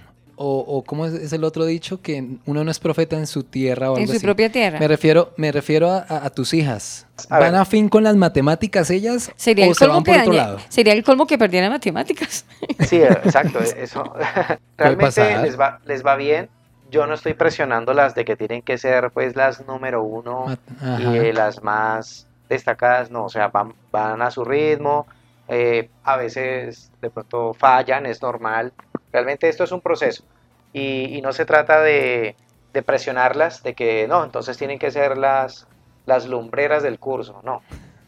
O, 0.42 0.60
o 0.66 0.82
¿cómo 0.84 1.04
es, 1.04 1.12
es 1.12 1.34
el 1.34 1.44
otro 1.44 1.66
dicho? 1.66 2.00
Que 2.00 2.26
uno 2.46 2.64
no 2.64 2.70
es 2.70 2.78
profeta 2.78 3.14
en 3.16 3.26
su 3.26 3.42
tierra 3.42 3.90
o 3.90 3.96
En 3.96 4.04
algo 4.04 4.12
su 4.12 4.16
así. 4.16 4.24
propia 4.24 4.50
tierra. 4.50 4.78
Me 4.80 4.88
refiero, 4.88 5.34
me 5.36 5.52
refiero 5.52 5.90
a, 5.90 5.98
a- 6.08 6.24
a 6.24 6.30
tus 6.30 6.54
hijas. 6.54 7.06
A 7.28 7.38
¿Van 7.38 7.52
ver. 7.52 7.60
a 7.60 7.64
fin 7.66 7.90
con 7.90 8.04
las 8.04 8.16
matemáticas 8.16 8.88
ellas 8.90 9.30
Sería 9.36 9.66
o 9.66 9.68
el, 9.68 9.74
se 9.74 9.80
colmo 9.84 9.96
van 9.96 10.04
que 10.04 10.12
por 10.12 10.20
otro 10.22 10.32
dañe- 10.32 10.36
lado? 10.38 10.58
sería 10.70 10.94
el 10.94 11.04
colmo 11.04 11.26
que 11.26 11.36
perdieran 11.36 11.70
matemáticas. 11.70 12.46
Sí, 12.88 13.02
exacto, 13.02 13.58
eso. 13.58 14.02
Realmente 14.78 15.36
les 15.42 15.60
va, 15.60 15.78
les 15.84 16.04
va 16.06 16.16
bien. 16.16 16.48
Yo 16.90 17.06
no 17.06 17.12
estoy 17.14 17.34
presionándolas 17.34 18.14
de 18.14 18.24
que 18.24 18.34
tienen 18.36 18.62
que 18.62 18.78
ser 18.78 19.10
pues 19.10 19.36
las 19.36 19.66
número 19.66 20.02
uno 20.02 20.46
Ajá. 20.80 21.02
y 21.02 21.16
eh, 21.18 21.32
las 21.34 21.62
más 21.62 22.26
destacadas, 22.48 23.10
no, 23.10 23.26
o 23.26 23.28
sea, 23.28 23.48
van, 23.48 23.74
van 23.92 24.22
a 24.22 24.30
su 24.30 24.42
ritmo, 24.44 25.06
eh, 25.48 25.90
a 26.02 26.16
veces 26.16 26.90
de 27.02 27.10
pronto 27.10 27.52
fallan, 27.52 28.06
es 28.06 28.22
normal. 28.22 28.72
Realmente 29.12 29.48
esto 29.48 29.64
es 29.64 29.72
un 29.72 29.80
proceso. 29.80 30.24
Y, 30.72 31.16
y 31.16 31.22
no 31.22 31.32
se 31.32 31.44
trata 31.44 31.80
de, 31.80 32.36
de 32.72 32.82
presionarlas, 32.82 33.62
de 33.62 33.74
que 33.74 34.06
no, 34.08 34.24
entonces 34.24 34.56
tienen 34.56 34.78
que 34.78 34.90
ser 34.90 35.18
las, 35.18 35.66
las 36.06 36.26
lumbreras 36.26 36.82
del 36.82 36.98
curso, 36.98 37.40
no. 37.44 37.62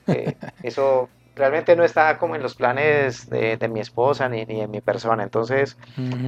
Eh, 0.07 0.37
eso 0.63 1.09
realmente 1.35 1.75
no 1.77 1.85
está 1.85 2.19
como 2.19 2.37
en 2.37 2.43
los 2.43 2.55
planes 2.55 3.29
de, 3.31 3.57
de 3.57 3.69
mi 3.69 3.81
esposa 3.81 4.29
ni, 4.29 4.45
ni 4.45 4.61
en 4.61 4.71
mi 4.71 4.81
persona, 4.81 5.23
entonces 5.23 5.79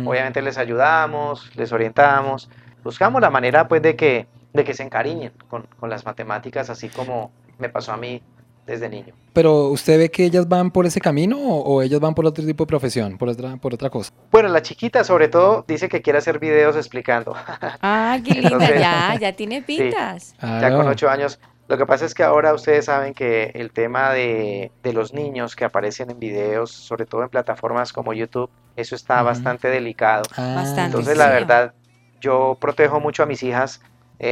obviamente 0.06 0.40
les 0.40 0.56
ayudamos, 0.56 1.54
les 1.56 1.72
orientamos, 1.72 2.48
buscamos 2.82 3.20
la 3.20 3.28
manera 3.28 3.68
pues 3.68 3.82
de 3.82 3.96
que, 3.96 4.26
de 4.54 4.64
que 4.64 4.72
se 4.72 4.82
encariñen 4.82 5.32
con, 5.48 5.66
con 5.78 5.90
las 5.90 6.06
matemáticas, 6.06 6.70
así 6.70 6.88
como 6.88 7.32
me 7.58 7.68
pasó 7.68 7.92
a 7.92 7.98
mí 7.98 8.22
desde 8.66 8.88
niño. 8.88 9.14
Pero 9.32 9.64
¿usted 9.68 9.98
ve 9.98 10.10
que 10.10 10.24
ellas 10.24 10.48
van 10.48 10.70
por 10.70 10.86
ese 10.86 11.00
camino 11.00 11.36
o, 11.38 11.60
o 11.62 11.82
ellas 11.82 12.00
van 12.00 12.14
por 12.14 12.24
otro 12.26 12.44
tipo 12.46 12.64
de 12.64 12.68
profesión, 12.68 13.18
por 13.18 13.28
otra, 13.28 13.56
por 13.56 13.74
otra 13.74 13.90
cosa? 13.90 14.12
Bueno, 14.30 14.48
la 14.48 14.62
chiquita 14.62 15.04
sobre 15.04 15.28
todo 15.28 15.64
dice 15.68 15.88
que 15.88 16.00
quiere 16.02 16.18
hacer 16.18 16.38
videos 16.38 16.76
explicando, 16.76 17.34
Ah, 17.82 18.18
qué 18.24 18.32
linda, 18.34 18.48
Entonces- 18.50 18.80
ya, 18.80 19.16
ya 19.20 19.32
tiene 19.34 19.62
pintas. 19.62 20.34
ya 20.40 20.70
con 20.76 20.86
ocho 20.88 21.08
años. 21.10 21.38
Lo 21.66 21.78
que 21.78 21.86
pasa 21.86 22.04
es 22.04 22.12
que 22.12 22.22
ahora 22.22 22.52
ustedes 22.52 22.84
saben 22.84 23.14
que 23.14 23.50
el 23.54 23.70
tema 23.72 24.12
de, 24.12 24.70
de 24.82 24.92
los 24.92 25.14
niños 25.14 25.56
que 25.56 25.64
aparecen 25.64 26.10
en 26.10 26.18
videos, 26.18 26.70
sobre 26.70 27.06
todo 27.06 27.22
en 27.22 27.30
plataformas 27.30 27.90
como 27.90 28.12
YouTube, 28.12 28.50
eso 28.76 28.94
está 28.94 29.22
bastante 29.22 29.68
delicado. 29.68 30.24
Ah, 30.36 30.52
Bastante. 30.56 30.82
Entonces, 30.84 31.14
sí, 31.14 31.18
la 31.18 31.30
verdad, 31.30 31.72
yo 32.20 32.58
protejo 32.60 33.00
mucho 33.00 33.22
a 33.22 33.26
mis 33.26 33.42
hijas 33.42 33.80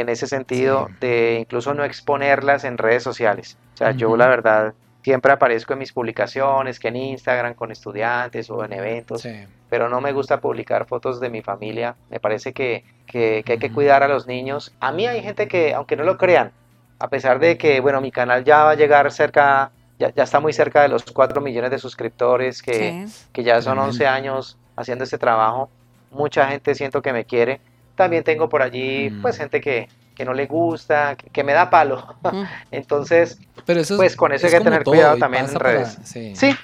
en 0.00 0.08
ese 0.08 0.26
sentido 0.26 0.86
Sí. 0.88 0.94
de 1.00 1.36
incluso 1.40 1.74
no 1.74 1.84
exponerlas 1.84 2.64
en 2.64 2.78
redes 2.78 3.02
sociales. 3.02 3.56
O 3.74 3.76
sea, 3.76 3.90
yo 3.92 4.08
Ujú. 4.08 4.16
la 4.16 4.26
verdad 4.28 4.74
siempre 5.02 5.32
aparezco 5.32 5.72
en 5.72 5.80
mis 5.80 5.92
publicaciones, 5.92 6.78
que 6.78 6.88
en 6.88 6.96
Instagram 6.96 7.54
con 7.54 7.72
estudiantes 7.72 8.48
o 8.50 8.64
en 8.64 8.72
eventos, 8.72 9.22
Sí. 9.22 9.44
pero 9.68 9.88
no 9.88 10.00
me 10.00 10.12
gusta 10.12 10.40
publicar 10.40 10.86
fotos 10.86 11.18
de 11.20 11.28
mi 11.28 11.42
familia. 11.42 11.96
Me 12.08 12.20
parece 12.20 12.52
que, 12.52 12.84
que- 13.06 13.42
que 13.44 13.52
hay 13.52 13.58
que 13.58 13.72
cuidar 13.72 14.02
a 14.04 14.08
los 14.08 14.26
niños. 14.28 14.72
A 14.80 14.92
mí 14.92 15.06
hay 15.06 15.20
gente 15.22 15.48
que, 15.48 15.74
aunque 15.74 15.96
no 15.96 16.04
lo 16.04 16.16
crean, 16.18 16.52
a 17.00 17.08
pesar 17.08 17.40
de 17.40 17.58
que, 17.58 17.80
bueno, 17.80 18.00
mi 18.00 18.12
canal 18.12 18.44
ya 18.44 18.62
va 18.62 18.70
a 18.70 18.74
llegar 18.76 19.10
cerca, 19.10 19.72
ya, 19.98 20.10
ya 20.14 20.22
está 20.22 20.38
muy 20.38 20.52
cerca 20.52 20.82
de 20.82 20.88
los 20.88 21.02
4 21.04 21.40
millones 21.40 21.72
de 21.72 21.78
suscriptores, 21.80 22.62
que, 22.62 23.04
Sí. 23.08 23.26
que 23.32 23.42
ya 23.42 23.54
son 23.60 23.72
Tremendo. 23.74 23.88
11 23.88 24.06
años 24.06 24.56
haciendo 24.76 25.02
este 25.02 25.18
trabajo. 25.18 25.68
Mucha 26.12 26.46
gente 26.46 26.74
siento 26.76 27.02
que 27.02 27.12
me 27.12 27.24
quiere. 27.24 27.60
También 28.04 28.24
tengo 28.24 28.48
por 28.48 28.62
allí, 28.62 29.10
Mm. 29.10 29.22
pues, 29.22 29.36
gente 29.38 29.60
que, 29.60 29.88
que 30.14 30.24
no 30.24 30.34
le 30.34 30.46
gusta, 30.46 31.16
que, 31.16 31.30
que 31.30 31.44
me 31.44 31.52
da 31.52 31.70
palo. 31.70 32.16
Mm. 32.22 32.42
Pero 32.70 33.38
Pero 33.66 33.80
eso 33.80 33.94
es- 33.94 33.98
pues 33.98 34.16
con 34.16 34.32
eso 34.32 34.46
hay 34.46 34.52
que 34.52 34.60
tener 34.60 34.84
todo, 34.84 34.94
cuidado 34.94 35.16
también 35.18 35.44
en 35.46 35.52
para- 35.52 35.72
redes. 35.72 35.98
sí. 36.04 36.34
Sí, 36.36 36.54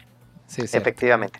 Sí, 0.48 0.62
efectivamente. 0.62 1.38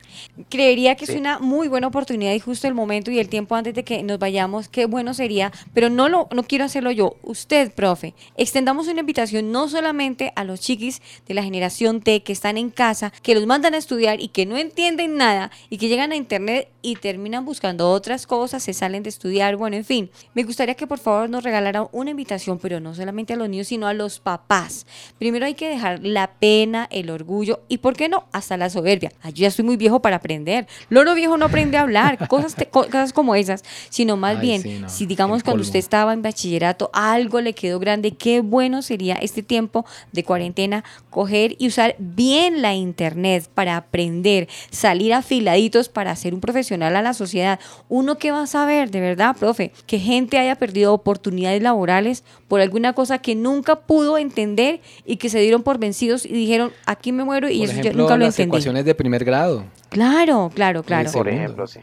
Creería 0.51 0.95
que 0.95 1.07
es 1.07 1.17
una 1.17 1.39
muy 1.39 1.67
buena 1.67 1.87
oportunidad 1.87 2.35
y 2.35 2.41
justo 2.41 2.69
el 2.69 2.75
momento 2.75 3.11
y 3.11 3.19
el 3.19 3.31
tiempo 3.31 3.57
antes 3.57 3.73
de 3.73 3.83
que 3.83 4.03
nos 4.03 4.19
vayamos, 4.19 4.69
qué 4.69 4.85
bueno 4.85 5.15
sería, 5.15 5.51
pero 5.73 5.89
no 5.89 6.11
lo 6.11 6.29
no 6.31 6.43
quiero 6.43 6.67
hacerlo 6.67 6.91
yo, 6.91 7.17
usted, 7.23 7.73
profe. 7.73 8.15
Extendamos 8.37 8.87
una 8.87 9.01
invitación 9.01 9.51
no 9.51 9.67
solamente 9.71 10.31
a 10.37 10.45
los 10.45 10.61
chiquis 10.61 11.01
de 11.27 11.33
la 11.33 11.43
generación 11.43 12.03
T 12.03 12.23
que 12.23 12.35
están 12.35 12.59
en 12.59 12.69
casa, 12.69 13.11
que 13.23 13.35
los 13.35 13.47
mandan 13.47 13.73
a 13.73 13.79
estudiar 13.79 14.21
y 14.21 14.29
que 14.29 14.45
no 14.45 14.59
entienden 14.59 15.17
nada 15.17 15.51
y 15.71 15.79
que 15.79 15.89
llegan 15.89 16.13
a 16.13 16.17
internet 16.17 16.69
y 16.83 16.97
terminan 16.97 17.47
buscando 17.47 17.91
otras 17.91 18.27
cosas, 18.27 18.63
se 18.63 18.75
salen 18.75 19.03
de 19.03 19.09
estudiar, 19.09 19.57
bueno, 19.57 19.77
en 19.77 19.87
fin. 19.87 20.11
Me 20.35 20.43
gustaría 20.43 20.75
que 20.75 20.87
por 20.87 20.99
favor 20.99 21.31
nos 21.31 21.45
regalaran 21.45 21.89
una 21.93 22.11
invitación, 22.11 22.59
pero 22.59 22.79
no 22.79 22.95
solamente 22.95 23.33
a 23.33 23.37
los 23.37 23.49
niños, 23.49 23.69
sino 23.69 23.87
a 23.87 23.95
los 23.95 24.21
papás. 24.21 24.87
Primero 25.19 25.47
hay 25.47 25.55
que 25.55 25.71
dejar 25.71 26.01
la 26.05 26.33
pena, 26.33 26.87
el 26.91 27.09
orgullo 27.09 27.61
y, 27.69 27.79
¿por 27.79 27.97
qué 27.97 28.11
no? 28.11 28.27
Hasta 28.33 28.59
la 28.59 28.69
soberbia. 28.69 28.98
Ay, 29.23 29.33
yo 29.33 29.43
ya 29.43 29.49
estoy 29.49 29.65
muy 29.65 29.77
viejo 29.77 30.01
para 30.03 30.17
aprender. 30.17 30.67
Loro 30.89 31.15
viejo 31.15 31.37
no 31.37 31.47
aprende 31.47 31.77
a 31.79 31.83
hablar, 31.83 32.19
cosas, 32.29 32.55
te- 32.55 32.67
co- 32.67 32.85
cosas 32.87 33.13
como 33.13 33.35
esas, 33.35 33.65
sino 33.91 34.17
más 34.17 34.37
Ay, 34.37 34.41
bien, 34.43 34.63
sí, 34.63 34.79
no, 34.81 34.89
si 34.89 35.07
digamos 35.07 35.43
cuando 35.43 35.63
usted 35.63 35.79
estaba 35.79 36.13
en 36.13 36.23
bachillerato, 36.23 36.91
algo 36.93 37.41
le 37.41 37.53
quedó 37.55 37.79
grande, 37.79 38.13
qué 38.13 38.41
bueno 38.41 38.83
sería 38.83 39.15
este 39.17 39.43
tiempo 39.43 39.85
de 40.13 40.25
cuarentena 40.25 40.85
coger 41.11 41.55
y 41.59 41.69
usar 41.69 41.95
bien 41.99 42.63
la 42.63 42.75
internet 42.75 43.49
para 43.55 43.77
aprender, 43.77 44.49
salir 44.71 45.15
afiladitos 45.15 45.89
para 45.89 46.15
ser 46.17 46.35
un 46.35 46.41
profesional 46.41 46.97
a 46.97 47.03
la 47.03 47.15
sociedad. 47.15 47.61
Uno 47.89 48.19
que 48.19 48.31
va 48.31 48.43
a 48.43 48.47
saber, 48.47 48.91
de 48.91 49.01
verdad, 49.01 49.37
profe, 49.37 49.73
que 49.87 49.99
gente 49.99 50.39
haya 50.39 50.57
perdido 50.57 50.93
oportunidades 50.95 51.63
laborales 51.63 52.25
por 52.49 52.61
alguna 52.61 52.93
cosa 52.95 53.19
que 53.19 53.35
nunca 53.35 53.81
pudo 53.81 54.19
entender 54.19 54.81
y 55.05 55.17
que 55.17 55.29
se 55.29 55.39
dieron 55.41 55.63
por 55.63 55.79
vencidos 55.79 56.25
y 56.25 56.29
dijeron, 56.31 56.73
aquí 56.87 57.13
me 57.13 57.25
muero 57.25 57.49
y 57.51 57.59
Por 57.59 57.65
eso 57.67 57.75
yo 57.75 57.81
ejemplo, 57.81 58.03
nunca 58.03 58.17
lo 58.17 58.25
las 58.25 58.35
entendí. 58.39 58.57
ecuaciones 58.57 58.85
de 58.89 58.95
primer 58.95 59.25
grado. 59.25 59.65
Claro, 59.91 60.51
claro, 60.55 60.83
claro. 60.83 61.11
Por 61.13 61.29
ejemplo, 61.29 61.67
sí. 61.67 61.81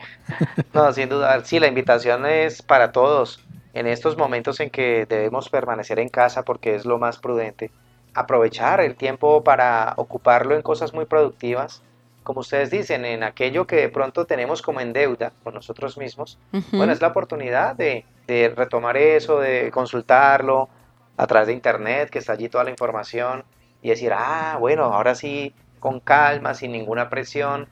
No, 0.74 0.92
sin 0.92 1.08
duda, 1.08 1.44
sí, 1.46 1.60
la 1.60 1.68
invitación 1.68 2.26
es 2.26 2.62
para 2.62 2.92
todos. 2.92 3.40
En 3.74 3.88
estos 3.88 4.18
momentos 4.18 4.60
en 4.60 4.70
que 4.70 5.06
debemos 5.06 5.50
permanecer 5.50 6.00
en 6.00 6.10
casa 6.10 6.44
porque 6.44 6.76
es 6.76 6.86
lo 6.86 6.98
más 6.98 7.18
prudente, 7.18 7.72
aprovechar 8.14 8.80
el 8.80 8.96
tiempo 8.96 9.44
para 9.44 9.94
ocuparlo 9.98 10.56
en 10.56 10.62
cosas 10.62 10.94
muy 10.94 11.06
productivas, 11.06 11.82
como 12.24 12.40
ustedes 12.40 12.72
dicen, 12.72 13.06
en 13.06 13.24
aquello 13.24 13.68
que 13.68 13.76
de 13.76 13.90
pronto 13.90 14.26
tenemos 14.26 14.62
como 14.62 14.80
en 14.80 14.94
deuda 14.94 15.32
con 15.44 15.54
nosotros 15.54 15.98
mismos. 15.98 16.40
Ujú. 16.54 16.78
Bueno, 16.78 16.94
es 16.94 17.02
la 17.02 17.10
oportunidad 17.10 17.76
de, 17.76 18.06
de 18.28 18.50
retomar 18.56 18.98
eso, 18.98 19.40
de 19.40 19.70
consultarlo 19.72 20.70
a 21.18 21.28
través 21.28 21.48
de 21.48 21.54
internet, 21.54 22.10
que 22.10 22.20
está 22.20 22.34
allí 22.34 22.50
toda 22.50 22.64
la 22.64 22.72
información, 22.72 23.44
y 23.82 23.90
decir, 23.90 24.12
ah, 24.14 24.58
bueno, 24.60 24.86
ahora 24.86 25.14
sí, 25.14 25.54
con 25.86 26.00
calma, 26.02 26.54
sin 26.56 26.72
ninguna 26.74 27.10
presión, 27.10 27.70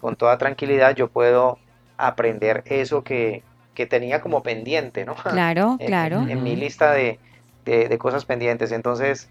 con 0.00 0.16
toda 0.16 0.38
tranquilidad, 0.38 0.94
yo 0.96 1.08
puedo 1.10 1.62
aprender 1.96 2.62
eso 2.66 3.02
que, 3.04 3.46
que 3.74 3.86
tenía 3.86 4.20
como 4.20 4.42
pendiente, 4.42 5.04
¿no? 5.04 5.16
Claro, 5.26 5.66
En- 5.78 5.96
claro. 5.98 6.20
En, 6.20 6.28
en 6.30 6.42
mi 6.44 6.56
lista 6.56 6.92
de, 6.92 7.20
de- 7.64 7.88
de 7.88 7.98
cosas 7.98 8.26
pendientes. 8.26 8.70
Entonces, 8.72 9.28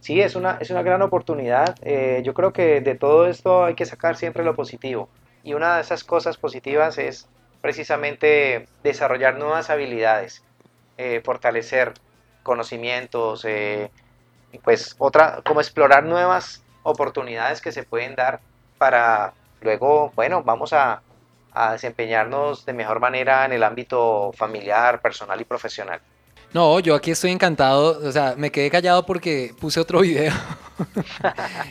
sí, 0.00 0.20
es 0.22 0.36
una, 0.36 0.56
es 0.60 0.70
una 0.70 0.82
gran 0.82 1.02
oportunidad. 1.02 1.76
Eh, 1.82 2.22
yo 2.24 2.34
creo 2.34 2.52
que 2.52 2.80
de 2.80 2.96
todo 2.96 3.26
esto 3.26 3.64
hay 3.64 3.74
que 3.74 3.84
sacar 3.86 4.16
siempre 4.16 4.44
lo 4.44 4.54
positivo. 4.54 5.12
Y 5.42 5.54
una 5.54 5.76
de 5.76 5.82
esas 5.82 6.04
cosas 6.04 6.38
positivas 6.38 6.98
es 6.98 7.30
precisamente 7.60 8.68
desarrollar 8.82 9.38
nuevas 9.38 9.70
habilidades, 9.70 10.46
eh, 10.96 11.20
fortalecer 11.24 11.94
conocimientos, 12.42 13.44
eh, 13.44 13.92
pues 14.62 14.94
otra, 14.98 15.42
como 15.44 15.60
explorar 15.60 16.04
nuevas 16.04 16.64
oportunidades 16.82 17.60
que 17.60 17.72
se 17.72 17.82
pueden 17.84 18.14
dar 18.14 18.40
para 18.78 19.32
luego, 19.60 20.12
bueno, 20.14 20.42
vamos 20.42 20.72
a, 20.72 21.02
desempeñarnos 21.72 22.64
de 22.64 22.72
mejor 22.72 22.98
manera 22.98 23.44
en 23.44 23.52
el 23.52 23.62
ámbito 23.62 24.32
familiar, 24.34 25.02
personal 25.02 25.38
y 25.38 25.44
profesional. 25.44 26.00
No, 26.54 26.80
yo 26.80 26.94
aquí 26.94 27.10
estoy 27.10 27.30
encantado. 27.30 28.08
O 28.08 28.10
sea, 28.10 28.34
me 28.38 28.50
quedé 28.50 28.70
callado 28.70 29.04
porque 29.04 29.54
puse 29.60 29.78
otro 29.78 30.00
video. 30.08 30.32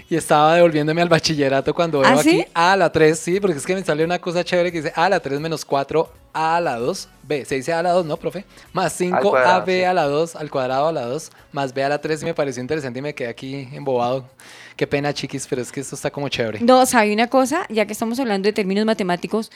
Y 0.10 0.16
estaba 0.16 0.56
devolviéndome 0.56 1.02
al 1.02 1.10
bachillerato 1.10 1.74
cuando 1.74 2.00
veo 2.00 2.10
¿Ah, 2.10 2.14
aquí 2.14 2.30
sí? 2.30 2.46
A 2.54 2.74
a 2.74 2.78
la 2.78 2.92
3, 2.92 3.18
sí, 3.18 3.40
porque 3.40 3.58
es 3.58 3.66
que 3.66 3.76
me 3.76 3.84
salió 3.84 4.06
una 4.06 4.20
cosa 4.20 4.44
chévere 4.44 4.72
que 4.72 4.82
dice 4.82 4.94
A 4.96 5.06
a 5.06 5.10
la 5.10 5.20
3 5.20 5.40
menos 5.40 5.66
4 5.66 6.12
A 6.34 6.56
a 6.58 6.62
la 6.62 6.78
2, 6.78 7.10
B, 7.24 7.46
se 7.46 7.56
dice 7.56 7.74
A 7.74 7.80
a 7.80 7.84
la 7.84 7.92
2, 7.92 8.06
¿no, 8.06 8.18
profe? 8.18 8.46
Más 8.74 8.94
5 8.94 9.20
cuadrado, 9.22 9.62
AB 9.62 9.66
sí. 9.68 9.84
a 9.84 9.94
la 9.94 10.04
2, 10.04 10.36
al 10.36 10.50
cuadrado 10.50 10.88
a 10.88 10.92
la 10.92 11.06
2, 11.06 11.32
más 11.52 11.74
B 11.74 11.84
a 11.84 11.90
la 11.90 12.02
3, 12.02 12.22
y 12.22 12.26
me 12.26 12.34
pareció 12.34 12.62
interesante 12.62 13.00
y 13.00 13.02
me 13.02 13.14
quedé 13.16 13.30
aquí 13.30 13.68
embobado. 13.72 14.26
Qué 14.76 14.88
pena, 14.88 15.14
chiquis, 15.14 15.46
pero 15.48 15.62
es 15.62 15.72
que 15.72 15.80
esto 15.80 15.96
está 15.96 16.10
como 16.10 16.30
chévere. 16.30 16.60
No, 16.62 16.86
¿sabe 16.86 17.14
una 17.14 17.28
cosa? 17.28 17.66
Ya 17.70 17.86
que 17.86 17.94
estamos 17.94 18.20
hablando 18.20 18.48
de 18.48 18.54
términos 18.54 18.86
matemáticos, 18.86 19.52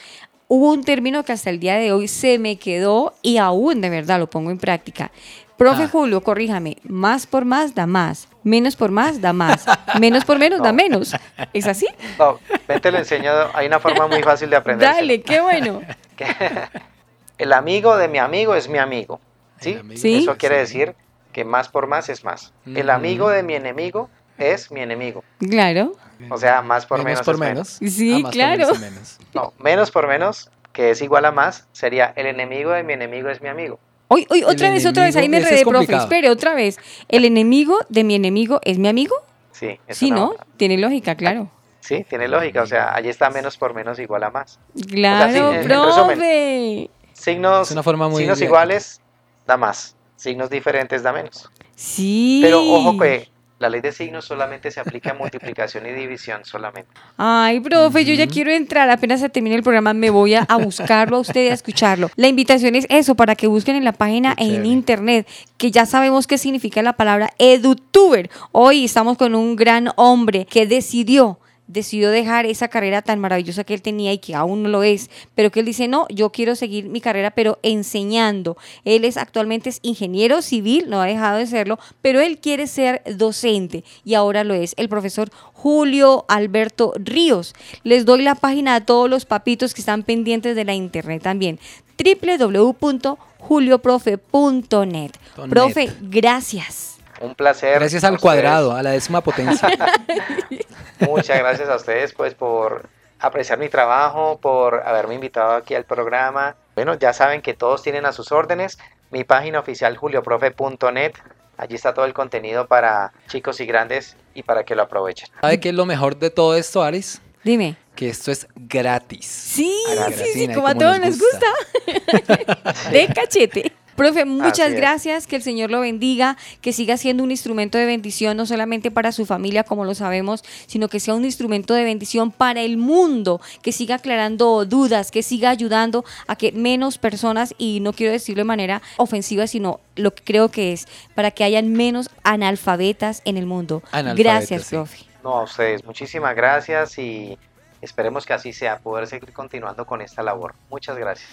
hubo 0.48 0.72
un 0.72 0.84
término 0.84 1.24
que 1.24 1.34
hasta 1.34 1.50
el 1.50 1.60
día 1.60 1.76
de 1.76 1.92
hoy 1.92 2.08
se 2.08 2.40
me 2.40 2.58
quedó 2.58 3.14
y 3.22 3.38
aún 3.38 3.82
de 3.82 3.90
verdad 3.90 4.20
lo 4.20 4.30
pongo 4.30 4.52
en 4.52 4.58
práctica. 4.58 5.12
Profe 5.58 5.84
Ah. 5.84 5.90
Julio, 5.90 6.22
corríjame, 6.22 6.78
más 6.84 7.26
por 7.28 7.46
más 7.46 7.74
da 7.74 7.86
más, 7.88 8.28
menos 8.44 8.76
por 8.76 8.92
más 8.92 9.22
da 9.22 9.32
más, 9.32 9.66
menos 10.02 10.26
por 10.26 10.38
menos 10.38 10.62
da 10.62 10.74
menos. 10.84 11.16
¿Es 11.54 11.66
así? 11.68 11.88
No, 12.20 12.40
ven 12.68 12.82
te 12.82 12.92
lo 12.92 12.98
enseño. 12.98 13.32
Hay 13.54 13.68
una 13.68 13.80
forma 13.80 14.08
muy 14.08 14.22
fácil 14.22 14.50
de 14.50 14.58
aprender. 14.58 14.88
Dale, 14.90 15.22
qué 15.22 15.40
bueno. 15.40 15.82
El 17.38 17.54
amigo 17.54 17.98
de 17.98 18.08
mi 18.08 18.18
amigo 18.18 18.56
es 18.56 18.70
mi 18.70 18.78
amigo. 18.78 19.20
¿Sí? 19.60 19.78
Sí. 19.96 20.24
Eso 20.24 20.38
quiere 20.38 20.58
decir 20.58 20.94
que 21.32 21.46
más 21.46 21.70
por 21.70 21.88
más 21.88 22.10
es 22.10 22.24
más. 22.24 22.54
El 22.66 22.90
amigo 22.90 23.30
de 23.30 23.44
mi 23.44 23.56
enemigo 23.56 24.10
es 24.38 24.72
mi 24.72 24.82
enemigo. 24.82 25.24
Claro. 25.40 25.94
O 26.30 26.38
sea, 26.38 26.62
más 26.62 26.86
por 26.86 27.00
Menos 27.04 27.12
menos, 27.12 27.26
por 27.26 27.36
es 27.36 27.40
menos. 27.40 27.68
Sí, 27.94 28.10
Ah, 28.12 28.14
más 28.14 28.22
por 28.24 28.32
claro. 28.32 28.58
menos 28.68 28.78
y 28.78 28.82
menos. 28.82 29.18
No, 29.34 29.54
menos 29.60 29.92
por 29.92 30.08
menos, 30.08 30.50
que 30.74 30.92
es 30.92 31.02
igual 31.02 31.26
a 31.26 31.32
más, 31.32 31.68
sería 31.72 32.14
el 32.16 32.26
enemigo 32.28 32.72
de 32.72 32.84
mi 32.84 32.94
enemigo 32.94 33.30
es 33.30 33.42
mi 33.42 33.50
amigo. 33.50 33.80
Hoy, 34.08 34.28
hoy, 34.30 34.44
otra 34.44 34.68
El 34.68 34.74
vez, 34.74 34.86
otra 34.86 35.04
vez, 35.06 35.16
ahí 35.16 35.28
me 35.30 35.38
enredé, 35.38 35.66
profe. 35.66 35.96
Espere, 35.96 36.30
otra 36.30 36.54
vez. 36.54 36.78
¿El 37.08 37.26
enemigo 37.26 37.80
de 37.90 38.04
mi 38.04 38.16
enemigo 38.16 38.60
es 38.64 38.78
mi 38.78 38.88
amigo? 38.88 39.16
Sí, 39.52 39.80
es 39.88 39.98
Sí, 39.98 40.12
¿no? 40.12 40.36
Tiene 40.58 40.78
lógica, 40.78 41.16
claro. 41.16 41.50
Sí, 41.80 42.06
tiene 42.10 42.28
lógica. 42.28 42.62
O 42.62 42.66
sea, 42.68 42.94
allí 42.94 43.10
está 43.10 43.30
menos 43.30 43.58
por 43.58 43.74
menos 43.74 43.98
igual 44.00 44.24
a 44.24 44.30
más. 44.32 44.60
Claro, 44.90 45.54
en- 45.54 45.62
en 45.62 45.68
profe. 45.68 46.90
Signos, 47.14 47.68
Es 47.68 47.72
una 47.72 47.84
forma 47.84 48.08
muy 48.10 48.20
signos 48.22 48.42
iguales 48.42 49.02
da 49.48 49.58
más. 49.58 49.96
Signos 50.18 50.50
diferentes 50.50 51.02
da 51.04 51.12
menos. 51.14 51.50
Sí. 51.76 52.40
Pero 52.44 52.62
ojo 52.62 52.98
que 53.00 53.30
la 53.58 53.70
ley 53.70 53.80
de 53.82 53.92
signos 53.92 54.26
solamente 54.26 54.70
se 54.70 54.80
aplica 54.80 55.12
a 55.12 55.14
multiplicación 55.14 55.86
y 55.86 55.92
división 55.92 56.44
solamente. 56.44 56.90
Ay, 57.18 57.62
profe, 57.62 58.04
yo 58.04 58.14
ya 58.14 58.28
quiero 58.28 58.52
entrar. 58.52 58.90
Apenas 58.90 59.22
se 59.22 59.30
termine 59.30 59.56
el 59.56 59.64
programa, 59.64 59.94
me 59.94 60.10
voy 60.10 60.36
a, 60.36 60.42
a 60.42 60.58
buscarlo 60.58 61.18
a 61.18 61.20
usted 61.22 61.46
y 61.46 61.48
a 61.48 61.54
escucharlo. 61.54 62.10
La 62.16 62.28
invitación 62.28 62.76
es 62.76 62.86
eso, 62.90 63.16
para 63.16 63.36
que 63.36 63.48
busquen 63.48 63.76
en 63.76 63.86
la 63.86 63.94
página 63.94 64.36
Qué 64.36 64.44
en 64.44 64.50
chévere. 64.52 64.68
internet, 64.68 65.28
que 65.58 65.72
ya 65.72 65.86
sabemos 65.86 66.28
qué 66.28 66.38
significa 66.38 66.82
la 66.82 66.94
palabra 66.94 67.32
edutuber. 67.38 68.30
Hoy 68.52 68.86
estamos 68.86 69.18
con 69.18 69.36
un 69.36 69.56
gran 69.56 69.90
hombre 69.96 70.46
que 70.46 70.68
decidió 70.68 71.40
decidió 71.68 72.12
dejar 72.12 72.46
esa 72.46 72.68
carrera 72.68 73.02
tan 73.02 73.20
maravillosa 73.20 73.64
que 73.64 73.74
él 73.74 73.82
tenía 73.82 74.14
y 74.14 74.20
que 74.20 74.36
aún 74.36 74.62
no 74.64 74.70
lo 74.70 74.84
es, 74.84 75.10
pero 75.34 75.52
que 75.52 75.62
él 75.62 75.66
dice, 75.66 75.88
no, 75.88 76.06
yo 76.10 76.32
quiero 76.32 76.56
seguir 76.56 76.90
mi 76.90 77.00
carrera, 77.02 77.32
pero 77.32 77.58
enseñando. 77.64 78.58
Él 78.84 79.06
es 79.06 79.18
actualmente 79.18 79.70
es 79.70 79.80
ingeniero 79.82 80.42
civil, 80.42 80.90
no 80.90 81.02
ha 81.02 81.06
dejado 81.06 81.38
de 81.38 81.48
serlo, 81.48 81.80
pero 82.02 82.20
él 82.22 82.40
quiere 82.40 82.68
ser 82.68 83.02
docente 83.16 83.86
y 84.04 84.14
ahora 84.14 84.44
lo 84.44 84.54
es. 84.54 84.74
El 84.78 84.90
profesor 84.90 85.30
Julio 85.54 86.26
Alberto 86.28 86.94
Ríos. 86.96 87.56
Les 87.84 88.06
doy 88.06 88.22
la 88.22 88.36
página 88.36 88.76
a 88.76 88.86
todos 88.86 89.10
los 89.10 89.26
papitos 89.26 89.74
que 89.74 89.82
están 89.82 90.04
pendientes 90.04 90.56
de 90.56 90.66
la 90.66 90.76
internet 90.76 91.24
también. 91.24 91.60
www.julioprofe.net. 91.98 94.86
Net. 94.86 95.18
Profe, 95.50 95.90
gracias. 96.02 96.95
Un 97.22 97.36
placer. 97.36 97.80
Gracias 97.80 98.04
al 98.04 98.20
cuadrado, 98.20 98.74
a 98.74 98.84
la 98.84 98.92
décima 98.92 99.22
potencia. 99.22 99.68
Muchas 101.00 101.40
gracias 101.40 101.70
a 101.70 101.76
ustedes 101.76 102.14
pues 102.14 102.34
por 102.34 102.90
apreciar 103.20 103.58
mi 103.58 103.70
trabajo, 103.70 104.40
por 104.42 104.82
haberme 104.86 105.16
invitado 105.16 105.54
aquí 105.54 105.76
al 105.76 105.86
programa. 105.86 106.56
Bueno, 106.76 106.96
ya 106.96 107.14
saben 107.14 107.42
que 107.42 107.54
todos 107.54 107.82
tienen 107.82 108.06
a 108.06 108.12
sus 108.12 108.32
órdenes. 108.32 108.78
Mi 109.12 109.24
página 109.24 109.60
oficial 109.60 109.98
julioprofe.net. 109.98 111.14
Allí 111.58 111.76
está 111.76 111.94
todo 111.94 112.06
el 112.06 112.14
contenido 112.14 112.68
para 112.68 113.14
chicos 113.30 113.62
y 113.62 113.66
grandes 113.66 114.18
y 114.34 114.44
para 114.44 114.64
que 114.64 114.76
lo 114.76 114.84
aprovechen. 114.84 115.30
¿Sabe 115.42 115.60
qué 115.60 115.70
es 115.70 115.76
lo 115.76 115.86
mejor 115.86 116.18
de 116.18 116.30
todo 116.30 116.56
esto, 116.56 116.84
Alice? 116.84 117.20
Dime. 117.44 117.78
Que 117.96 118.10
esto 118.10 118.30
es 118.32 118.48
gratis. 118.56 119.26
Sí, 119.26 119.74
sí, 120.14 120.26
sí, 120.34 120.54
como 120.54 120.68
a 120.68 120.76
todos 120.76 121.00
nos 121.00 121.12
nos 121.12 121.20
gusta. 121.20 122.90
de 122.92 123.08
cachete. 123.08 123.72
Profe, 123.96 124.26
muchas 124.26 124.74
gracias, 124.74 125.26
que 125.26 125.38
el 125.38 125.42
Señor 125.42 125.72
lo 125.72 125.80
bendiga, 125.80 126.38
que 126.62 126.74
siga 126.74 126.98
siendo 126.98 127.24
un 127.24 127.32
instrumento 127.32 127.78
de 127.78 127.86
bendición, 127.86 128.36
no 128.36 128.46
solamente 128.46 128.92
para 128.92 129.14
su 129.14 129.26
familia, 129.26 129.64
como 129.64 129.86
lo 129.86 129.96
sabemos, 129.96 130.44
sino 130.68 130.90
que 130.90 131.00
sea 131.00 131.14
un 131.14 131.24
instrumento 131.24 131.74
de 131.74 131.86
bendición 131.86 132.32
para 132.32 132.62
el 132.62 132.78
mundo, 132.78 133.40
que 133.62 133.72
siga 133.72 133.96
aclarando 133.96 134.66
dudas, 134.66 135.12
que 135.12 135.24
siga 135.24 135.50
ayudando 135.50 136.04
a 136.28 136.36
que 136.36 136.52
menos 136.52 136.98
personas, 136.98 137.56
y 137.58 137.80
no 137.80 137.94
quiero 137.94 138.12
decirlo 138.12 138.42
de 138.42 138.46
manera 138.46 138.82
ofensiva, 138.98 139.48
sino 139.48 139.80
lo 139.96 140.14
que 140.14 140.24
creo 140.24 140.50
que 140.50 140.74
es, 140.74 140.88
para 141.16 141.32
que 141.32 141.46
hayan 141.46 141.72
menos 141.72 142.10
analfabetas 142.24 143.22
en 143.24 143.38
el 143.38 143.46
mundo. 143.46 143.82
Gracias, 144.16 144.64
sí. 144.64 144.76
profe. 144.76 145.06
No, 145.24 145.38
a 145.38 145.44
ustedes, 145.44 145.86
muchísimas 145.86 146.36
gracias 146.36 147.00
y 147.00 147.38
esperemos 147.82 148.26
que 148.26 148.34
así 148.34 148.52
sea, 148.52 148.78
poder 148.80 149.08
seguir 149.08 149.32
continuando 149.32 149.86
con 149.86 150.02
esta 150.02 150.22
labor. 150.22 150.54
Muchas 150.70 150.98
gracias. 150.98 151.30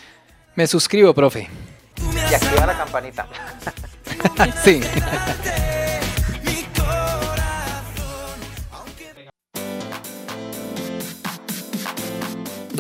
Me 0.55 0.67
suscribo, 0.67 1.13
profe. 1.13 1.49
Y 2.31 2.35
activa 2.35 2.67
la 2.67 2.77
campanita. 2.77 3.29
Sí. 4.65 4.81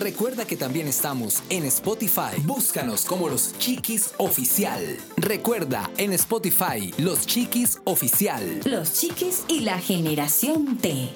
Recuerda 0.02 0.44
que 0.44 0.56
también 0.56 0.88
estamos 0.88 1.42
en 1.48 1.64
Spotify. 1.66 2.36
Búscanos 2.44 3.04
como 3.04 3.28
Los 3.28 3.56
Chiquis 3.58 4.14
Oficial. 4.18 4.98
Recuerda, 5.16 5.88
en 5.96 6.12
Spotify, 6.14 6.92
Los 6.98 7.26
Chiquis 7.26 7.80
Oficial. 7.84 8.60
Los 8.64 8.94
chiquis 8.94 9.44
y 9.46 9.60
la 9.60 9.78
generación 9.78 10.76
T. 10.78 11.08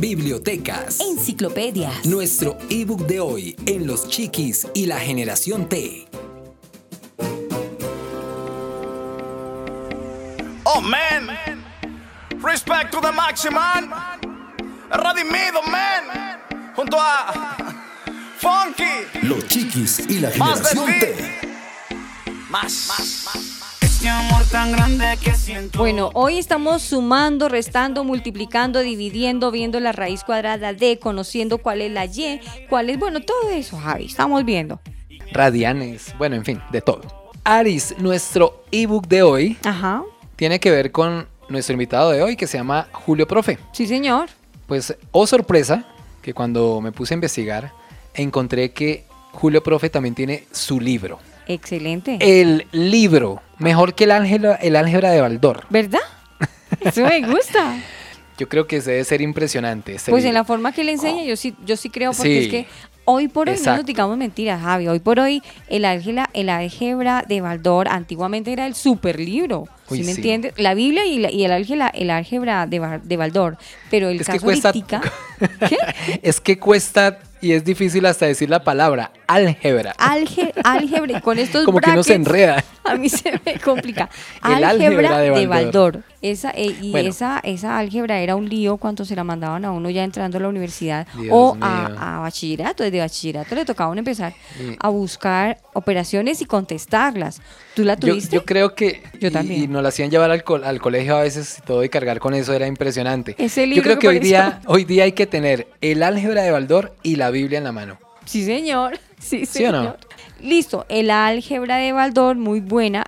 Bibliotecas. 0.00 0.98
enciclopedias, 1.00 2.06
Nuestro 2.06 2.56
ebook 2.70 3.06
de 3.06 3.20
hoy 3.20 3.54
en 3.66 3.86
Los 3.86 4.08
Chiquis 4.08 4.66
y 4.72 4.86
la 4.86 4.98
Generación 4.98 5.68
T. 5.68 6.08
Oh 10.64 10.80
man, 10.80 11.28
respect 12.42 12.90
to 12.92 13.00
the 13.02 13.12
Maximan, 13.12 13.90
Radimido 14.90 15.62
man, 15.70 16.40
junto 16.74 16.96
a 16.98 17.74
Funky, 18.38 19.26
Los 19.26 19.46
chiquis 19.48 20.00
y 20.08 20.18
la 20.20 20.30
más 20.38 20.62
generación 20.72 20.86
T. 20.98 21.16
más, 22.48 22.86
más, 22.88 23.24
más. 23.26 23.49
Este 24.00 24.08
amor 24.08 24.42
tan 24.50 24.72
grande 24.72 25.18
que 25.22 25.34
siento. 25.34 25.78
Bueno, 25.78 26.08
hoy 26.14 26.38
estamos 26.38 26.80
sumando, 26.80 27.50
restando, 27.50 28.02
multiplicando, 28.02 28.80
dividiendo, 28.80 29.50
viendo 29.50 29.78
la 29.78 29.92
raíz 29.92 30.24
cuadrada 30.24 30.72
de, 30.72 30.98
conociendo 30.98 31.58
cuál 31.58 31.82
es 31.82 31.92
la 31.92 32.06
Y, 32.06 32.40
cuál 32.70 32.88
es, 32.88 32.98
bueno, 32.98 33.20
todo 33.20 33.50
eso, 33.50 33.76
Javi, 33.76 34.06
estamos 34.06 34.42
viendo. 34.46 34.80
Radianes, 35.32 36.14
bueno, 36.16 36.36
en 36.36 36.46
fin, 36.46 36.62
de 36.72 36.80
todo. 36.80 37.02
Aris, 37.44 37.94
nuestro 37.98 38.64
ebook 38.72 39.06
de 39.06 39.22
hoy 39.22 39.58
Ajá, 39.64 40.02
tiene 40.34 40.58
que 40.60 40.70
ver 40.70 40.92
con 40.92 41.28
nuestro 41.50 41.74
invitado 41.74 42.10
de 42.10 42.22
hoy 42.22 42.36
que 42.36 42.46
se 42.46 42.56
llama 42.56 42.88
Julio 42.92 43.28
Profe. 43.28 43.58
sí 43.72 43.86
señor. 43.86 44.30
Pues, 44.66 44.96
oh 45.12 45.26
sorpresa, 45.26 45.84
que 46.22 46.32
cuando 46.32 46.80
me 46.80 46.90
puse 46.90 47.12
a 47.12 47.16
investigar, 47.16 47.74
encontré 48.14 48.72
que 48.72 49.04
Julio 49.32 49.62
Profe 49.62 49.90
también 49.90 50.14
tiene 50.14 50.46
su 50.52 50.80
libro. 50.80 51.18
Excelente. 51.46 52.16
El 52.20 52.66
libro, 52.72 53.42
mejor 53.60 53.94
que 53.94 54.04
el 54.04 54.10
álgebra, 54.10 54.54
el 54.56 54.74
álgebra 54.76 55.10
de 55.10 55.20
Baldor. 55.20 55.64
¿Verdad? 55.70 56.00
Eso 56.80 57.02
me 57.04 57.20
gusta. 57.22 57.76
Yo 58.38 58.48
creo 58.48 58.66
que 58.66 58.80
debe 58.80 59.04
ser 59.04 59.20
impresionante. 59.20 59.94
este 59.94 60.10
Pues 60.10 60.24
en 60.24 60.32
la 60.34 60.44
forma 60.44 60.72
que 60.72 60.82
le 60.82 60.92
enseña, 60.92 61.24
yo 61.24 61.36
sí, 61.36 61.54
yo 61.66 61.76
sí 61.76 61.90
creo, 61.90 62.12
porque 62.12 62.40
Sí. 62.40 62.46
es 62.46 62.48
que 62.48 62.66
hoy 63.04 63.28
por 63.28 63.50
hoy, 63.50 63.56
no 63.66 63.76
nos 63.76 63.84
digamos 63.84 64.16
mentiras, 64.16 64.62
Javi, 64.62 64.88
hoy 64.88 64.98
por 64.98 65.20
hoy 65.20 65.42
el 65.68 65.84
álgebra, 65.84 66.30
el 66.32 66.48
álgebra 66.48 67.22
de 67.28 67.42
Baldor 67.42 67.88
antiguamente 67.88 68.50
era 68.50 68.66
el 68.66 68.74
super 68.74 69.20
libro. 69.20 69.68
Uy, 69.90 69.98
¿Sí 69.98 70.04
me 70.04 70.12
sí. 70.12 70.18
entiendes? 70.20 70.52
La 70.56 70.74
Biblia 70.74 71.04
y, 71.06 71.18
la- 71.18 71.30
y 71.30 71.44
el 71.44 71.52
álgebra, 71.52 71.88
el 71.88 72.10
álgebra 72.10 72.66
de, 72.66 73.00
de 73.02 73.16
Baldor. 73.16 73.56
Pero 73.90 74.08
el 74.08 74.20
Es 74.20 74.26
que 74.26 74.32
caso 74.34 74.44
cuesta- 74.44 74.68
ahoritica- 74.70 75.02
Es 76.22 76.40
que 76.40 76.58
cuesta 76.58 77.18
y 77.42 77.52
es 77.52 77.64
difícil 77.64 78.04
hasta 78.04 78.26
decir 78.26 78.50
la 78.50 78.62
palabra 78.64 79.12
álgebra. 79.26 79.94
Alge, 79.96 80.52
álgebra, 80.62 81.22
con 81.22 81.38
estos 81.38 81.64
Como 81.64 81.80
que 81.80 81.88
uno 81.90 82.02
se 82.02 82.14
enreda. 82.14 82.62
A 82.84 82.96
mí 82.96 83.08
se 83.08 83.32
me 83.46 83.58
complica. 83.58 84.10
El 84.44 84.62
álgebra 84.64 85.16
álgebra 85.16 85.18
de 85.20 85.30
de 85.30 85.46
Baldor. 85.46 86.02
Esa, 86.20 86.50
eh, 86.50 86.76
y 86.82 86.90
Bueno. 86.90 87.08
esa, 87.08 87.40
esa 87.42 87.78
álgebra 87.78 88.20
era 88.20 88.36
un 88.36 88.46
lío 88.46 88.76
cuando 88.76 89.06
se 89.06 89.16
la 89.16 89.24
mandaban 89.24 89.64
a 89.64 89.72
uno 89.72 89.88
ya 89.88 90.04
entrando 90.04 90.36
a 90.36 90.40
la 90.42 90.48
universidad 90.48 91.06
Dios 91.18 91.28
o 91.32 91.56
a, 91.62 92.16
a 92.16 92.20
bachillerato. 92.20 92.82
Desde 92.82 92.98
bachillerato 93.00 93.54
le 93.54 93.64
tocaba 93.64 93.88
a 93.88 93.92
uno 93.92 94.00
empezar 94.00 94.34
Sí. 94.58 94.76
a 94.78 94.88
buscar 94.90 95.56
operaciones 95.72 96.42
y 96.42 96.44
contestarlas. 96.44 97.40
¿Tú 97.74 97.84
la 97.84 97.94
Yo, 97.94 98.12
tuviste? 98.12 98.34
yo 98.34 98.44
creo 98.44 98.74
que 98.74 99.02
Yo 99.20 99.28
y- 99.28 99.30
también. 99.30 99.62
Y, 99.62 99.66
nos 99.68 99.82
la 99.82 99.90
hacían 99.90 100.10
llevar 100.10 100.30
al, 100.30 100.42
col- 100.44 100.64
al 100.64 100.80
colegio 100.80 101.16
a 101.16 101.22
veces 101.22 101.58
y 101.58 101.62
todo 101.62 101.84
y 101.84 101.88
cargar 101.88 102.18
con 102.18 102.34
eso 102.34 102.52
era 102.52 102.66
impresionante. 102.66 103.34
Ese 103.38 103.62
yo 103.62 103.66
libro 103.66 103.82
creo 103.84 103.94
que 103.96 104.00
que 104.00 104.08
hoy 104.08 104.18
día, 104.18 104.60
hoy 104.66 104.84
día 104.84 105.04
hay 105.04 105.12
que 105.12 105.26
tener 105.26 105.68
el 105.80 106.02
álgebra 106.02 106.42
de 106.42 106.50
Baldor 106.50 106.94
y 107.02 107.16
la 107.16 107.30
Biblia 107.30 107.58
en 107.58 107.64
la 107.64 107.72
mano. 107.72 107.98
Sí, 108.24 108.44
señor. 108.44 108.98
Sí, 109.20 109.44
¿Sí 109.44 109.64
o 109.66 109.72
no? 109.72 109.96
Listo, 110.40 110.86
el 110.88 111.10
álgebra 111.10 111.76
de 111.76 111.92
Baldor, 111.92 112.36
muy 112.36 112.60
buena, 112.60 113.04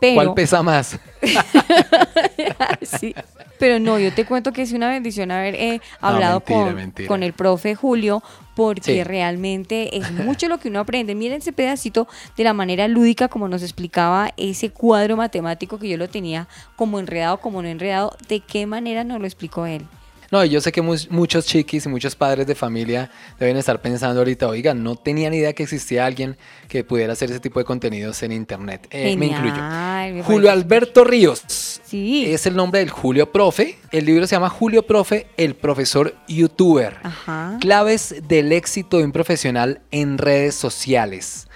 pero... 0.00 0.14
¿Cuál 0.14 0.34
pesa 0.34 0.62
más? 0.62 0.96
Sí. 2.82 3.14
Pero 3.58 3.78
no, 3.80 3.98
yo 3.98 4.12
te 4.12 4.24
cuento 4.24 4.52
que 4.52 4.62
es 4.62 4.72
una 4.72 4.88
bendición 4.90 5.30
haber 5.30 5.54
eh, 5.54 5.80
hablado 6.00 6.40
mentira, 6.40 6.64
con, 6.66 6.74
mentira. 6.74 7.08
con 7.08 7.22
el 7.22 7.32
profe 7.32 7.74
Julio, 7.74 8.22
porque 8.54 8.82
Sí. 8.96 9.04
realmente 9.04 9.96
es 9.96 10.10
mucho 10.12 10.48
lo 10.48 10.58
que 10.58 10.68
uno 10.68 10.80
aprende. 10.80 11.14
Miren 11.14 11.38
ese 11.38 11.52
pedacito 11.52 12.06
de 12.36 12.44
la 12.44 12.52
manera 12.52 12.88
lúdica 12.88 13.28
como 13.28 13.48
nos 13.48 13.62
explicaba 13.62 14.32
ese 14.36 14.70
cuadro 14.70 15.16
matemático 15.16 15.78
que 15.78 15.88
yo 15.88 15.96
lo 15.96 16.08
tenía 16.08 16.48
como 16.76 16.98
enredado, 16.98 17.38
como 17.38 17.62
no 17.62 17.68
enredado, 17.68 18.16
de 18.28 18.40
qué 18.40 18.66
manera 18.66 19.04
nos 19.04 19.20
lo 19.20 19.26
explicó 19.26 19.66
él. 19.66 19.82
No, 20.32 20.44
yo 20.44 20.60
sé 20.60 20.72
que 20.72 20.82
mu- 20.82 20.96
muchos 21.10 21.46
chiquis 21.46 21.86
y 21.86 21.88
muchos 21.88 22.16
padres 22.16 22.46
de 22.46 22.54
familia 22.54 23.10
deben 23.38 23.56
estar 23.56 23.80
pensando 23.80 24.20
ahorita, 24.20 24.48
oigan, 24.48 24.82
no 24.82 24.96
tenía 24.96 25.30
ni 25.30 25.36
idea 25.38 25.52
que 25.52 25.62
existía 25.62 26.04
alguien 26.06 26.36
que 26.68 26.82
pudiera 26.84 27.12
hacer 27.12 27.30
ese 27.30 27.40
tipo 27.40 27.58
de 27.60 27.64
contenidos 27.64 28.22
en 28.22 28.32
internet. 28.32 28.86
Eh, 28.90 29.16
me 29.16 29.26
incluyo. 29.26 29.54
Me 29.54 30.22
Julio 30.24 30.50
Alberto 30.50 31.04
Ríos. 31.04 31.80
Es 32.26 32.46
el 32.46 32.56
nombre 32.56 32.80
del 32.80 32.90
Julio 32.90 33.30
Profe. 33.30 33.78
El 33.92 34.04
libro 34.06 34.26
se 34.26 34.34
llama 34.34 34.48
Julio 34.48 34.84
Profe, 34.86 35.28
el 35.36 35.54
profesor 35.54 36.14
youtuber. 36.26 36.96
Ajá. 37.02 37.58
Claves 37.60 38.14
del 38.26 38.50
éxito 38.52 38.98
de 38.98 39.04
un 39.04 39.12
profesional 39.12 39.80
en 39.92 40.18
redes 40.18 40.54
sociales. 40.56 41.46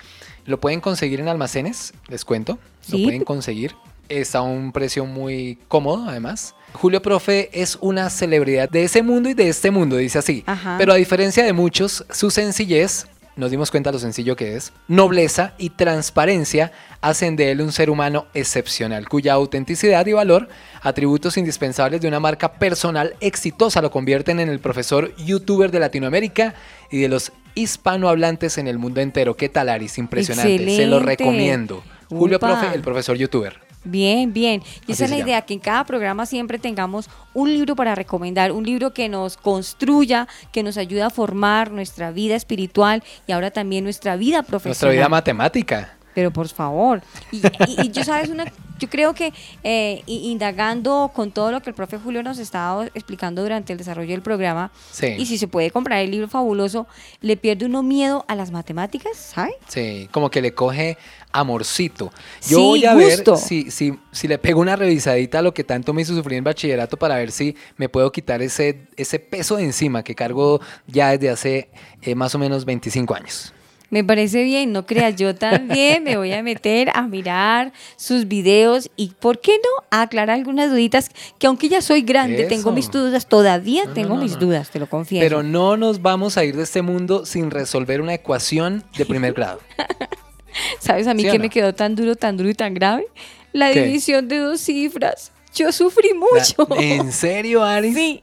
Lo 0.47 0.61
pueden 0.61 0.81
conseguir 0.81 1.21
en 1.21 1.29
almacenes, 1.29 1.93
les 2.09 2.25
cuento. 2.25 2.59
Sí. 2.81 2.99
Lo 2.99 3.05
pueden 3.05 3.25
conseguir. 3.25 3.75
Está 4.09 4.39
a 4.39 4.43
un 4.43 4.73
precio 4.73 5.05
muy 5.07 5.59
cómodo, 5.68 6.09
además. 6.09 6.55
Julio 6.73 7.03
Profe 7.03 7.51
es 7.53 7.79
una 7.81 8.11
celebridad 8.11 8.68
de 8.68 8.85
ese 8.85 9.03
mundo 9.03 9.29
y 9.29 9.35
de 9.35 9.49
este 9.49 9.71
mundo, 9.71 9.97
dice 9.97 10.18
así. 10.18 10.45
Ajá. 10.47 10.77
Pero 10.79 10.93
a 10.93 10.97
diferencia 10.97 11.45
de 11.45 11.53
muchos, 11.53 12.05
su 12.11 12.31
sencillez, 12.31 13.07
nos 13.37 13.51
dimos 13.51 13.71
cuenta 13.71 13.93
lo 13.93 13.99
sencillo 13.99 14.37
que 14.37 14.57
es, 14.57 14.73
nobleza 14.89 15.55
y 15.59 15.71
transparencia 15.71 16.73
hacen 17.01 17.37
de 17.37 17.51
él 17.51 17.62
un 17.62 17.73
ser 17.73 17.91
humano 17.91 18.27
excepcional, 18.35 19.09
cuya 19.09 19.33
autenticidad 19.33 20.07
y 20.07 20.12
valor, 20.12 20.49
atributos 20.83 21.37
indispensables 21.37 22.01
de 22.01 22.09
una 22.09 22.21
marca 22.21 22.53
personal 22.53 23.14
exitosa, 23.21 23.81
lo 23.81 23.91
convierten 23.91 24.41
en 24.41 24.49
el 24.49 24.61
profesor 24.61 25.14
youtuber 25.16 25.71
de 25.71 25.81
Latinoamérica 25.81 26.55
y 26.91 27.01
de 27.01 27.09
los 27.09 27.33
hispanohablantes 27.55 28.59
en 28.59 28.68
el 28.68 28.79
mundo 28.79 29.01
entero. 29.01 29.37
¿Qué 29.37 29.49
tal, 29.49 29.68
Aris? 29.68 29.99
Impresionante. 29.99 30.77
Se 30.77 30.87
lo 30.87 31.01
recomiendo. 31.01 31.83
Julio. 32.09 32.39
Profe, 32.39 32.75
el 32.75 32.83
profesor 32.83 33.16
youtuber. 33.16 33.70
Bien, 33.85 34.33
bien. 34.33 34.62
Y 34.87 34.93
esa 34.93 35.05
es 35.05 35.11
la 35.11 35.16
llama. 35.16 35.28
idea, 35.31 35.43
que 35.43 35.55
en 35.55 35.61
cada 35.61 35.85
programa 35.85 36.26
siempre 36.26 36.59
tengamos 36.59 37.09
un 37.33 37.53
libro 37.53 37.74
para 37.76 37.95
recomendar, 37.95 38.53
un 38.53 38.64
libro 38.64 38.93
que 38.93 39.09
nos 39.09 39.37
construya, 39.37 40.28
que 40.53 40.62
nos 40.62 40.76
ayude 40.76 41.03
a 41.03 41.11
formar 41.11 41.70
nuestra 41.70 42.11
vida 42.11 42.35
espiritual 42.37 43.03
y 43.26 43.33
ahora 43.33 43.51
también 43.51 43.85
nuestra 43.85 44.16
vida 44.16 44.43
profesional. 44.43 44.70
Nuestra 44.70 44.91
vida 44.91 45.09
matemática. 45.09 45.95
Pero 46.14 46.31
por 46.31 46.49
favor. 46.49 47.01
Y, 47.33 47.39
y- 47.39 47.87
y 47.87 47.91
yo 47.91 48.05
sabes 48.05 48.28
una, 48.28 48.45
yo 48.81 48.89
creo 48.91 49.14
que 49.14 49.33
eh, 49.62 50.03
indagando 50.07 51.11
con 51.14 51.31
todo 51.31 51.53
lo 51.53 51.61
que 51.61 51.70
el 51.70 51.74
profe 51.76 51.99
Julio 51.99 52.22
nos 52.22 52.39
estaba 52.39 52.87
explicando 52.95 53.43
durante 53.43 53.72
el 53.72 53.78
desarrollo 53.78 54.11
del 54.11 54.22
programa, 54.22 54.72
Sí. 54.91 55.14
y 55.18 55.26
si 55.26 55.39
se 55.39 55.47
puede 55.47 55.70
comprar 55.70 56.01
el 56.01 56.11
libro 56.11 56.26
fabuloso, 56.28 56.87
le 57.20 57.37
pierde 57.37 57.66
uno 57.66 57.83
miedo 57.83 58.24
a 58.26 58.35
las 58.35 58.51
matemáticas, 58.51 59.16
¿sabe? 59.16 59.53
Sí, 59.68 60.09
como 60.11 60.31
que 60.31 60.41
le 60.43 60.53
coge 60.53 60.99
amorcito. 61.33 62.11
Yo 62.49 62.57
Sí, 62.59 62.62
voy 62.62 62.85
a 62.87 62.95
gusto. 62.95 63.33
ver 63.33 63.41
si, 63.41 63.70
si, 63.70 63.99
si 64.11 64.26
le 64.28 64.39
pego 64.39 64.61
una 64.61 64.76
revisadita 64.76 65.39
a 65.39 65.43
lo 65.43 65.55
que 65.55 65.62
tanto 65.64 65.93
me 65.93 66.03
hizo 66.03 66.14
sufrir 66.14 66.39
en 66.39 66.45
bachillerato 66.45 66.97
para 66.97 67.16
ver 67.16 67.31
si 67.31 67.55
me 67.76 67.89
puedo 67.89 68.11
quitar 68.11 68.43
ese, 68.43 68.87
ese 68.97 69.18
peso 69.18 69.57
de 69.57 69.64
encima 69.64 70.03
que 70.03 70.14
cargo 70.14 70.61
ya 70.87 71.11
desde 71.11 71.31
hace 71.31 71.70
eh, 72.03 72.14
más 72.14 72.35
o 72.35 72.39
menos 72.39 72.64
25 72.64 73.14
años. 73.14 73.53
Me 73.91 74.05
parece 74.05 74.45
bien, 74.45 74.72
no 74.72 74.86
creas, 74.86 75.16
yo 75.16 75.34
también 75.34 76.05
me 76.05 76.16
voy 76.16 76.32
a 76.32 76.43
meter 76.45 76.91
a 76.95 77.03
mirar 77.09 77.72
sus 77.97 78.28
videos 78.28 78.88
y, 78.97 79.09
¿por 79.18 79.41
qué 79.41 79.53
no?, 79.59 79.84
a 79.91 80.03
aclarar 80.03 80.36
algunas 80.36 80.70
duditas 80.70 81.11
que 81.41 81.49
aunque 81.49 81.68
ya 81.68 81.82
soy 81.82 82.03
grande, 82.03 82.45
tengo 82.45 82.70
mis 82.70 82.91
dudas, 82.91 83.26
todavía 83.26 83.86
No, 83.86 83.93
tengo 83.93 84.14
no, 84.14 84.22
mis 84.22 84.38
dudas, 84.38 84.70
te 84.70 84.78
lo 84.78 84.88
confieso. 84.88 85.24
Pero 85.24 85.43
no 85.43 85.76
nos 85.76 86.01
vamos 86.03 86.36
a 86.36 86.45
ir 86.45 86.57
de 86.57 86.62
este 86.62 86.82
mundo 86.82 87.26
sin 87.26 87.51
resolver 87.51 88.01
una 88.01 88.14
ecuación 88.14 88.84
de 88.97 89.05
primer 89.07 89.32
grado. 89.34 89.59
¿Sabes 90.78 91.07
a 91.09 91.14
mí 91.14 91.24
¿Sí 91.24 91.30
que 91.30 91.38
me 91.41 91.49
quedó 91.51 91.74
tan 91.74 91.95
duro, 91.97 92.14
tan 92.14 92.36
duro 92.36 92.49
y 92.49 92.55
tan 92.55 92.74
grave? 92.74 93.07
La 93.53 93.72
¿Qué? 93.72 93.82
división 93.84 94.28
de 94.28 94.38
dos 94.38 94.61
cifras. 94.61 95.32
Yo 95.55 95.72
sufrí 95.72 96.11
mucho. 96.14 96.66
La- 96.70 96.76
¿En 96.80 97.11
serio, 97.12 97.64
Aris? 97.64 97.95
Sí. 97.95 98.22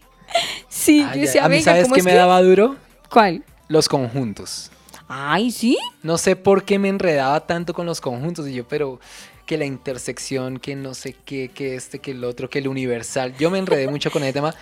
Sí, 0.70 1.06
Ay, 1.10 1.20
yo 1.20 1.26
decía, 1.26 1.46
a 1.46 1.50
mí, 1.50 1.62
¿sabes 1.62 1.84
¿cómo 1.84 1.96
qué 1.96 2.04
me 2.04 2.12
que? 2.12 2.18
daba 2.18 2.42
duro? 2.42 2.76
¿Cuál? 3.10 3.44
Los 3.68 3.88
conjuntos. 3.90 4.72
Ay, 5.08 5.52
¿sí? 5.52 5.78
No 6.04 6.18
sé 6.18 6.36
por 6.36 6.64
qué 6.64 6.80
me 6.80 6.90
enredaba 6.90 7.46
tanto 7.46 7.74
con 7.74 7.86
los 7.86 8.02
conjuntos. 8.02 8.48
Y 8.48 8.54
yo, 8.54 8.68
pero 8.68 9.00
que 9.46 9.58
la 9.58 9.66
intersección, 9.66 10.60
que 10.60 10.76
no 10.76 10.94
sé 10.94 11.16
qué, 11.26 11.50
que 11.50 11.76
este, 11.76 12.00
que 12.00 12.12
el 12.12 12.24
otro, 12.24 12.50
que 12.50 12.60
el 12.60 12.68
universal. 12.68 13.34
Yo 13.38 13.50
me 13.50 13.60
enredé 13.60 13.88
mucho 13.88 14.12
con 14.12 14.24
ese 14.24 14.34
tema. 14.34 14.54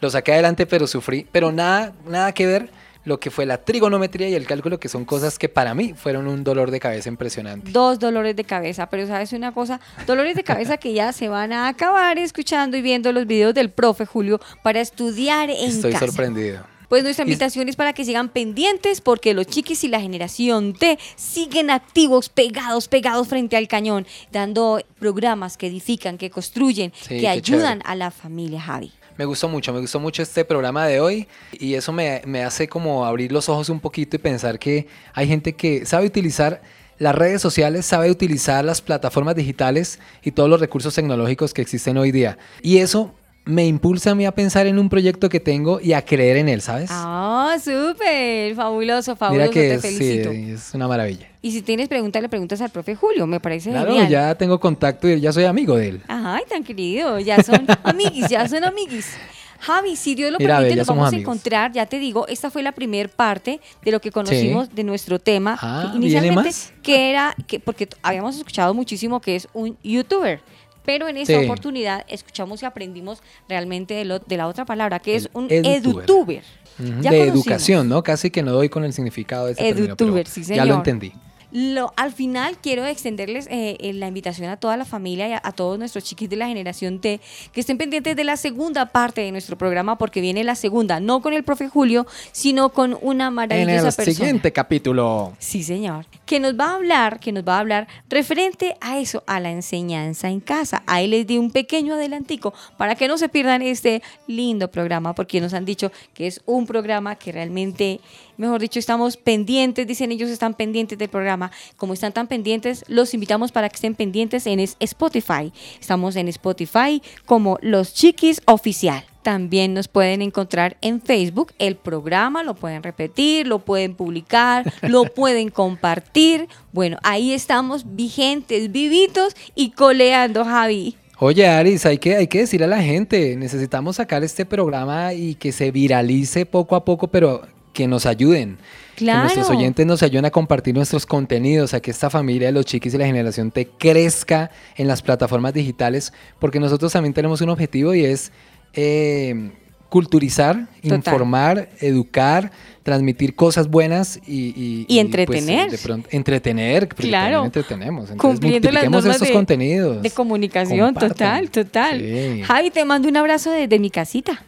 Lo 0.00 0.10
saqué 0.10 0.32
adelante, 0.34 0.66
pero 0.66 0.86
sufrí. 0.86 1.26
Pero 1.32 1.50
nada, 1.50 1.94
nada 2.06 2.32
que 2.32 2.46
ver 2.46 2.68
lo 3.04 3.20
que 3.20 3.30
fue 3.30 3.46
la 3.46 3.58
trigonometría 3.58 4.28
y 4.28 4.34
el 4.34 4.46
cálculo, 4.46 4.80
que 4.80 4.88
son 4.88 5.04
cosas 5.04 5.38
que 5.38 5.48
para 5.48 5.74
mí 5.74 5.94
fueron 5.94 6.26
un 6.26 6.42
dolor 6.42 6.70
de 6.70 6.80
cabeza 6.80 7.08
impresionante. 7.08 7.70
Dos 7.70 7.98
dolores 7.98 8.34
de 8.34 8.44
cabeza, 8.44 8.86
pero 8.88 9.06
sabes 9.06 9.32
una 9.32 9.52
cosa, 9.52 9.80
dolores 10.06 10.36
de 10.36 10.42
cabeza 10.42 10.78
que 10.78 10.92
ya 10.94 11.12
se 11.12 11.28
van 11.28 11.52
a 11.52 11.68
acabar 11.68 12.18
escuchando 12.18 12.76
y 12.76 12.82
viendo 12.82 13.12
los 13.12 13.26
videos 13.26 13.54
del 13.54 13.70
profe 13.70 14.06
Julio 14.06 14.40
para 14.62 14.80
estudiar 14.80 15.50
en 15.50 15.68
Estoy 15.70 15.92
casa. 15.92 16.06
sorprendido. 16.06 16.64
Pues 16.88 17.02
nuestra 17.02 17.24
invitación 17.24 17.68
es 17.68 17.76
para 17.76 17.92
que 17.92 18.04
sigan 18.04 18.28
pendientes 18.28 19.00
porque 19.00 19.34
los 19.34 19.46
chiquis 19.46 19.84
y 19.84 19.88
la 19.88 20.00
generación 20.00 20.72
T 20.74 20.98
siguen 21.16 21.70
activos, 21.70 22.28
pegados, 22.28 22.88
pegados 22.88 23.28
frente 23.28 23.56
al 23.56 23.68
cañón, 23.68 24.06
dando 24.32 24.80
programas 24.98 25.56
que 25.56 25.66
edifican, 25.66 26.18
que 26.18 26.30
construyen, 26.30 26.92
Sí, 27.00 27.20
que 27.20 27.28
ayudan 27.28 27.78
chévere. 27.78 27.92
a 27.92 27.94
la 27.94 28.10
familia 28.10 28.60
Javi. 28.60 28.92
Me 29.16 29.24
gustó 29.24 29.48
mucho, 29.48 29.72
me 29.72 29.80
gustó 29.80 30.00
mucho 30.00 30.22
este 30.22 30.44
programa 30.44 30.86
de 30.86 31.00
hoy 31.00 31.28
y 31.52 31.74
eso 31.74 31.92
me, 31.92 32.20
me 32.26 32.42
hace 32.42 32.66
como 32.68 33.04
abrir 33.04 33.30
los 33.30 33.48
ojos 33.48 33.68
un 33.68 33.78
poquito 33.78 34.16
y 34.16 34.18
pensar 34.18 34.58
que 34.58 34.88
hay 35.12 35.28
gente 35.28 35.52
que 35.52 35.86
sabe 35.86 36.06
utilizar 36.06 36.60
las 36.98 37.14
redes 37.14 37.40
sociales, 37.40 37.86
sabe 37.86 38.10
utilizar 38.10 38.64
las 38.64 38.80
plataformas 38.80 39.36
digitales 39.36 40.00
y 40.22 40.32
todos 40.32 40.48
los 40.50 40.60
recursos 40.60 40.94
tecnológicos 40.94 41.54
que 41.54 41.62
existen 41.62 41.96
hoy 41.96 42.10
día. 42.12 42.38
Y 42.62 42.78
eso 42.78 43.14
me 43.46 43.66
impulsa 43.66 44.12
a 44.12 44.14
mí 44.14 44.24
a 44.24 44.32
pensar 44.32 44.66
en 44.66 44.78
un 44.78 44.88
proyecto 44.88 45.28
que 45.28 45.38
tengo 45.38 45.80
y 45.80 45.92
a 45.92 46.02
creer 46.02 46.38
en 46.38 46.48
él, 46.48 46.62
¿sabes? 46.62 46.88
Ah, 46.92 47.56
súper, 47.62 48.54
fabuloso, 48.54 49.16
fabuloso, 49.16 49.50
Mira 49.50 49.52
que 49.52 49.78
te 49.78 49.88
es, 49.88 49.96
sí, 49.98 50.50
es 50.52 50.74
una 50.74 50.88
maravilla. 50.88 51.28
Y 51.42 51.52
si 51.52 51.60
tienes 51.60 51.88
preguntas, 51.88 52.22
le 52.22 52.28
preguntas 52.30 52.60
al 52.62 52.70
profe 52.70 52.94
Julio, 52.94 53.26
me 53.26 53.40
parece 53.40 53.70
Claro, 53.70 53.88
genial. 53.92 54.08
ya 54.08 54.34
tengo 54.34 54.58
contacto 54.58 55.08
y 55.08 55.20
ya 55.20 55.32
soy 55.32 55.44
amigo 55.44 55.76
de 55.76 55.88
él. 55.90 56.02
Ay, 56.08 56.42
tan 56.48 56.64
querido, 56.64 57.18
ya 57.20 57.42
son 57.42 57.66
amiguis, 57.84 58.28
ya 58.28 58.48
son 58.48 58.64
amiguis. 58.64 59.12
Javi, 59.60 59.96
si 59.96 60.14
Dios 60.14 60.30
lo 60.30 60.38
Mira, 60.38 60.58
permite, 60.58 60.76
nos 60.76 60.86
vamos 60.86 61.12
a 61.12 61.16
encontrar, 61.16 61.72
ya 61.72 61.86
te 61.86 61.98
digo, 61.98 62.26
esta 62.28 62.50
fue 62.50 62.62
la 62.62 62.72
primer 62.72 63.08
parte 63.08 63.60
de 63.82 63.92
lo 63.92 64.00
que 64.00 64.10
conocimos 64.10 64.74
de 64.74 64.84
nuestro 64.84 65.18
tema. 65.18 65.58
Ah, 65.60 65.90
que 65.92 65.98
¿viene 65.98 66.16
inicialmente, 66.16 66.50
que 66.82 67.10
era, 67.10 67.34
que, 67.46 67.60
porque 67.60 67.88
habíamos 68.02 68.36
escuchado 68.36 68.74
muchísimo 68.74 69.20
que 69.20 69.36
es 69.36 69.48
un 69.54 69.76
youtuber, 69.82 70.40
pero 70.84 71.08
en 71.08 71.16
esta 71.16 71.38
Sí. 71.38 71.44
oportunidad 71.44 72.04
escuchamos 72.08 72.62
y 72.62 72.66
aprendimos 72.66 73.22
realmente 73.48 73.94
de, 73.94 74.04
lo- 74.04 74.18
de 74.18 74.36
la 74.36 74.46
otra 74.48 74.64
palabra, 74.64 74.98
que 75.00 75.16
es 75.16 75.28
un 75.32 75.46
edutuber. 75.50 76.04
edutuber. 76.04 76.42
Ujú, 76.78 76.88
Ya 77.02 77.10
de 77.10 77.18
conocimos. 77.18 77.46
educación, 77.46 77.88
¿no? 77.88 78.02
Casi 78.02 78.30
que 78.30 78.42
no 78.42 78.52
doy 78.52 78.68
con 78.68 78.84
el 78.84 78.92
significado 78.92 79.46
de 79.46 79.52
ese 79.52 79.62
término, 79.62 79.86
Edutuber, 79.94 80.26
sí 80.26 80.42
Ya 80.42 80.56
lo 80.56 80.62
señor. 80.62 80.76
entendí. 80.78 81.12
Lo, 81.56 81.92
al 81.96 82.10
final 82.12 82.58
quiero 82.58 82.84
extenderles 82.84 83.46
eh, 83.46 83.76
eh, 83.78 83.92
la 83.92 84.08
invitación 84.08 84.50
a 84.50 84.56
toda 84.56 84.76
la 84.76 84.84
familia 84.84 85.28
y 85.28 85.32
a, 85.34 85.40
a 85.42 85.52
todos 85.52 85.78
nuestros 85.78 86.02
chiquis 86.02 86.28
de 86.28 86.34
la 86.34 86.48
generación 86.48 86.98
T 86.98 87.20
que 87.52 87.60
estén 87.60 87.78
pendientes 87.78 88.16
de 88.16 88.24
la 88.24 88.36
segunda 88.36 88.86
parte 88.86 89.20
de 89.20 89.30
nuestro 89.30 89.56
programa 89.56 89.96
porque 89.96 90.20
viene 90.20 90.42
la 90.42 90.56
segunda, 90.56 90.98
no 90.98 91.22
con 91.22 91.32
el 91.32 91.44
profe 91.44 91.68
Julio, 91.68 92.08
sino 92.32 92.70
con 92.70 92.98
una 93.02 93.28
En 93.28 93.34
maravillosa 93.34 93.88
el 93.88 93.94
persona. 93.94 94.14
siguiente 94.14 94.52
capítulo. 94.52 95.32
Sí, 95.38 95.62
señor. 95.62 96.06
Que 96.26 96.40
nos 96.40 96.58
va 96.58 96.70
a 96.70 96.74
hablar, 96.74 97.20
que 97.20 97.30
nos 97.30 97.44
va 97.44 97.56
a 97.56 97.60
hablar 97.60 97.86
referente 98.08 98.76
a 98.80 98.98
eso, 98.98 99.22
a 99.28 99.38
la 99.38 99.52
enseñanza 99.52 100.28
en 100.30 100.40
casa. 100.40 100.82
Ahí 100.86 101.06
les 101.06 101.24
di 101.24 101.38
un 101.38 101.52
pequeño 101.52 101.94
adelantico 101.94 102.52
para 102.76 102.96
que 102.96 103.06
no 103.06 103.16
se 103.16 103.28
pierdan 103.28 103.62
este 103.62 104.02
lindo 104.26 104.72
programa, 104.72 105.14
porque 105.14 105.40
nos 105.40 105.54
han 105.54 105.64
dicho 105.64 105.92
que 106.14 106.26
es 106.26 106.40
un 106.46 106.66
programa 106.66 107.14
que 107.14 107.30
realmente, 107.30 108.00
mejor 108.36 108.60
dicho, 108.60 108.78
estamos 108.78 109.16
pendientes, 109.16 109.86
dicen 109.86 110.12
ellos 110.12 110.30
están 110.30 110.54
pendientes 110.54 110.98
del 110.98 111.08
programa. 111.08 111.50
Como 111.76 111.94
están 111.94 112.12
tan 112.12 112.26
pendientes, 112.26 112.84
los 112.88 113.14
invitamos 113.14 113.52
para 113.52 113.68
que 113.68 113.76
estén 113.76 113.94
pendientes 113.94 114.46
en 114.46 114.60
Spotify. 114.60 115.52
Estamos 115.80 116.16
en 116.16 116.28
Spotify 116.28 117.02
como 117.26 117.58
Los 117.62 117.94
Chiquis 117.94 118.40
Oficial. 118.46 119.04
También 119.22 119.72
nos 119.72 119.88
pueden 119.88 120.20
encontrar 120.20 120.76
en 120.82 121.00
Facebook. 121.00 121.52
El 121.58 121.76
programa 121.76 122.42
lo 122.42 122.54
pueden 122.54 122.82
repetir, 122.82 123.46
lo 123.46 123.60
pueden 123.60 123.94
publicar, 123.94 124.70
lo 124.82 125.04
pueden 125.04 125.48
compartir. 125.48 126.46
Bueno, 126.72 126.98
ahí 127.02 127.32
estamos 127.32 127.96
vigentes, 127.96 128.70
vivitos 128.70 129.34
y 129.54 129.70
coleando, 129.70 130.44
Javi. 130.44 130.96
Oye, 131.18 131.46
Aris, 131.46 131.86
hay 131.86 131.96
que, 131.96 132.16
hay 132.16 132.26
que 132.26 132.40
decirle 132.40 132.66
a 132.66 132.68
la 132.68 132.82
gente, 132.82 133.34
necesitamos 133.36 133.96
sacar 133.96 134.22
este 134.24 134.44
programa 134.44 135.14
y 135.14 135.36
que 135.36 135.52
se 135.52 135.70
viralice 135.70 136.44
poco 136.44 136.76
a 136.76 136.84
poco, 136.84 137.06
pero 137.06 137.42
que 137.74 137.86
nos 137.86 138.06
ayuden. 138.06 138.56
Claro. 138.96 139.28
Que 139.28 139.34
nuestros 139.34 139.50
oyentes 139.54 139.84
nos 139.84 140.02
ayuden 140.02 140.24
a 140.24 140.30
compartir 140.30 140.74
nuestros 140.74 141.04
contenidos, 141.04 141.74
a 141.74 141.80
que 141.80 141.90
esta 141.90 142.08
familia 142.08 142.46
de 142.48 142.52
los 142.52 142.64
chiquis 142.64 142.94
y 142.94 142.98
la 142.98 143.04
generación 143.06 143.50
T 143.50 143.68
crezca 143.78 144.50
en 144.76 144.86
las 144.88 145.02
plataformas 145.02 145.52
digitales, 145.52 146.12
porque 146.38 146.60
nosotros 146.60 146.92
también 146.92 147.12
tenemos 147.12 147.40
un 147.42 147.50
objetivo 147.50 147.92
y 147.94 148.04
es 148.04 148.32
eh, 148.72 149.50
culturizar, 149.88 150.66
Total. 150.82 150.96
informar, 150.98 151.68
educar, 151.80 152.50
transmitir 152.82 153.34
cosas 153.36 153.68
buenas 153.68 154.18
y... 154.26 154.84
Y 154.88 154.98
entretener. 154.98 155.70
de 155.70 155.78
pronto, 155.78 156.08
entretener, 156.10 156.88
porque 156.88 157.08
Claro. 157.08 157.42
también 157.42 157.46
entretenemos. 157.46 158.10
Entonces, 158.10 158.20
Cumpliendo 158.20 158.70
las 158.72 158.84
normas 158.90 159.06
estos 159.06 159.28
de, 159.28 159.34
contenidos. 159.34 160.02
de 160.02 160.10
comunicación, 160.10 160.94
Compartan. 160.94 161.08
total, 161.10 161.50
total. 161.50 162.00
Sí. 162.00 162.42
Javi, 162.42 162.70
te 162.70 162.84
mando 162.84 163.08
un 163.08 163.16
abrazo 163.16 163.50
desde 163.52 163.78
mi 163.78 163.90
casita. 163.90 164.42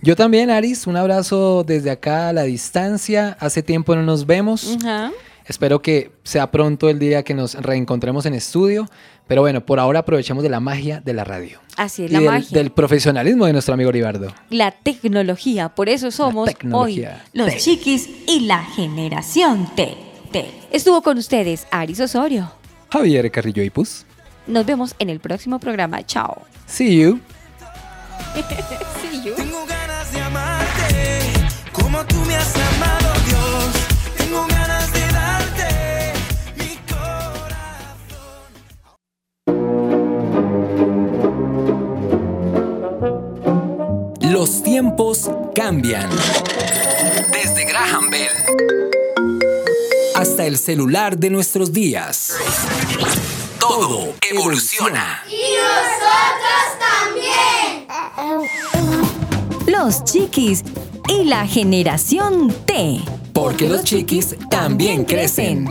Yo 0.00 0.14
también, 0.14 0.50
Aris, 0.50 0.86
un 0.86 0.96
abrazo 0.96 1.64
desde 1.66 1.90
acá 1.90 2.28
a 2.28 2.32
la 2.32 2.44
distancia. 2.44 3.36
Hace 3.40 3.62
tiempo 3.62 3.96
no 3.96 4.02
nos 4.02 4.26
vemos. 4.26 4.78
Espero 5.44 5.80
que 5.80 6.12
sea 6.24 6.50
pronto 6.50 6.88
el 6.88 6.98
día 6.98 7.22
que 7.22 7.34
nos 7.34 7.54
reencontremos 7.54 8.26
en 8.26 8.34
estudio. 8.34 8.88
Pero 9.26 9.42
bueno, 9.42 9.64
por 9.64 9.80
ahora 9.80 10.00
aprovechemos 10.00 10.42
de 10.42 10.50
la 10.50 10.60
magia 10.60 11.00
de 11.00 11.14
la 11.14 11.24
radio. 11.24 11.60
Así 11.76 12.04
es 12.04 12.10
y 12.10 12.14
la 12.14 12.20
del, 12.20 12.28
magia. 12.28 12.58
del 12.58 12.70
profesionalismo 12.70 13.46
de 13.46 13.52
nuestro 13.52 13.74
amigo 13.74 13.90
Ribardo. 13.90 14.32
La 14.50 14.70
tecnología, 14.70 15.68
por 15.70 15.88
eso 15.88 16.10
somos 16.10 16.48
hoy 16.72 17.06
los 17.32 17.56
chiquis 17.56 18.08
y 18.26 18.40
la 18.40 18.62
generación 18.64 19.68
T. 19.74 19.96
T. 20.32 20.50
Estuvo 20.70 21.02
con 21.02 21.18
ustedes 21.18 21.66
Aris 21.70 22.00
Osorio. 22.00 22.52
Javier 22.90 23.30
Carrillo 23.30 23.62
y 23.62 23.70
Pus. 23.70 24.04
Nos 24.46 24.64
vemos 24.64 24.94
en 24.98 25.10
el 25.10 25.20
próximo 25.20 25.58
programa. 25.58 26.04
Chao. 26.06 26.42
See 26.66 27.00
you. 27.00 27.20
See 29.02 29.22
you. 29.22 29.34
Como 31.90 32.04
tú 32.04 32.16
me 32.26 32.36
has 32.36 32.54
amado, 32.54 33.14
Dios. 33.24 33.70
Tengo 34.18 34.46
ganas 34.46 34.92
de 34.92 35.00
darte 35.08 36.12
mi 44.20 44.30
Los 44.30 44.62
tiempos 44.62 45.30
cambian. 45.54 46.10
Desde 47.32 47.64
Graham 47.64 48.10
Bell 48.10 48.36
hasta 50.14 50.44
el 50.44 50.58
celular 50.58 51.16
de 51.16 51.30
nuestros 51.30 51.72
días. 51.72 52.34
Todo 53.60 54.14
evoluciona. 54.30 55.24
Y 55.26 55.54
nosotros 55.56 56.66
también. 56.78 57.86
Los 59.66 60.04
chiquis 60.04 60.64
y 61.08 61.24
la 61.24 61.46
generación 61.46 62.54
T. 62.66 63.00
Porque 63.32 63.68
los 63.68 63.84
chiquis 63.84 64.36
también 64.50 65.04
crecen. 65.04 65.68